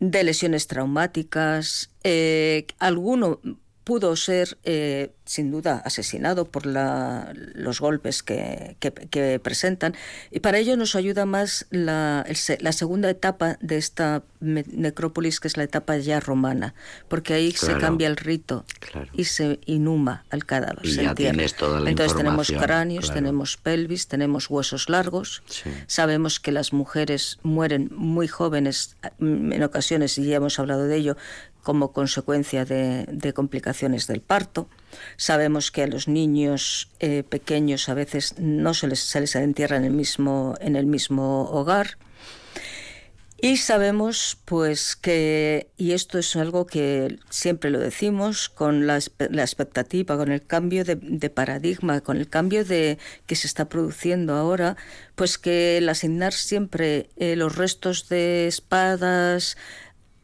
de 0.00 0.24
lesiones 0.24 0.66
traumáticas, 0.66 1.90
eh, 2.04 2.66
alguno 2.78 3.40
pudo 3.88 4.16
ser, 4.16 4.58
eh, 4.64 5.12
sin 5.24 5.50
duda, 5.50 5.80
asesinado 5.82 6.44
por 6.44 6.66
la, 6.66 7.32
los 7.54 7.80
golpes 7.80 8.22
que, 8.22 8.76
que, 8.80 8.92
que, 8.92 9.40
presentan. 9.42 9.94
Y 10.30 10.40
para 10.40 10.58
ello 10.58 10.76
nos 10.76 10.94
ayuda 10.94 11.24
más 11.24 11.64
la, 11.70 12.22
el, 12.28 12.36
la, 12.60 12.72
segunda 12.72 13.08
etapa 13.08 13.56
de 13.62 13.78
esta 13.78 14.22
necrópolis, 14.40 15.40
que 15.40 15.48
es 15.48 15.56
la 15.56 15.62
etapa 15.62 15.96
ya 15.96 16.20
romana, 16.20 16.74
porque 17.08 17.32
ahí 17.32 17.50
claro. 17.54 17.76
se 17.76 17.80
cambia 17.80 18.08
el 18.08 18.18
rito 18.18 18.66
claro. 18.78 19.08
y 19.14 19.24
se 19.24 19.58
inhuma 19.64 20.26
al 20.28 20.44
cadáver. 20.44 20.84
Y 20.84 20.90
se 20.90 21.04
ya 21.04 21.10
entierra. 21.10 21.32
tienes 21.32 21.54
toda 21.54 21.80
la 21.80 21.88
Entonces 21.88 22.14
tenemos 22.14 22.48
cráneos, 22.48 23.06
claro. 23.06 23.20
tenemos 23.22 23.56
pelvis, 23.56 24.06
tenemos 24.06 24.50
huesos 24.50 24.90
largos. 24.90 25.42
Sí. 25.46 25.70
Sabemos 25.86 26.40
que 26.40 26.52
las 26.52 26.74
mujeres 26.74 27.38
mueren 27.42 27.90
muy 27.94 28.28
jóvenes 28.28 28.98
en 29.18 29.62
ocasiones, 29.62 30.18
y 30.18 30.26
ya 30.26 30.36
hemos 30.36 30.58
hablado 30.58 30.84
de 30.84 30.94
ello, 30.94 31.16
como 31.62 31.92
consecuencia 31.92 32.64
de, 32.64 33.32
complicaciones 33.34 34.06
del 34.06 34.20
parto. 34.20 34.68
Sabemos 35.16 35.70
que 35.70 35.82
a 35.82 35.86
los 35.86 36.08
niños 36.08 36.90
eh, 37.00 37.22
pequeños 37.22 37.88
a 37.88 37.94
veces 37.94 38.38
no 38.38 38.74
se 38.74 38.88
les, 38.88 39.00
se 39.00 39.20
les 39.20 39.34
entierra 39.36 39.76
en 39.76 39.84
el 39.84 39.92
mismo, 39.92 40.54
en 40.60 40.76
el 40.76 40.86
mismo 40.86 41.50
hogar. 41.50 41.98
Y 43.40 43.58
sabemos, 43.58 44.36
pues, 44.46 44.96
que, 44.96 45.70
y 45.76 45.92
esto 45.92 46.18
es 46.18 46.34
algo 46.34 46.66
que 46.66 47.20
siempre 47.30 47.70
lo 47.70 47.78
decimos, 47.78 48.48
con 48.48 48.88
la, 48.88 48.98
la 49.30 49.42
expectativa, 49.42 50.16
con 50.16 50.32
el 50.32 50.44
cambio 50.44 50.84
de, 50.84 50.96
de 50.96 51.30
paradigma, 51.30 52.00
con 52.00 52.16
el 52.16 52.28
cambio 52.28 52.64
de 52.64 52.98
que 53.26 53.36
se 53.36 53.46
está 53.46 53.68
produciendo 53.68 54.34
ahora, 54.34 54.76
pues 55.14 55.38
que 55.38 55.78
el 55.78 55.88
asignar 55.88 56.32
siempre 56.32 57.10
eh, 57.16 57.36
los 57.36 57.54
restos 57.54 58.08
de 58.08 58.48
espadas 58.48 59.56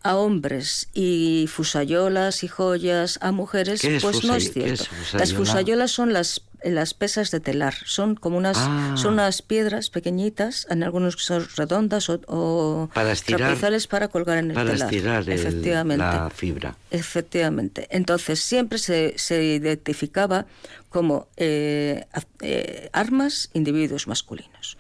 a 0.04 0.16
hombres 0.16 0.88
y 0.94 1.46
fusayolas 1.50 2.44
y 2.44 2.48
joyas 2.48 3.18
a 3.22 3.32
mujeres, 3.32 3.80
¿Qué 3.80 3.96
es 3.96 4.02
pues 4.02 4.22
no 4.24 4.36
es 4.36 4.52
cierto. 4.52 4.84
Las 5.14 5.32
fusayola? 5.32 5.34
fusayolas 5.36 5.90
son 5.90 6.12
las 6.12 6.42
las 6.62 6.94
pesas 6.94 7.30
de 7.30 7.40
telar 7.40 7.74
son 7.84 8.14
como 8.14 8.38
unas 8.38 8.56
Ah. 8.58 8.94
son 8.96 9.14
unas 9.14 9.42
piedras 9.42 9.90
pequeñitas 9.90 10.66
en 10.70 10.82
algunos 10.82 11.12
son 11.16 11.46
redondas 11.56 12.08
o, 12.08 12.20
o 12.26 12.88
Para 12.94 13.12
estirar- 13.12 13.36
trapezales 13.48 13.86
para 13.86 14.08
colgar 14.08 14.38
en 14.38 14.48
el 14.50 14.54
Para 14.54 14.70
telar 14.72 14.88
estirar 14.94 15.22
el- 15.28 15.32
efectivamente 15.34 16.04
la 16.06 16.30
fibra. 16.30 16.76
Efectivamente. 16.90 17.86
Entonces 17.90 18.40
siempre 18.40 18.78
se, 18.78 19.12
se 19.18 19.44
identificaba 19.44 20.46
como 20.88 21.28
eh, 21.36 22.06
eh, 22.40 22.88
armas 22.94 23.50
individuos 23.52 24.06
masculinos, 24.08 24.78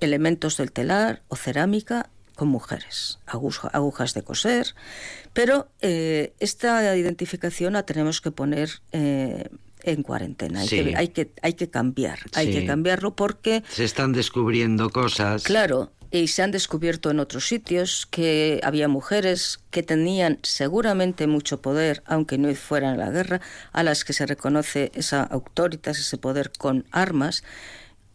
elementos 0.00 0.56
del 0.56 0.70
telar 0.70 1.22
o 1.28 1.34
cerámica 1.36 2.10
con 2.34 2.48
mujeres, 2.48 3.18
aguja- 3.26 3.68
agujas 3.72 4.14
de 4.14 4.22
coser, 4.22 4.74
pero 5.32 5.68
eh, 5.80 6.32
esta 6.40 6.96
identificación 6.96 7.74
la 7.74 7.84
tenemos 7.84 8.20
que 8.20 8.30
poner 8.30 8.70
eh, 8.92 9.48
en 9.82 10.02
cuarentena. 10.02 10.60
Hay, 10.60 10.68
Sí. 10.68 10.82
que, 10.84 10.96
hay, 10.96 11.08
que, 11.08 11.30
hay 11.42 11.52
que 11.54 11.68
cambiar, 11.70 12.18
hay 12.34 12.50
que 12.52 12.66
cambiarlo 12.66 13.14
porque 13.14 13.62
Se 13.68 13.84
están 13.84 14.12
descubriendo 14.12 14.90
cosas. 14.90 15.42
Claro, 15.44 15.92
y 16.10 16.28
se 16.28 16.42
han 16.42 16.52
descubierto 16.52 17.10
en 17.10 17.18
otros 17.20 17.46
sitios 17.48 18.06
que 18.10 18.60
había 18.62 18.86
mujeres 18.88 19.60
que 19.70 19.82
tenían 19.82 20.38
seguramente 20.42 21.26
mucho 21.26 21.60
poder, 21.60 22.02
aunque 22.06 22.38
no 22.38 22.54
fueran 22.54 22.94
a 22.94 23.04
la 23.04 23.10
guerra, 23.10 23.40
a 23.72 23.82
las 23.82 24.04
que 24.04 24.12
se 24.12 24.24
reconoce 24.24 24.90
esa 24.94 25.22
autoritas, 25.24 25.98
ese 25.98 26.16
poder 26.16 26.52
con 26.56 26.86
armas. 26.92 27.42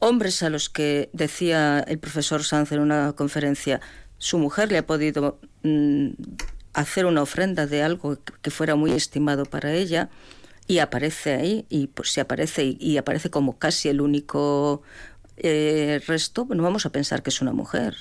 Hombres 0.01 0.41
a 0.43 0.49
los 0.49 0.69
que 0.69 1.09
decía 1.11 1.83
el 1.85 1.99
profesor 1.99 2.45
Sanz 2.45 2.71
en 2.71 2.79
una 2.79 3.11
conferencia, 3.17 3.81
su 4.19 4.37
mujer 4.37 4.71
le 4.71 4.77
ha 4.77 4.85
podido 4.85 5.39
mm, 5.63 6.09
hacer 6.73 7.07
una 7.07 7.23
ofrenda 7.23 7.65
de 7.65 7.81
algo 7.81 8.19
que 8.43 8.51
fuera 8.51 8.75
muy 8.75 8.91
estimado 8.91 9.45
para 9.45 9.73
ella 9.73 10.09
y 10.67 10.77
aparece 10.79 11.33
ahí 11.33 11.65
y 11.69 11.87
pues 11.87 12.11
si 12.11 12.19
aparece 12.19 12.63
y, 12.63 12.77
y 12.79 12.97
aparece 12.97 13.31
como 13.31 13.57
casi 13.57 13.89
el 13.89 14.01
único 14.01 14.83
eh, 15.37 15.99
resto, 16.05 16.45
bueno, 16.45 16.61
vamos 16.61 16.85
a 16.85 16.91
pensar 16.91 17.23
que 17.23 17.31
es 17.31 17.41
una 17.41 17.53
mujer. 17.53 17.95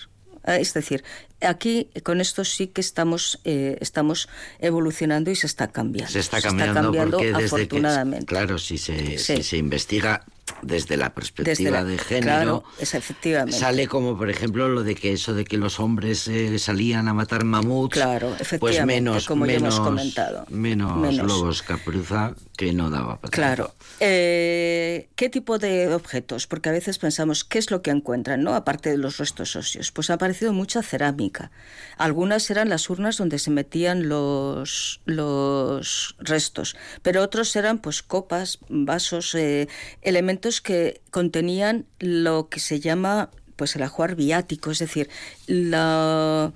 Ah, 0.44 0.56
Es 0.58 0.74
decir, 0.74 1.02
aquí 1.40 1.88
con 2.02 2.20
esto 2.20 2.44
sí 2.44 2.66
que 2.68 2.80
estamos, 2.80 3.40
eh, 3.44 3.76
estamos 3.80 4.28
evolucionando 4.58 5.30
y 5.30 5.36
se 5.36 5.46
está 5.46 5.68
cambiando. 5.68 6.12
Se 6.12 6.20
está 6.20 6.40
cambiando, 6.40 6.92
porque 6.92 7.32
desde 7.32 7.44
afortunadamente. 7.46 8.26
que 8.26 8.34
claro 8.34 8.58
si 8.58 8.76
se, 8.78 9.18
Sí. 9.18 9.36
si 9.36 9.42
se 9.42 9.56
investiga 9.56 10.24
desde 10.62 10.96
la 10.96 11.14
perspectiva 11.14 11.50
Desde 11.56 11.70
la- 11.70 11.84
de 11.84 11.98
género 11.98 12.22
claro, 12.26 12.64
es 12.78 12.94
efectivamente. 12.94 13.58
sale 13.58 13.86
como 13.86 14.16
por 14.18 14.30
ejemplo 14.30 14.68
lo 14.68 14.82
de 14.82 14.94
que 14.94 15.12
eso 15.12 15.34
de 15.34 15.44
que 15.44 15.56
los 15.56 15.80
hombres 15.80 16.26
eh, 16.28 16.58
salían 16.58 17.08
a 17.08 17.14
matar 17.14 17.44
mamuts 17.44 17.94
Claro, 17.94 18.34
pues 18.60 18.84
menos 18.84 19.26
como 19.26 19.46
ya 19.46 19.52
hemos 19.54 19.74
menos, 19.74 19.80
comentado. 19.80 20.46
menos, 20.50 20.96
Menos. 20.96 21.26
lobos 21.26 21.62
capruza 21.62 22.34
que 22.56 22.72
no 22.72 22.90
daba 22.90 23.20
para 23.20 23.30
Claro. 23.30 23.74
Eh, 24.00 25.08
¿Qué 25.16 25.28
tipo 25.28 25.58
de 25.58 25.92
objetos? 25.94 26.46
Porque 26.46 26.68
a 26.68 26.72
veces 26.72 26.98
pensamos, 26.98 27.44
¿qué 27.44 27.58
es 27.58 27.70
lo 27.70 27.82
que 27.82 27.90
encuentran, 27.90 28.42
no? 28.42 28.54
Aparte 28.54 28.90
de 28.90 28.98
los 28.98 29.18
restos 29.18 29.54
óseos. 29.56 29.92
Pues 29.92 30.10
ha 30.10 30.14
aparecido 30.14 30.52
mucha 30.52 30.82
cerámica. 30.82 31.50
Algunas 31.98 32.50
eran 32.50 32.68
las 32.68 32.90
urnas 32.90 33.16
donde 33.16 33.38
se 33.38 33.50
metían 33.50 34.08
los, 34.08 35.00
los 35.04 36.16
restos, 36.18 36.76
pero 37.02 37.22
otros 37.22 37.54
eran 37.56 37.78
pues 37.78 38.02
copas, 38.02 38.58
vasos, 38.68 39.34
eh, 39.34 39.68
elementos 40.02 40.37
que 40.60 41.00
contenían 41.10 41.86
lo 41.98 42.48
que 42.48 42.60
se 42.60 42.80
llama 42.80 43.30
pues 43.56 43.74
el 43.74 43.82
ajuar 43.82 44.14
viático, 44.14 44.70
es 44.70 44.78
decir, 44.78 45.10
los 45.48 46.52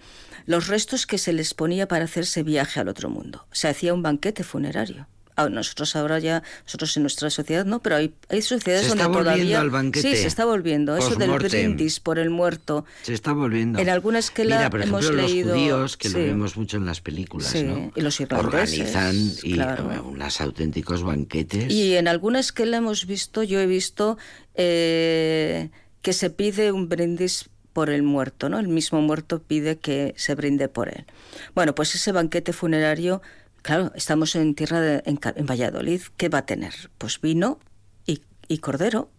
restos 0.68 1.06
que 1.06 1.18
se 1.18 1.32
les 1.32 1.52
ponía 1.52 1.88
para 1.88 2.04
hacerse 2.04 2.44
viaje 2.44 2.78
al 2.78 2.88
otro 2.88 3.10
mundo. 3.10 3.44
Se 3.50 3.68
hacía 3.68 3.92
un 3.92 4.02
banquete 4.02 4.44
funerario. 4.44 5.08
Ah, 5.36 5.48
Nosotros 5.48 5.96
ahora 5.96 6.18
ya, 6.18 6.42
nosotros 6.64 6.96
en 6.96 7.02
nuestra 7.04 7.30
sociedad 7.30 7.64
no, 7.64 7.80
pero 7.80 7.96
hay, 7.96 8.12
hay 8.28 8.42
sociedades 8.42 8.82
Se 8.84 8.88
donde 8.90 9.02
está 9.04 9.08
volviendo 9.08 9.34
todavía... 9.36 9.60
al 9.60 9.70
banquete. 9.70 10.10
Sí, 10.10 10.16
se 10.22 10.26
está 10.28 10.44
volviendo. 10.44 10.96
Eso 10.96 11.14
del 11.16 11.30
brindis 11.38 12.00
por 12.00 12.18
el 12.18 12.28
muerto. 12.30 12.84
se 13.02 13.14
está 13.14 13.32
volviendo 13.32 13.78
En 13.78 13.88
alguna 13.88 14.18
esquela 14.18 14.56
mira 14.58 14.70
por 14.70 14.82
hemos 14.82 15.04
ejemplo 15.04 15.22
leído- 15.26 15.48
los 15.48 15.58
judíos 15.58 15.96
que 15.96 16.08
sí. 16.08 16.14
lo 16.14 16.20
vemos 16.20 16.56
mucho 16.56 16.76
en 16.76 16.84
las 16.86 17.00
películas 17.00 17.48
Sí, 17.48 17.62
¿no? 17.62 17.90
y 17.96 18.00
los 18.02 18.20
irlandeses, 18.20 18.80
organizan 18.80 19.16
y 19.42 19.54
claro. 19.54 20.04
unos 20.06 20.40
auténticos 20.40 21.02
banquetes 21.02 21.72
Y 21.72 21.96
en 21.96 22.08
alguna 22.08 22.38
esquela 22.40 22.76
hemos 22.76 23.06
visto, 23.06 23.42
yo 23.42 23.58
he 23.60 23.66
visto 23.66 24.18
eh, 24.54 25.70
que 26.02 26.12
se 26.12 26.30
pide 26.30 26.72
un 26.72 26.88
brindis 26.88 27.48
por 27.72 27.88
el 27.88 28.02
muerto, 28.02 28.48
¿no? 28.50 28.58
El 28.58 28.68
mismo 28.68 29.00
muerto 29.00 29.40
pide 29.42 29.78
que 29.78 30.12
se 30.18 30.34
brinde 30.34 30.68
por 30.68 30.88
él. 30.88 31.06
Bueno, 31.54 31.74
pues 31.74 31.94
ese 31.94 32.12
banquete 32.12 32.52
funerario, 32.52 33.22
claro, 33.62 33.92
estamos 33.94 34.34
en 34.36 34.54
tierra 34.54 34.80
de, 34.80 35.02
en, 35.06 35.18
Valladolid, 35.46 36.02
¿qué 36.16 36.28
va 36.28 36.38
a 36.38 36.46
tener? 36.46 36.74
Pues 36.98 37.20
vino 37.20 37.58
y, 38.06 38.22
cordero. 38.58 39.10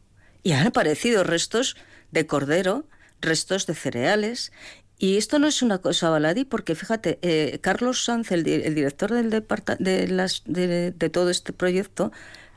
Y 0.44 0.52
han 0.52 0.68
aparecido 0.68 1.24
restos 1.24 1.76
de 2.12 2.28
cordero, 2.28 2.86
restos 3.22 3.66
de 3.66 3.74
cereales. 3.74 4.52
Y 5.00 5.18
esto 5.18 5.40
no 5.40 5.48
es 5.48 5.62
una 5.62 5.80
cosa 5.80 6.10
baladí, 6.10 6.46
porque 6.46 6.76
fíjate, 6.76 7.18
eh, 7.24 7.60
Carlos 7.62 8.06
Sanz, 8.06 8.32
el, 8.32 8.44
di- 8.44 8.54
el 8.54 8.76
director 8.76 9.12
del 9.12 9.30
de, 9.32 10.08
las, 10.08 10.44
de, 10.46 10.92
todo 11.10 11.30
este 11.30 11.52
proyecto, 11.52 12.12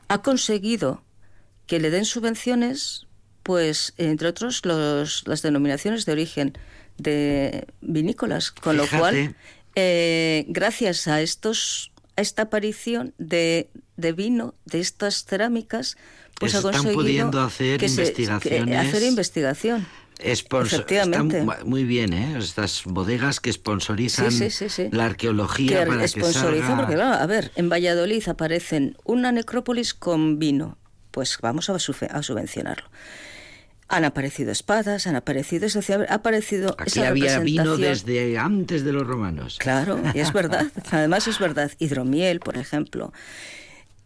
ha 0.07 0.21
conseguido 0.21 1.03
que 1.65 1.79
le 1.79 1.89
den 1.89 2.05
subvenciones, 2.05 3.07
pues, 3.43 3.93
entre 3.97 4.27
otros, 4.27 4.65
los, 4.65 5.27
las 5.27 5.41
denominaciones 5.41 6.05
de 6.05 6.11
origen 6.11 6.53
de 6.97 7.67
vinícolas. 7.81 8.51
Con 8.51 8.77
lo 8.77 8.83
Fíjate. 8.83 8.99
cual, 8.99 9.35
eh, 9.79 10.45
gracias 10.47 11.07
a 11.07 11.21
estos 11.21 11.91
a 12.15 12.21
esta 12.21 12.41
aparición 12.43 13.13
de, 13.19 13.69
de 13.95 14.11
vino, 14.11 14.55
de 14.65 14.79
estas 14.79 15.23
cerámicas, 15.25 15.97
pues 16.39 16.55
Están 16.55 16.69
ha 16.69 16.73
conseguido 16.73 16.99
pudiendo 17.03 17.41
hacer 17.41 17.79
que 17.79 17.87
se- 17.89 17.95
que- 17.97 18.01
investigaciones. 18.01 18.87
hacer 18.87 19.03
investigación. 19.03 19.87
Sponsor- 20.19 20.79
Efectivamente. 20.79 21.37
están 21.41 21.69
muy 21.69 21.83
bien, 21.83 22.11
¿eh? 22.13 22.39
Estas 22.39 22.81
bodegas 22.85 23.39
que 23.39 23.53
sponsorizan 23.53 24.31
Sí, 24.31 24.49
sí, 24.49 24.67
sí, 24.67 24.69
sí. 24.69 24.89
la 24.91 25.05
arqueología 25.05 25.81
que 25.81 25.85
para 25.85 26.01
que 26.01 26.07
sponsoriza, 26.07 26.65
salga... 26.65 26.77
porque 26.77 26.95
claro, 26.95 27.21
a 27.21 27.25
ver, 27.27 27.51
en 27.55 27.69
Valladolid 27.69 28.27
aparecen 28.27 28.97
una 29.05 29.31
necrópolis 29.31 29.93
con 29.93 30.39
vino, 30.39 30.79
pues 31.11 31.37
vamos 31.39 31.69
a, 31.69 31.75
a 31.75 32.23
subvencionarlo. 32.23 32.89
Han 33.89 34.03
aparecido 34.03 34.51
espadas, 34.51 35.07
han 35.07 35.15
aparecido, 35.15 35.65
es 35.65 35.73
decir, 35.73 36.05
ha 36.09 36.13
aparecido 36.13 36.75
Aquí 36.77 36.99
esa 36.99 37.07
había 37.07 37.39
vino 37.39 37.77
desde 37.77 38.37
antes 38.37 38.83
de 38.83 38.91
los 38.91 39.07
romanos. 39.07 39.57
Claro, 39.59 40.01
y 40.13 40.19
es 40.19 40.33
verdad. 40.33 40.67
Además 40.91 41.27
es 41.27 41.39
verdad. 41.39 41.71
Hidromiel, 41.79 42.39
por 42.41 42.57
ejemplo. 42.57 43.13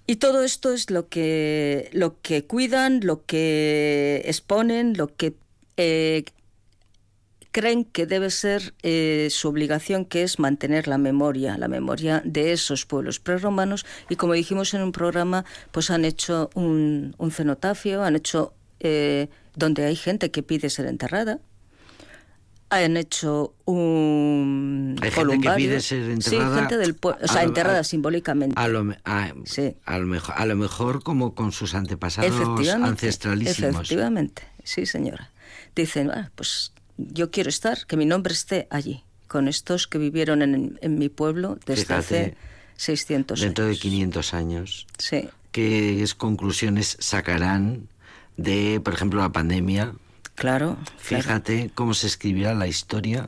Y 0.05 0.17
todo 0.17 0.43
esto 0.43 0.73
es 0.73 0.91
lo 0.91 1.07
que, 1.07 1.89
lo 1.93 2.21
que 2.21 2.45
cuidan, 2.45 2.99
lo 3.01 3.25
que 3.25 4.21
exponen, 4.25 4.97
lo 4.97 5.15
que 5.15 5.35
eh, 5.77 6.25
creen 7.51 7.85
que 7.85 8.05
debe 8.05 8.29
ser 8.29 8.73
eh, 8.81 9.27
su 9.29 9.47
obligación, 9.47 10.05
que 10.05 10.23
es 10.23 10.39
mantener 10.39 10.87
la 10.87 10.97
memoria, 10.97 11.57
la 11.57 11.67
memoria 11.67 12.21
de 12.25 12.51
esos 12.51 12.85
pueblos 12.85 13.19
prerromanos. 13.19 13.85
Y 14.09 14.15
como 14.15 14.33
dijimos 14.33 14.73
en 14.73 14.81
un 14.81 14.91
programa, 14.91 15.45
pues 15.71 15.91
han 15.91 16.05
hecho 16.05 16.49
un, 16.55 17.15
un 17.17 17.31
cenotafio, 17.31 18.03
han 18.03 18.15
hecho 18.15 18.53
eh, 18.79 19.29
donde 19.55 19.85
hay 19.85 19.95
gente 19.95 20.31
que 20.31 20.43
pide 20.43 20.69
ser 20.69 20.85
enterrada. 20.87 21.39
Han 22.69 22.95
hecho 22.95 23.53
un 23.65 24.95
Hay 25.01 25.09
gente 25.09 25.09
que 25.09 25.15
columbario. 25.27 25.67
pide 25.69 25.81
ser 25.81 26.09
enterrada 26.09 26.53
Sí, 26.53 26.59
gente 26.59 26.77
del 26.77 26.95
pueblo, 26.95 27.19
o 27.25 27.27
sea, 27.27 27.41
lo- 27.43 27.49
enterrada 27.49 27.79
a- 27.79 27.83
simbólicamente. 27.83 28.55
A 28.57 28.67
lo, 28.69 28.93
a, 29.03 29.33
Sí. 29.43 29.75
a 29.85 29.97
lo 29.97 30.07
mejor, 30.07 30.35
a 30.37 30.45
lo 30.45 30.55
mejor 30.55 31.03
como 31.03 31.35
con 31.35 31.51
sus 31.51 31.73
antepasados 31.73 32.31
Efectivamente, 32.33 32.87
ancestralísimos. 32.89 33.75
Efectivamente, 33.75 34.43
sí, 34.63 34.85
señora. 34.85 35.31
Dicen, 35.75 36.11
"Ah, 36.11 36.31
pues 36.35 36.71
yo 36.97 37.29
quiero 37.29 37.49
estar, 37.49 37.85
que 37.87 37.97
mi 37.97 38.05
nombre 38.05 38.31
esté 38.33 38.67
allí, 38.69 39.03
con 39.27 39.49
estos 39.49 39.87
que 39.87 39.97
vivieron 39.97 40.41
en, 40.41 40.79
en 40.81 40.97
mi 40.97 41.09
pueblo 41.09 41.57
desde 41.65 41.81
Fíjate, 41.83 41.99
hace 41.99 42.35
600 42.77 43.41
Dentro 43.41 43.65
de 43.65 43.71
años. 43.71 43.81
500 43.81 44.33
años, 44.33 44.87
Sí, 44.97 45.27
¿qué 45.51 46.01
es- 46.03 46.15
conclusiones 46.15 46.95
sacarán 47.01 47.89
de, 48.37 48.79
por 48.83 48.93
ejemplo, 48.93 49.19
la 49.21 49.31
pandemia? 49.31 49.93
claro. 50.35 50.77
claro. 51.07 51.23
Fíjate 51.23 51.71
cómo 51.75 51.93
se 51.93 52.07
escribirá 52.07 52.53
la 52.55 52.67
historia 52.67 53.27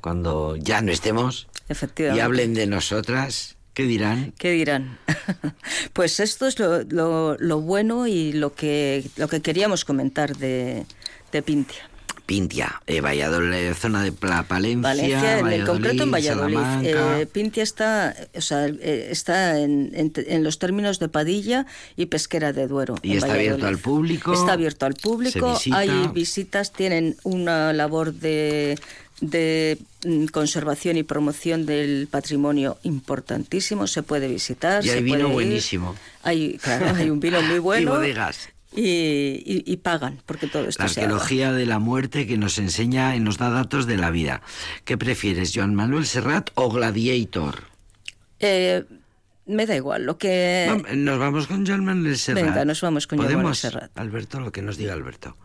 cuando 0.00 0.56
ya 0.56 0.80
no 0.82 0.92
estemos 0.92 1.48
y 1.68 1.72
Efectivamente. 1.72 2.22
hablen 2.22 2.54
de 2.54 2.66
nosotras. 2.66 3.56
¿Qué 3.74 3.82
dirán? 3.84 4.32
¿Qué 4.38 4.52
dirán? 4.52 4.98
pues 5.92 6.20
esto 6.20 6.46
es 6.46 6.58
lo, 6.58 6.82
lo- 6.84 7.36
lo 7.38 7.60
bueno 7.60 8.06
y 8.06 8.32
lo 8.32 8.54
que, 8.54 9.04
lo 9.16 9.28
que 9.28 9.42
queríamos 9.42 9.84
comentar 9.84 10.36
de, 10.36 10.86
de 11.32 11.42
Pintia. 11.42 11.88
Pintia, 12.26 12.82
eh, 12.88 13.00
Valladolid, 13.00 13.72
zona 13.74 14.02
de 14.02 14.10
Pla- 14.10 14.42
Palencia, 14.42 14.82
Valencia, 14.82 15.38
en 15.38 15.46
el 15.46 15.64
concreto 15.64 16.02
en 16.02 16.10
Valladolid. 16.10 16.58
Eh, 16.82 17.26
Pintia 17.32 17.62
está, 17.62 18.16
o 18.34 18.40
sea, 18.40 18.66
eh, 18.66 19.08
está 19.12 19.60
en, 19.60 19.92
en- 19.94 20.12
en 20.16 20.42
los 20.42 20.58
términos 20.58 20.98
de 20.98 21.08
Padilla 21.08 21.66
y 21.96 22.06
Pesquera 22.06 22.52
de 22.52 22.66
Duero. 22.66 22.96
Y 23.02 23.14
está 23.14 23.28
Valladolid. 23.28 23.48
abierto 23.52 23.66
al 23.68 23.78
público, 23.78 24.32
Está 24.32 24.52
abierto 24.54 24.86
al 24.86 24.94
público. 24.94 25.52
visita. 25.54 25.78
Hay 25.78 26.08
visitas, 26.12 26.72
tienen 26.72 27.16
una 27.22 27.72
labor 27.72 28.12
de 28.12 28.76
de 29.22 29.78
mm, 30.04 30.26
conservación 30.26 30.98
y 30.98 31.02
promoción 31.02 31.64
del 31.64 32.06
patrimonio 32.10 32.76
importantísimo, 32.82 33.86
se 33.86 34.02
puede 34.02 34.28
visitar. 34.28 34.84
Y 34.84 34.90
hay 34.90 34.96
se 34.96 35.00
vino 35.02 35.20
puede 35.20 35.32
buenísimo. 35.32 35.94
Hay, 36.22 36.58
claro, 36.58 36.94
hay 36.94 37.08
un 37.08 37.18
vino 37.20 37.40
muy 37.40 37.58
bueno. 37.70 37.92
Y 37.92 37.96
bodegas. 37.96 38.50
Y, 38.76 39.42
y- 39.44 39.64
y 39.66 39.76
pagan, 39.78 40.20
porque 40.26 40.46
todo 40.46 40.68
esto 40.68 40.82
La 40.82 40.88
se 40.88 41.00
arqueología 41.00 41.52
de 41.52 41.64
la 41.66 41.78
muerte 41.78 42.26
que 42.26 42.36
nos 42.36 42.58
enseña 42.58 43.16
y 43.16 43.20
nos 43.20 43.38
da 43.38 43.48
datos 43.50 43.86
de 43.86 43.96
la 43.96 44.10
vida. 44.10 44.42
¿Qué 44.84 44.98
prefieres, 44.98 45.52
Joan 45.54 45.74
Manuel 45.74 46.04
Serrat 46.06 46.50
o 46.54 46.70
Gladiator? 46.70 47.64
Eh, 48.38 48.84
me 49.46 49.64
da 49.66 49.76
igual, 49.76 50.04
lo 50.04 50.18
que... 50.18 50.84
Nos 50.94 51.18
vamos 51.18 51.46
con 51.46 51.66
Joan 51.66 51.84
Manuel 51.84 52.18
Serrat. 52.18 52.44
Venga, 52.44 52.64
nos 52.66 52.80
vamos 52.82 53.06
con 53.06 53.18
Joan 53.18 53.34
Manuel. 53.36 53.54
Serrat. 53.56 53.96
Alberto, 53.98 54.40
lo 54.40 54.52
que 54.52 54.60
nos 54.60 54.76
diga 54.76 54.92
Alberto. 54.92 55.36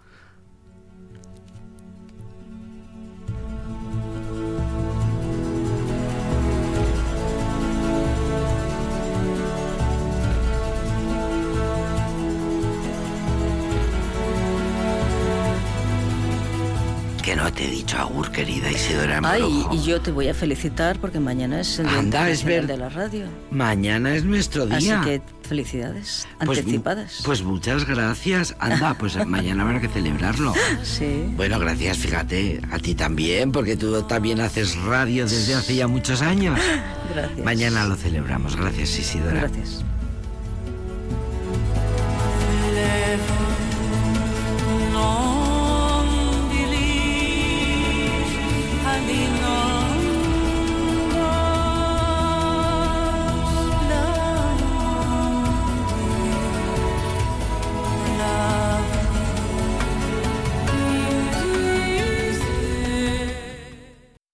Que 17.32 17.38
no 17.38 17.50
te 17.54 17.64
he 17.64 17.72
dicho 17.72 17.98
agur, 17.98 18.30
querida 18.30 18.70
Isidora 18.70 19.22
Ay, 19.24 19.66
y 19.72 19.82
yo 19.84 20.02
te 20.02 20.12
voy 20.12 20.28
a 20.28 20.34
felicitar 20.34 21.00
porque 21.00 21.22
mañana 21.22 21.62
es 21.62 21.80
el 21.80 21.88
Día 21.88 22.00
Anda, 22.00 22.30
es 22.30 22.42
Internacional 22.42 22.60
ver- 22.60 22.68
de 22.68 22.78
la 22.78 22.90
Radio. 22.90 23.26
Mañana 23.52 24.14
es 24.16 24.26
nuestro 24.26 24.64
Así 24.70 24.84
día. 24.88 25.00
que 25.06 25.22
felicidades 25.48 26.28
Pues- 26.46 26.60
anticipadas. 26.60 27.22
Pues, 27.24 27.42
muchas 27.42 27.86
gracias. 27.86 28.54
Anda, 28.60 28.96
pues 28.96 29.16
mañana 29.26 29.64
habrá 29.64 29.80
que 29.80 29.88
celebrarlo. 29.88 30.54
sí. 30.84 31.24
Bueno, 31.38 31.58
gracias, 31.58 32.00
fíjate, 32.00 32.60
a 32.70 32.80
ti 32.80 32.96
también, 32.96 33.54
porque 33.54 33.78
tú 33.78 34.02
también 34.04 34.42
haces 34.42 34.76
radio 34.82 35.24
desde 35.26 35.54
hace 35.56 35.76
ya 35.76 35.88
muchos 35.88 36.22
años. 36.22 36.60
Gracias. 37.16 37.46
Mañana 37.46 37.86
lo 37.86 37.96
celebramos. 37.96 38.58
Gracias, 38.58 39.00
Isidora. 39.00 39.40
Gracias. 39.40 39.86